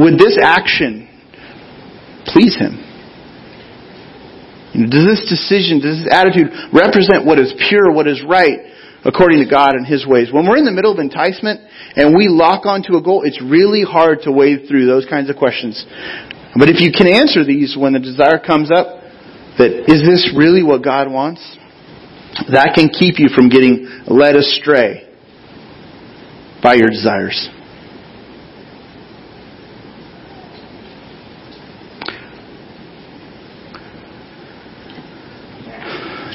would 0.00 0.16
this 0.16 0.40
action 0.40 1.04
please 2.24 2.56
Him? 2.56 2.80
Does 4.88 5.04
this 5.04 5.28
decision, 5.28 5.84
does 5.84 6.00
this 6.00 6.08
attitude 6.08 6.48
represent 6.72 7.28
what 7.28 7.36
is 7.36 7.52
pure, 7.68 7.92
what 7.92 8.08
is 8.08 8.24
right, 8.24 8.64
according 9.04 9.44
to 9.44 9.48
God 9.50 9.76
and 9.76 9.84
His 9.84 10.08
ways? 10.08 10.32
When 10.32 10.48
we're 10.48 10.56
in 10.56 10.64
the 10.64 10.72
middle 10.72 10.90
of 10.90 10.96
enticement 11.04 11.60
and 12.00 12.16
we 12.16 12.32
lock 12.32 12.64
onto 12.64 12.96
a 12.96 13.02
goal, 13.04 13.28
it's 13.28 13.44
really 13.44 13.84
hard 13.84 14.24
to 14.24 14.32
wade 14.32 14.72
through 14.72 14.88
those 14.88 15.04
kinds 15.04 15.28
of 15.28 15.36
questions. 15.36 15.84
But 16.56 16.72
if 16.72 16.80
you 16.80 16.96
can 16.96 17.12
answer 17.12 17.44
these 17.44 17.76
when 17.76 17.92
the 17.92 18.00
desire 18.00 18.40
comes 18.40 18.72
up, 18.72 19.04
that 19.60 19.84
is 19.84 20.00
this 20.00 20.32
really 20.32 20.64
what 20.64 20.80
God 20.82 21.12
wants? 21.12 21.44
That 22.52 22.72
can 22.74 22.88
keep 22.88 23.18
you 23.18 23.28
from 23.34 23.48
getting 23.48 23.88
led 24.06 24.36
astray 24.36 25.08
by 26.62 26.74
your 26.74 26.88
desires. 26.88 27.48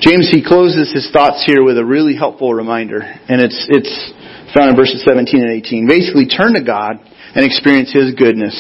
James, 0.02 0.30
he 0.32 0.42
closes 0.42 0.94
his 0.94 1.12
thoughts 1.12 1.44
here 1.46 1.64
with 1.64 1.78
a 1.78 1.84
really 1.84 2.16
helpful 2.16 2.54
reminder, 2.54 3.02
and 3.02 3.42
it's, 3.42 3.68
it's 3.70 4.14
found 4.54 4.70
in 4.72 4.76
verses 4.76 5.04
17 5.06 5.42
and 5.42 5.52
18. 5.52 5.88
Basically, 5.88 6.26
turn 6.26 6.54
to 6.54 6.64
God 6.64 6.98
and 7.36 7.46
experience 7.46 7.92
His 7.94 8.16
goodness 8.16 8.56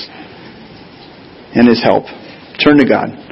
and 1.56 1.68
His 1.68 1.82
help. 1.82 2.06
Turn 2.64 2.78
to 2.78 2.86
God. 2.86 3.29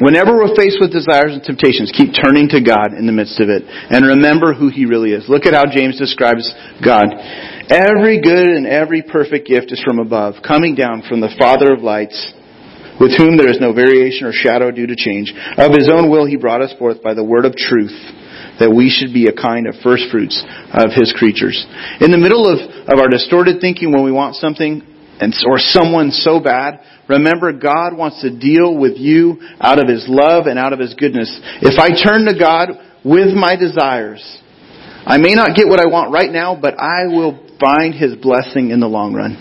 Whenever 0.00 0.38
we're 0.38 0.54
faced 0.54 0.78
with 0.80 0.94
desires 0.94 1.34
and 1.34 1.42
temptations, 1.42 1.90
keep 1.90 2.14
turning 2.14 2.48
to 2.54 2.62
God 2.62 2.94
in 2.94 3.06
the 3.06 3.12
midst 3.12 3.40
of 3.40 3.50
it 3.50 3.66
and 3.66 4.06
remember 4.06 4.54
who 4.54 4.70
He 4.70 4.86
really 4.86 5.10
is. 5.10 5.26
Look 5.28 5.46
at 5.46 5.54
how 5.54 5.66
James 5.66 5.98
describes 5.98 6.46
God. 6.78 7.10
Every 7.66 8.22
good 8.22 8.46
and 8.54 8.66
every 8.66 9.02
perfect 9.02 9.46
gift 9.46 9.72
is 9.72 9.82
from 9.82 9.98
above, 9.98 10.40
coming 10.46 10.74
down 10.74 11.02
from 11.02 11.20
the 11.20 11.34
Father 11.38 11.74
of 11.74 11.82
lights 11.82 12.16
with 13.00 13.16
whom 13.16 13.36
there 13.36 13.50
is 13.50 13.60
no 13.60 13.72
variation 13.72 14.26
or 14.26 14.32
shadow 14.32 14.70
due 14.70 14.86
to 14.86 14.96
change. 14.96 15.32
Of 15.56 15.74
his 15.74 15.90
own 15.90 16.10
will 16.10 16.26
he 16.26 16.36
brought 16.36 16.62
us 16.62 16.74
forth 16.78 17.02
by 17.02 17.14
the 17.14 17.24
word 17.24 17.44
of 17.44 17.54
truth, 17.54 17.94
that 18.58 18.70
we 18.70 18.90
should 18.90 19.14
be 19.14 19.26
a 19.26 19.34
kind 19.34 19.66
of 19.66 19.78
first 19.82 20.10
fruits 20.10 20.38
of 20.74 20.90
his 20.94 21.14
creatures. 21.14 21.58
In 22.00 22.10
the 22.10 22.18
middle 22.18 22.46
of, 22.46 22.58
of 22.86 22.98
our 22.98 23.08
distorted 23.08 23.60
thinking 23.60 23.92
when 23.92 24.04
we 24.04 24.12
want 24.12 24.34
something 24.36 24.82
and, 25.20 25.34
or 25.46 25.58
someone 25.58 26.10
so 26.10 26.38
bad, 26.38 26.82
remember 27.08 27.52
God 27.52 27.96
wants 27.96 28.20
to 28.22 28.30
deal 28.30 28.76
with 28.76 28.96
you 28.96 29.40
out 29.60 29.78
of 29.78 29.88
his 29.88 30.06
love 30.08 30.46
and 30.46 30.58
out 30.58 30.72
of 30.72 30.78
his 30.78 30.94
goodness. 30.94 31.28
If 31.62 31.78
I 31.78 31.88
turn 31.88 32.26
to 32.26 32.38
God 32.38 32.70
with 33.04 33.34
my 33.34 33.56
desires, 33.56 34.22
I 35.06 35.16
may 35.18 35.32
not 35.32 35.56
get 35.56 35.66
what 35.66 35.80
I 35.80 35.86
want 35.86 36.12
right 36.12 36.30
now, 36.30 36.58
but 36.60 36.74
I 36.78 37.06
will 37.06 37.48
find 37.58 37.94
his 37.94 38.14
blessing 38.16 38.70
in 38.70 38.80
the 38.80 38.86
long 38.86 39.14
run. 39.14 39.36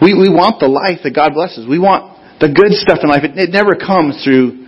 We, 0.00 0.14
we 0.14 0.28
want 0.28 0.60
the 0.60 0.68
life 0.68 1.00
that 1.02 1.14
God 1.14 1.34
blesses. 1.34 1.66
We 1.66 1.78
want 1.78 2.14
the 2.40 2.48
good 2.48 2.70
stuff 2.70 2.98
in 3.02 3.08
life. 3.08 3.24
It, 3.24 3.36
it 3.36 3.50
never 3.50 3.74
comes 3.74 4.22
through 4.22 4.67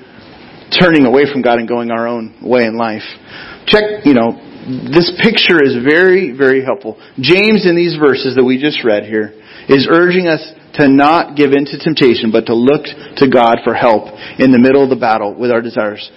turning 0.79 1.07
away 1.07 1.25
from 1.31 1.43
God 1.43 1.59
and 1.59 1.69
going 1.69 1.91
our 1.91 2.07
own 2.07 2.37
way 2.43 2.65
in 2.65 2.77
life. 2.77 3.07
Check, 3.67 4.05
you 4.05 4.15
know, 4.15 4.39
this 4.93 5.11
picture 5.23 5.59
is 5.65 5.83
very, 5.83 6.37
very 6.37 6.63
helpful. 6.63 7.01
James 7.19 7.67
in 7.67 7.75
these 7.75 7.97
verses 7.97 8.37
that 8.37 8.45
we 8.45 8.61
just 8.61 8.85
read 8.85 9.05
here 9.05 9.35
is 9.69 9.89
urging 9.91 10.27
us 10.29 10.43
to 10.75 10.89
not 10.89 11.37
give 11.37 11.53
in 11.53 11.65
to 11.65 11.79
temptation, 11.79 12.31
but 12.31 12.47
to 12.47 12.55
look 12.55 12.85
to 13.17 13.29
God 13.29 13.59
for 13.65 13.75
help 13.75 14.15
in 14.39 14.53
the 14.53 14.59
middle 14.59 14.85
of 14.85 14.91
the 14.91 15.01
battle 15.01 15.35
with 15.35 15.51
our 15.51 15.61
desires. 15.61 16.11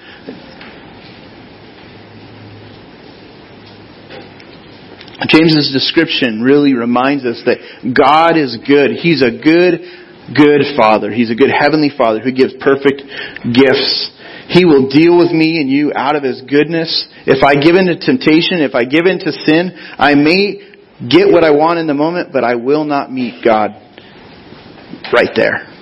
James's 5.27 5.71
description 5.71 6.41
really 6.41 6.73
reminds 6.73 7.25
us 7.25 7.41
that 7.45 7.57
God 7.95 8.37
is 8.37 8.57
good. 8.67 8.91
He's 8.91 9.21
a 9.21 9.31
good, 9.31 9.81
good 10.35 10.61
Father. 10.75 11.11
He's 11.11 11.31
a 11.31 11.35
good 11.35 11.49
Heavenly 11.49 11.89
Father 11.95 12.19
who 12.19 12.31
gives 12.31 12.53
perfect 12.59 13.01
gifts. 13.41 14.12
He 14.53 14.65
will 14.65 14.87
deal 14.87 15.17
with 15.17 15.31
me 15.31 15.59
and 15.59 15.69
you 15.69 15.91
out 15.95 16.15
of 16.15 16.23
His 16.23 16.41
goodness. 16.41 17.07
If 17.25 17.43
I 17.43 17.55
give 17.55 17.75
in 17.75 17.87
to 17.87 17.97
temptation, 17.97 18.61
if 18.61 18.75
I 18.75 18.85
give 18.85 19.05
in 19.05 19.17
to 19.19 19.31
sin, 19.31 19.73
I 19.97 20.13
may 20.13 20.61
get 21.09 21.31
what 21.31 21.43
I 21.43 21.51
want 21.51 21.79
in 21.79 21.87
the 21.87 21.93
moment, 21.93 22.29
but 22.31 22.43
I 22.43 22.55
will 22.55 22.85
not 22.85 23.11
meet 23.11 23.43
God 23.43 23.71
right 25.11 25.31
there. 25.35 25.73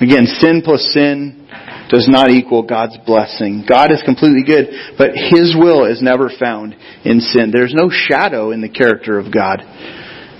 Again, 0.00 0.26
sin 0.38 0.62
plus 0.64 0.88
sin 0.92 1.48
does 1.90 2.06
not 2.08 2.30
equal 2.30 2.62
God's 2.62 2.96
blessing. 3.04 3.64
God 3.68 3.90
is 3.90 4.02
completely 4.04 4.44
good, 4.46 4.68
but 4.96 5.10
His 5.14 5.56
will 5.58 5.84
is 5.84 6.00
never 6.00 6.30
found 6.30 6.76
in 7.04 7.20
sin. 7.20 7.50
There's 7.52 7.74
no 7.74 7.90
shadow 7.90 8.52
in 8.52 8.60
the 8.60 8.68
character 8.68 9.18
of 9.18 9.32
God. 9.32 9.60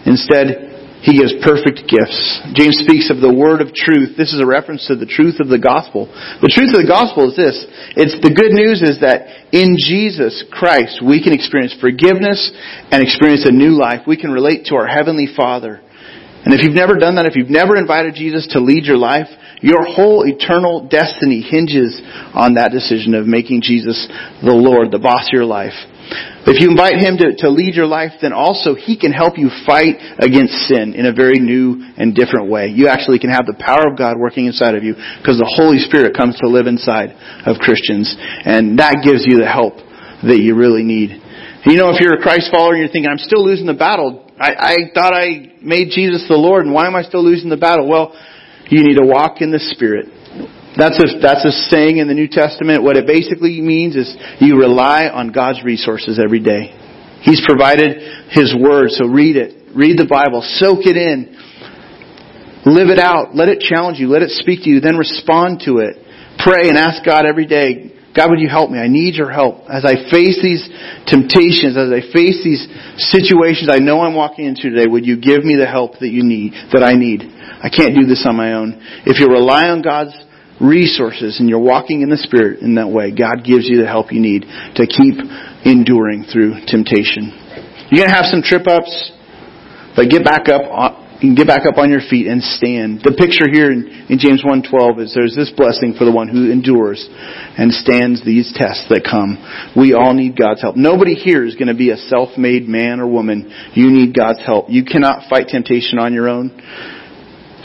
Instead, 0.07 0.70
He 1.01 1.17
gives 1.17 1.33
perfect 1.41 1.89
gifts. 1.89 2.21
James 2.53 2.77
speaks 2.85 3.09
of 3.09 3.25
the 3.25 3.33
word 3.33 3.65
of 3.65 3.73
truth. 3.73 4.21
This 4.21 4.37
is 4.37 4.41
a 4.41 4.47
reference 4.47 4.85
to 4.93 4.97
the 4.97 5.09
truth 5.09 5.41
of 5.41 5.49
the 5.49 5.59
gospel. 5.59 6.05
The 6.45 6.53
truth 6.53 6.77
of 6.77 6.85
the 6.85 6.93
gospel 6.93 7.33
is 7.33 7.37
this. 7.41 7.57
It's 7.97 8.21
the 8.21 8.37
good 8.37 8.53
news 8.53 8.85
is 8.85 9.01
that 9.01 9.49
in 9.49 9.81
Jesus 9.81 10.45
Christ 10.53 11.01
we 11.01 11.25
can 11.25 11.33
experience 11.33 11.73
forgiveness 11.81 12.53
and 12.93 13.01
experience 13.01 13.49
a 13.49 13.53
new 13.53 13.81
life. 13.81 14.05
We 14.05 14.21
can 14.21 14.29
relate 14.29 14.69
to 14.69 14.77
our 14.77 14.85
Heavenly 14.85 15.25
Father. 15.33 15.81
And 16.45 16.53
if 16.53 16.61
you've 16.61 16.77
never 16.77 16.97
done 16.97 17.17
that, 17.17 17.25
if 17.25 17.37
you've 17.37 17.53
never 17.53 17.77
invited 17.77 18.15
Jesus 18.15 18.49
to 18.53 18.61
lead 18.61 18.85
your 18.85 18.97
life, 19.01 19.29
your 19.61 19.85
whole 19.85 20.25
eternal 20.29 20.89
destiny 20.89 21.41
hinges 21.41 22.01
on 22.33 22.55
that 22.55 22.73
decision 22.73 23.13
of 23.13 23.27
making 23.27 23.61
Jesus 23.61 24.09
the 24.45 24.53
Lord, 24.53 24.93
the 24.93 25.01
boss 25.01 25.29
of 25.29 25.33
your 25.33 25.45
life. 25.45 25.77
If 26.47 26.59
you 26.59 26.71
invite 26.71 26.99
Him 26.99 27.17
to, 27.19 27.37
to 27.47 27.49
lead 27.51 27.75
your 27.75 27.87
life, 27.87 28.13
then 28.21 28.33
also 28.33 28.75
He 28.75 28.99
can 28.99 29.13
help 29.13 29.39
you 29.39 29.51
fight 29.67 30.01
against 30.19 30.67
sin 30.67 30.95
in 30.95 31.07
a 31.07 31.13
very 31.13 31.39
new 31.39 31.83
and 31.97 32.15
different 32.15 32.51
way. 32.51 32.69
You 32.69 32.89
actually 32.89 33.19
can 33.19 33.31
have 33.31 33.47
the 33.47 33.59
power 33.59 33.87
of 33.87 33.99
God 33.99 34.19
working 34.19 34.47
inside 34.47 34.75
of 34.75 34.83
you 34.83 34.95
because 34.95 35.39
the 35.39 35.47
Holy 35.47 35.79
Spirit 35.79 36.17
comes 36.17 36.39
to 36.41 36.49
live 36.49 36.67
inside 36.67 37.15
of 37.47 37.63
Christians. 37.63 38.11
And 38.45 38.79
that 38.79 39.03
gives 39.05 39.23
you 39.27 39.39
the 39.39 39.49
help 39.49 39.79
that 40.27 40.41
you 40.41 40.57
really 40.57 40.83
need. 40.83 41.23
You 41.67 41.77
know, 41.77 41.93
if 41.93 42.01
you're 42.01 42.17
a 42.17 42.23
Christ 42.23 42.51
follower 42.51 42.73
and 42.73 42.81
you're 42.81 42.93
thinking, 42.93 43.11
I'm 43.11 43.21
still 43.21 43.45
losing 43.45 43.67
the 43.67 43.77
battle, 43.77 44.27
I, 44.41 44.51
I 44.57 44.77
thought 44.95 45.13
I 45.13 45.53
made 45.61 45.93
Jesus 45.93 46.25
the 46.27 46.41
Lord, 46.41 46.65
and 46.65 46.75
why 46.75 46.87
am 46.87 46.97
I 46.97 47.03
still 47.03 47.23
losing 47.23 47.51
the 47.51 47.61
battle? 47.61 47.87
Well, 47.87 48.17
you 48.71 48.83
need 48.83 48.97
to 48.97 49.05
walk 49.05 49.43
in 49.43 49.53
the 49.53 49.61
Spirit. 49.61 50.09
That's 50.77 50.99
a, 51.03 51.19
that's 51.19 51.45
a 51.45 51.51
saying 51.71 51.99
in 51.99 52.07
the 52.07 52.15
New 52.15 52.29
Testament. 52.29 52.83
What 52.83 52.97
it 52.97 53.07
basically 53.07 53.61
means 53.61 53.97
is 53.97 54.15
you 54.39 54.59
rely 54.59 55.09
on 55.09 55.33
God's 55.33 55.65
resources 55.65 56.21
every 56.23 56.41
day. 56.41 56.71
He's 57.23 57.43
provided 57.45 58.31
His 58.31 58.55
Word, 58.55 58.91
so 58.91 59.07
read 59.07 59.37
it. 59.37 59.75
Read 59.75 59.99
the 59.99 60.07
Bible. 60.07 60.43
Soak 60.59 60.87
it 60.87 60.97
in. 60.97 61.37
Live 62.67 62.89
it 62.89 62.99
out. 62.99 63.35
Let 63.35 63.49
it 63.49 63.61
challenge 63.61 63.99
you. 63.99 64.09
Let 64.09 64.23
it 64.23 64.31
speak 64.31 64.63
to 64.65 64.71
you. 64.71 64.81
Then 64.81 64.97
respond 64.97 65.63
to 65.67 65.79
it. 65.79 65.97
Pray 66.39 66.69
and 66.69 66.79
ask 66.79 67.05
God 67.05 67.27
every 67.27 67.47
day, 67.47 67.91
God, 68.15 68.31
would 68.31 68.41
you 68.41 68.49
help 68.49 68.71
me? 68.71 68.79
I 68.79 68.89
need 68.89 69.15
your 69.15 69.31
help. 69.31 69.71
As 69.71 69.85
I 69.85 70.11
face 70.11 70.43
these 70.43 70.67
temptations, 71.07 71.79
as 71.79 71.95
I 71.95 72.03
face 72.11 72.43
these 72.43 72.67
situations 72.99 73.71
I 73.71 73.79
know 73.79 74.03
I'm 74.03 74.15
walking 74.15 74.47
into 74.47 74.71
today, 74.71 74.87
would 74.87 75.07
you 75.07 75.21
give 75.21 75.45
me 75.45 75.55
the 75.55 75.67
help 75.67 75.99
that 76.01 76.11
you 76.11 76.25
need, 76.25 76.53
that 76.73 76.83
I 76.83 76.99
need? 76.99 77.23
I 77.23 77.71
can't 77.71 77.95
do 77.95 78.07
this 78.07 78.27
on 78.27 78.37
my 78.37 78.55
own. 78.55 78.83
If 79.07 79.21
you 79.21 79.29
rely 79.29 79.69
on 79.71 79.83
God's 79.83 80.15
resources 80.61 81.41
and 81.41 81.49
you're 81.49 81.59
walking 81.63 82.03
in 82.03 82.11
the 82.11 82.19
Spirit 82.19 82.61
in 82.61 82.77
that 82.77 82.89
way, 82.89 83.11
God 83.11 83.45
gives 83.45 83.69
you 83.69 83.81
the 83.81 83.89
help 83.89 84.13
you 84.13 84.21
need 84.21 84.43
to 84.77 84.87
keep 84.87 85.17
enduring 85.65 86.25
through 86.31 86.61
temptation. 86.67 87.33
You're 87.91 88.07
going 88.07 88.13
to 88.13 88.17
have 88.17 88.31
some 88.31 88.43
trip 88.43 88.69
ups, 88.69 88.93
but 89.97 90.09
get 90.09 90.25
back 90.25 90.49
up 90.49 91.01
can 91.21 91.35
get 91.35 91.47
back 91.47 91.67
up 91.69 91.77
on 91.77 91.91
your 91.91 92.01
feet 92.01 92.27
and 92.27 92.43
stand. 92.43 93.05
The 93.05 93.13
picture 93.13 93.45
here 93.45 93.71
in, 93.71 94.09
in 94.09 94.19
James 94.19 94.43
1.12 94.43 95.05
is 95.05 95.13
there's 95.15 95.37
this 95.37 95.53
blessing 95.53 95.93
for 95.93 96.09
the 96.09 96.13
one 96.13 96.29
who 96.29 96.51
endures 96.51 97.07
and 97.13 97.71
stands 97.73 98.25
these 98.25 98.51
tests 98.57 98.89
that 98.89 99.05
come. 99.05 99.37
We 99.77 99.93
all 99.93 100.15
need 100.15 100.37
God's 100.37 100.63
help. 100.63 100.77
Nobody 100.77 101.15
here 101.15 101.45
is 101.45 101.55
going 101.55 101.69
to 101.69 101.77
be 101.77 101.91
a 101.91 102.01
self-made 102.09 102.67
man 102.67 103.01
or 103.01 103.07
woman. 103.07 103.53
You 103.77 103.93
need 103.93 104.17
God's 104.17 104.41
help. 104.41 104.73
You 104.73 104.85
cannot 104.85 105.29
fight 105.29 105.49
temptation 105.49 105.99
on 106.01 106.15
your 106.17 106.29
own. 106.29 106.57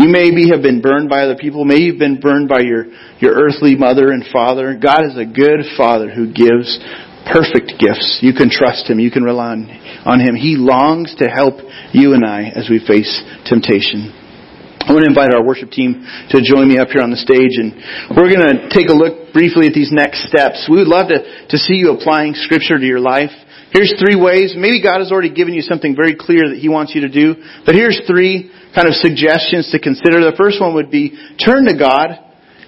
You 0.06 0.12
maybe 0.12 0.53
have 0.53 0.62
been 0.62 0.86
burned 0.86 1.10
by 1.10 1.26
other 1.26 1.34
people. 1.34 1.66
Maybe 1.66 1.89
you've 1.89 1.97
been 1.97 2.20
burned 2.20 2.47
by 2.47 2.62
your, 2.62 2.86
your 3.18 3.34
earthly 3.34 3.74
mother 3.74 4.14
and 4.14 4.22
father. 4.32 4.78
God 4.78 5.01
is 5.01 5.18
a 5.18 5.26
good 5.26 5.66
father 5.76 6.14
who 6.14 6.30
gives 6.30 6.78
perfect 7.26 7.82
gifts. 7.82 8.22
You 8.22 8.30
can 8.38 8.53
trust 8.53 8.86
Him. 8.86 8.99
You 9.01 9.10
can 9.10 9.24
rely 9.24 9.58
on, 9.58 9.66
on 10.06 10.20
Him. 10.22 10.38
He 10.38 10.62
longs 10.62 11.16
to 11.18 11.26
help 11.26 11.58
you 11.89 12.14
and 12.14 12.22
I 12.22 12.53
as 12.53 12.70
we 12.70 12.78
face 12.86 13.10
temptation. 13.49 14.14
I 14.86 14.93
want 14.93 15.10
to 15.10 15.10
invite 15.10 15.34
our 15.34 15.41
worship 15.41 15.74
team 15.74 16.06
to 16.30 16.38
join 16.45 16.70
me 16.70 16.78
up 16.78 16.93
here 16.93 17.01
on 17.01 17.10
the 17.10 17.18
stage 17.18 17.58
and 17.58 17.74
we're 18.14 18.30
going 18.30 18.45
to 18.45 18.70
take 18.70 18.86
a 18.86 18.93
look 18.93 19.34
briefly 19.34 19.66
at 19.66 19.74
these 19.74 19.89
next 19.89 20.30
steps. 20.30 20.70
We 20.70 20.78
would 20.78 20.88
love 20.88 21.10
to, 21.10 21.26
to 21.26 21.58
see 21.58 21.82
you 21.82 21.97
applying 21.97 22.38
scripture 22.38 22.78
to 22.78 22.86
your 22.86 23.01
life. 23.01 23.34
Here's 23.76 23.91
three 23.99 24.15
ways. 24.15 24.55
Maybe 24.55 24.80
God 24.80 25.03
has 25.03 25.11
already 25.11 25.36
given 25.36 25.51
you 25.51 25.59
something 25.59 25.99
very 25.99 26.15
clear 26.15 26.47
that 26.47 26.63
He 26.63 26.71
wants 26.71 26.95
you 26.95 27.03
to 27.03 27.11
do, 27.11 27.36
but 27.67 27.76
here's 27.76 27.99
three 28.07 28.47
kind 28.71 28.88
of 28.88 28.95
suggestions 28.95 29.67
to 29.76 29.84
consider. 29.84 30.23
The 30.23 30.39
first 30.39 30.63
one 30.63 30.80
would 30.80 30.88
be 30.88 31.11
turn 31.43 31.67
to 31.67 31.76
God 31.76 32.15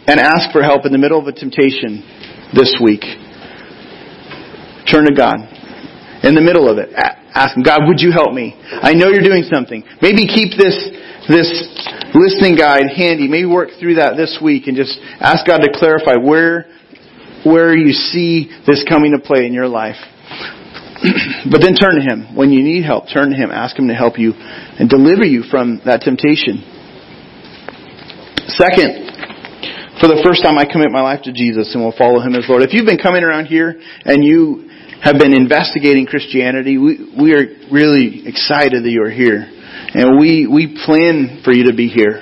and 0.04 0.20
ask 0.20 0.52
for 0.52 0.60
help 0.60 0.84
in 0.84 0.92
the 0.92 1.00
middle 1.00 1.16
of 1.16 1.24
a 1.24 1.32
temptation 1.32 2.04
this 2.52 2.76
week. 2.84 3.08
Turn 4.84 5.08
to 5.08 5.16
God. 5.16 5.40
In 6.28 6.36
the 6.36 6.44
middle 6.44 6.68
of 6.68 6.76
it, 6.76 6.92
ask 6.92 7.56
Him, 7.56 7.64
God, 7.64 7.88
would 7.88 8.04
you 8.04 8.12
help 8.12 8.36
me? 8.36 8.60
I 8.60 8.92
know 8.92 9.08
you're 9.08 9.24
doing 9.24 9.48
something. 9.48 9.88
Maybe 10.04 10.28
keep 10.28 10.60
this, 10.60 10.76
this 11.32 11.48
listening 12.20 12.60
guide 12.60 12.92
handy. 12.92 13.32
Maybe 13.32 13.48
work 13.48 13.80
through 13.80 13.96
that 14.04 14.20
this 14.20 14.44
week 14.44 14.68
and 14.68 14.76
just 14.76 15.00
ask 15.24 15.48
God 15.48 15.64
to 15.64 15.72
clarify 15.72 16.20
where, 16.20 16.68
where 17.48 17.72
you 17.72 17.96
see 17.96 18.52
this 18.68 18.84
coming 18.84 19.16
to 19.16 19.24
play 19.24 19.48
in 19.48 19.56
your 19.56 19.72
life. 19.72 19.96
but 21.52 21.62
then 21.62 21.76
turn 21.76 21.96
to 21.96 22.04
Him. 22.04 22.36
When 22.36 22.52
you 22.52 22.64
need 22.64 22.84
help, 22.84 23.06
turn 23.14 23.30
to 23.30 23.36
Him. 23.36 23.52
Ask 23.52 23.78
Him 23.78 23.88
to 23.88 23.96
help 23.96 24.18
you 24.18 24.34
and 24.34 24.90
deliver 24.90 25.24
you 25.24 25.44
from 25.44 25.82
that 25.86 26.02
temptation. 26.02 26.64
Second, 28.48 29.08
for 30.00 30.08
the 30.08 30.22
first 30.24 30.42
time 30.42 30.58
I 30.58 30.66
commit 30.66 30.90
my 30.92 31.02
life 31.02 31.24
to 31.26 31.34
Jesus 31.34 31.74
and 31.74 31.84
will 31.84 31.96
follow 31.96 32.22
Him 32.22 32.34
as 32.36 32.46
Lord. 32.48 32.64
If 32.64 32.74
you've 32.74 32.86
been 32.86 33.02
coming 33.02 33.24
around 33.24 33.46
here 33.46 33.78
and 34.06 34.24
you 34.24 34.70
have 35.02 35.18
been 35.18 35.34
investigating 35.34 36.06
Christianity, 36.06 36.78
we, 36.78 37.14
we 37.14 37.34
are 37.34 37.46
really 37.70 38.26
excited 38.26 38.84
that 38.84 38.90
you 38.90 39.04
are 39.04 39.14
here. 39.14 39.46
And 39.94 40.20
we, 40.20 40.48
we 40.48 40.78
plan 40.86 41.42
for 41.44 41.54
you 41.54 41.70
to 41.70 41.76
be 41.76 41.88
here. 41.88 42.22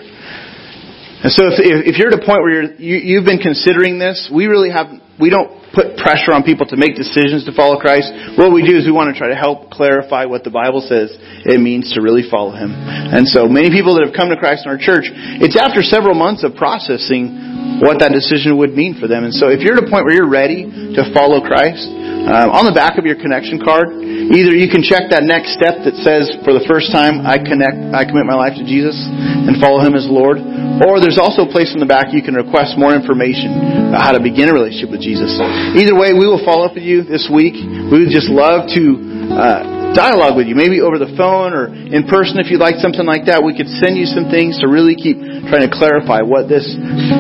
And 1.24 1.32
so 1.32 1.48
if, 1.48 1.58
if 1.58 1.98
you're 1.98 2.14
at 2.14 2.20
a 2.20 2.26
point 2.26 2.42
where 2.44 2.54
you're, 2.54 2.74
you, 2.76 2.96
you've 2.98 3.26
been 3.26 3.40
considering 3.40 3.98
this, 3.98 4.30
we 4.34 4.46
really 4.46 4.70
have, 4.70 4.88
we 5.20 5.30
don't 5.30 5.48
put 5.72 5.96
pressure 5.96 6.32
on 6.36 6.44
people 6.44 6.68
to 6.68 6.78
make 6.78 6.96
decisions 6.96 7.44
to 7.46 7.54
follow 7.56 7.80
Christ. 7.80 8.12
What 8.36 8.52
we 8.52 8.64
do 8.68 8.76
is 8.76 8.88
we 8.88 8.92
want 8.92 9.12
to 9.12 9.18
try 9.18 9.32
to 9.32 9.36
help 9.36 9.72
clarify 9.72 10.26
what 10.26 10.44
the 10.44 10.52
Bible 10.52 10.84
says 10.84 11.16
it 11.48 11.60
means 11.60 11.94
to 11.96 12.02
really 12.02 12.24
follow 12.28 12.52
Him. 12.52 12.72
And 12.76 13.28
so 13.28 13.48
many 13.48 13.72
people 13.72 13.96
that 13.96 14.08
have 14.08 14.16
come 14.16 14.30
to 14.30 14.40
Christ 14.40 14.68
in 14.68 14.72
our 14.72 14.80
church, 14.80 15.08
it's 15.40 15.56
after 15.56 15.84
several 15.84 16.16
months 16.16 16.44
of 16.44 16.56
processing 16.56 17.55
what 17.84 18.00
that 18.00 18.12
decision 18.12 18.58
would 18.62 18.72
mean 18.72 18.96
for 18.96 19.08
them. 19.08 19.24
And 19.24 19.34
so 19.34 19.52
if 19.52 19.60
you're 19.64 19.76
at 19.76 19.84
a 19.84 19.90
point 19.90 20.06
where 20.06 20.16
you're 20.16 20.30
ready 20.30 20.68
to 20.96 21.02
follow 21.12 21.44
Christ, 21.44 21.88
um, 22.26 22.50
on 22.50 22.66
the 22.66 22.74
back 22.74 22.98
of 22.98 23.06
your 23.06 23.22
connection 23.22 23.62
card, 23.62 24.02
either 24.02 24.50
you 24.58 24.66
can 24.66 24.82
check 24.82 25.14
that 25.14 25.22
next 25.22 25.54
step 25.54 25.86
that 25.86 25.94
says, 26.02 26.26
for 26.42 26.58
the 26.58 26.66
first 26.66 26.90
time, 26.90 27.22
I 27.22 27.38
connect, 27.38 27.78
I 27.94 28.02
commit 28.02 28.26
my 28.26 28.34
life 28.34 28.58
to 28.58 28.66
Jesus 28.66 28.98
and 28.98 29.62
follow 29.62 29.86
Him 29.86 29.94
as 29.94 30.10
Lord. 30.10 30.42
Or 30.82 30.98
there's 30.98 31.22
also 31.22 31.46
a 31.46 31.52
place 31.54 31.70
in 31.78 31.80
the 31.80 31.86
back 31.86 32.10
you 32.10 32.26
can 32.26 32.34
request 32.34 32.82
more 32.82 32.98
information 32.98 33.94
about 33.94 34.02
how 34.02 34.14
to 34.18 34.22
begin 34.24 34.50
a 34.50 34.58
relationship 34.58 34.90
with 34.90 35.06
Jesus. 35.06 35.38
Either 35.78 35.94
way, 35.94 36.18
we 36.18 36.26
will 36.26 36.42
follow 36.42 36.66
up 36.66 36.74
with 36.74 36.84
you 36.84 37.06
this 37.06 37.30
week. 37.30 37.54
We 37.62 38.10
would 38.10 38.14
just 38.14 38.28
love 38.34 38.74
to 38.74 38.84
uh, 39.30 39.75
dialogue 39.96 40.36
with 40.36 40.46
you, 40.46 40.54
maybe 40.54 40.84
over 40.84 41.00
the 41.00 41.10
phone 41.16 41.56
or 41.56 41.72
in 41.72 42.06
person 42.06 42.38
if 42.38 42.52
you'd 42.52 42.62
like 42.62 42.78
something 42.84 43.08
like 43.08 43.32
that. 43.32 43.42
We 43.42 43.56
could 43.56 43.72
send 43.80 43.96
you 43.96 44.06
some 44.06 44.28
things 44.28 44.60
to 44.62 44.68
really 44.68 44.94
keep 44.94 45.18
trying 45.48 45.64
to 45.64 45.72
clarify 45.72 46.22
what 46.22 46.52
this 46.52 46.68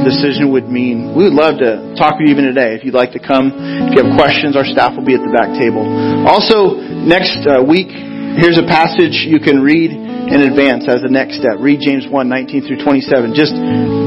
decision 0.03 0.51
would 0.51 0.67
mean. 0.67 1.15
We 1.15 1.31
would 1.31 1.37
love 1.37 1.63
to 1.63 1.95
talk 1.95 2.19
with 2.19 2.27
you 2.27 2.35
even 2.35 2.51
today. 2.51 2.75
If 2.75 2.83
you'd 2.83 2.97
like 2.97 3.15
to 3.15 3.23
come, 3.23 3.55
if 3.89 3.95
you 3.95 3.99
have 4.03 4.13
questions, 4.19 4.59
our 4.59 4.67
staff 4.67 4.93
will 4.99 5.07
be 5.07 5.15
at 5.15 5.23
the 5.23 5.31
back 5.31 5.55
table. 5.55 5.87
Also, 6.27 6.75
next 7.07 7.39
uh, 7.47 7.63
week, 7.63 7.89
here's 8.35 8.59
a 8.59 8.67
passage 8.67 9.23
you 9.23 9.39
can 9.39 9.63
read 9.63 9.95
in 9.95 10.43
advance 10.43 10.89
as 10.91 11.05
a 11.05 11.09
next 11.09 11.39
step. 11.39 11.61
Read 11.61 11.79
James 11.79 12.09
1, 12.09 12.13
19 12.13 12.67
through 12.67 12.83
27. 12.83 13.37
Just 13.37 13.55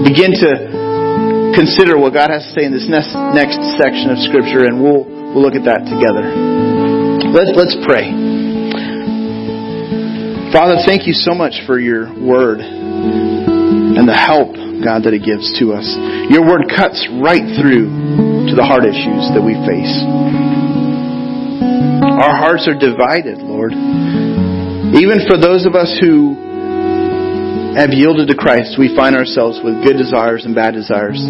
begin 0.05 0.35
to 0.35 0.51
consider 1.55 1.97
what 1.97 2.13
God 2.13 2.31
has 2.31 2.45
to 2.45 2.53
say 2.55 2.65
in 2.67 2.73
this 2.75 2.87
next, 2.91 3.15
next 3.35 3.59
section 3.79 4.11
of 4.13 4.19
Scripture, 4.27 4.67
and 4.67 4.83
we'll, 4.83 5.07
we'll 5.07 5.43
look 5.43 5.55
at 5.55 5.65
that 5.65 5.87
together. 5.87 6.27
Let's, 7.33 7.55
let's 7.55 7.77
pray. 7.87 8.38
Father, 10.53 10.81
thank 10.87 11.07
you 11.07 11.13
so 11.13 11.35
much 11.37 11.61
for 11.67 11.79
your 11.79 12.09
word 12.09 12.61
and 12.61 14.09
the 14.09 14.17
help, 14.17 14.57
God, 14.81 15.05
that 15.05 15.13
it 15.13 15.21
gives 15.21 15.45
to 15.61 15.77
us. 15.77 15.85
Your 16.33 16.41
word 16.41 16.73
cuts 16.73 17.05
right 17.21 17.45
through 17.61 18.49
to 18.49 18.55
the 18.57 18.65
heart 18.65 18.89
issues 18.89 19.29
that 19.37 19.45
we 19.45 19.53
face. 19.69 19.93
Our 22.01 22.33
hearts 22.33 22.65
are 22.65 22.81
divided, 22.81 23.45
Lord. 23.45 23.77
Even 24.97 25.29
for 25.29 25.37
those 25.37 25.69
of 25.69 25.77
us 25.77 25.93
who 26.01 26.33
have 27.77 27.93
yielded 27.93 28.33
to 28.33 28.35
Christ, 28.35 28.81
we 28.81 28.97
find 28.97 29.15
ourselves 29.15 29.61
with 29.63 29.85
good 29.85 30.01
desires 30.01 30.49
and 30.49 30.55
bad 30.57 30.73
desires. 30.73 31.21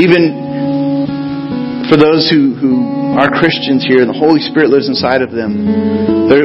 Even 0.00 1.84
for 1.92 2.00
those 2.00 2.26
who, 2.32 2.56
who 2.56 3.05
are 3.16 3.32
Christians 3.32 3.80
here 3.80 4.04
and 4.04 4.12
the 4.12 4.20
Holy 4.20 4.44
Spirit 4.44 4.68
lives 4.68 4.92
inside 4.92 5.24
of 5.24 5.32
them, 5.32 5.64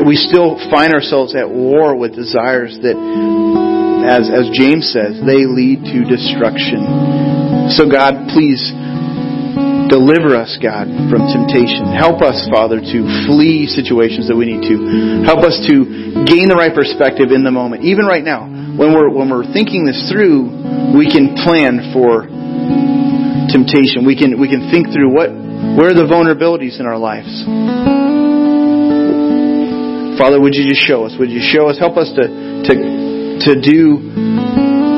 we 0.08 0.16
still 0.16 0.56
find 0.72 0.96
ourselves 0.96 1.36
at 1.36 1.50
war 1.50 2.00
with 2.00 2.16
desires 2.16 2.80
that, 2.80 2.96
as, 4.08 4.32
as 4.32 4.48
James 4.56 4.88
says, 4.88 5.20
they 5.20 5.44
lead 5.44 5.84
to 5.92 6.08
destruction. 6.08 7.76
So 7.76 7.92
God, 7.92 8.32
please 8.32 8.72
deliver 9.92 10.40
us, 10.40 10.56
God, 10.64 10.88
from 11.12 11.28
temptation. 11.28 11.92
Help 11.92 12.24
us, 12.24 12.48
Father, 12.48 12.80
to 12.80 13.00
flee 13.28 13.68
situations 13.68 14.32
that 14.32 14.38
we 14.40 14.48
need 14.48 14.64
to. 14.64 15.28
Help 15.28 15.44
us 15.44 15.60
to 15.68 16.24
gain 16.24 16.48
the 16.48 16.56
right 16.56 16.72
perspective 16.72 17.36
in 17.36 17.44
the 17.44 17.52
moment. 17.52 17.84
Even 17.84 18.08
right 18.08 18.24
now, 18.24 18.48
when 18.48 18.96
we're, 18.96 19.12
when 19.12 19.28
we're 19.28 19.48
thinking 19.52 19.84
this 19.84 20.00
through, 20.08 20.48
we 20.96 21.12
can 21.12 21.36
plan 21.44 21.92
for 21.92 22.32
temptation. 23.52 24.08
We 24.08 24.16
can, 24.16 24.40
we 24.40 24.48
can 24.48 24.72
think 24.72 24.96
through 24.96 25.12
what, 25.12 25.36
where 25.78 25.89
are 25.89 25.97
the 25.97 26.09
vulnerabilities 26.09 26.80
in 26.80 26.86
our 26.86 26.97
lives? 26.97 27.30
Father, 30.18 30.41
would 30.41 30.53
you 30.53 30.70
just 30.70 30.86
show 30.86 31.05
us? 31.05 31.14
Would 31.18 31.32
you 31.32 31.41
show 31.41 31.70
us? 31.70 31.80
Help 31.80 31.97
us 31.97 32.14
to, 32.14 32.24
to, 32.30 32.74
to 33.45 33.51
do 33.57 33.97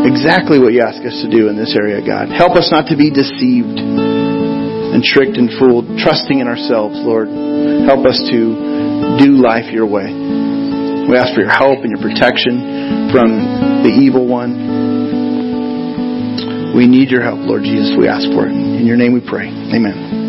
exactly 0.04 0.60
what 0.60 0.76
you 0.76 0.84
ask 0.84 1.00
us 1.04 1.16
to 1.24 1.30
do 1.32 1.48
in 1.48 1.56
this 1.56 1.76
area, 1.80 2.04
God. 2.04 2.28
Help 2.28 2.60
us 2.60 2.68
not 2.72 2.92
to 2.92 2.98
be 3.00 3.08
deceived 3.08 3.80
and 3.80 5.04
tricked 5.04 5.38
and 5.40 5.48
fooled, 5.56 5.98
trusting 5.98 6.40
in 6.40 6.48
ourselves, 6.48 7.00
Lord. 7.00 7.28
Help 7.88 8.06
us 8.06 8.20
to 8.32 9.20
do 9.20 9.40
life 9.40 9.72
your 9.72 9.88
way. 9.88 10.12
We 10.12 11.16
ask 11.16 11.36
for 11.36 11.42
your 11.42 11.52
help 11.52 11.84
and 11.84 11.92
your 11.92 12.04
protection 12.04 13.12
from 13.12 13.84
the 13.84 13.92
evil 13.92 14.28
one. 14.28 14.54
We 16.76 16.88
need 16.88 17.12
your 17.12 17.22
help, 17.22 17.40
Lord 17.42 17.64
Jesus. 17.64 17.96
We 17.98 18.08
ask 18.08 18.28
for 18.32 18.48
it. 18.48 18.52
In 18.52 18.86
your 18.86 18.98
name 18.98 19.14
we 19.14 19.22
pray. 19.22 19.48
Amen. 19.48 20.23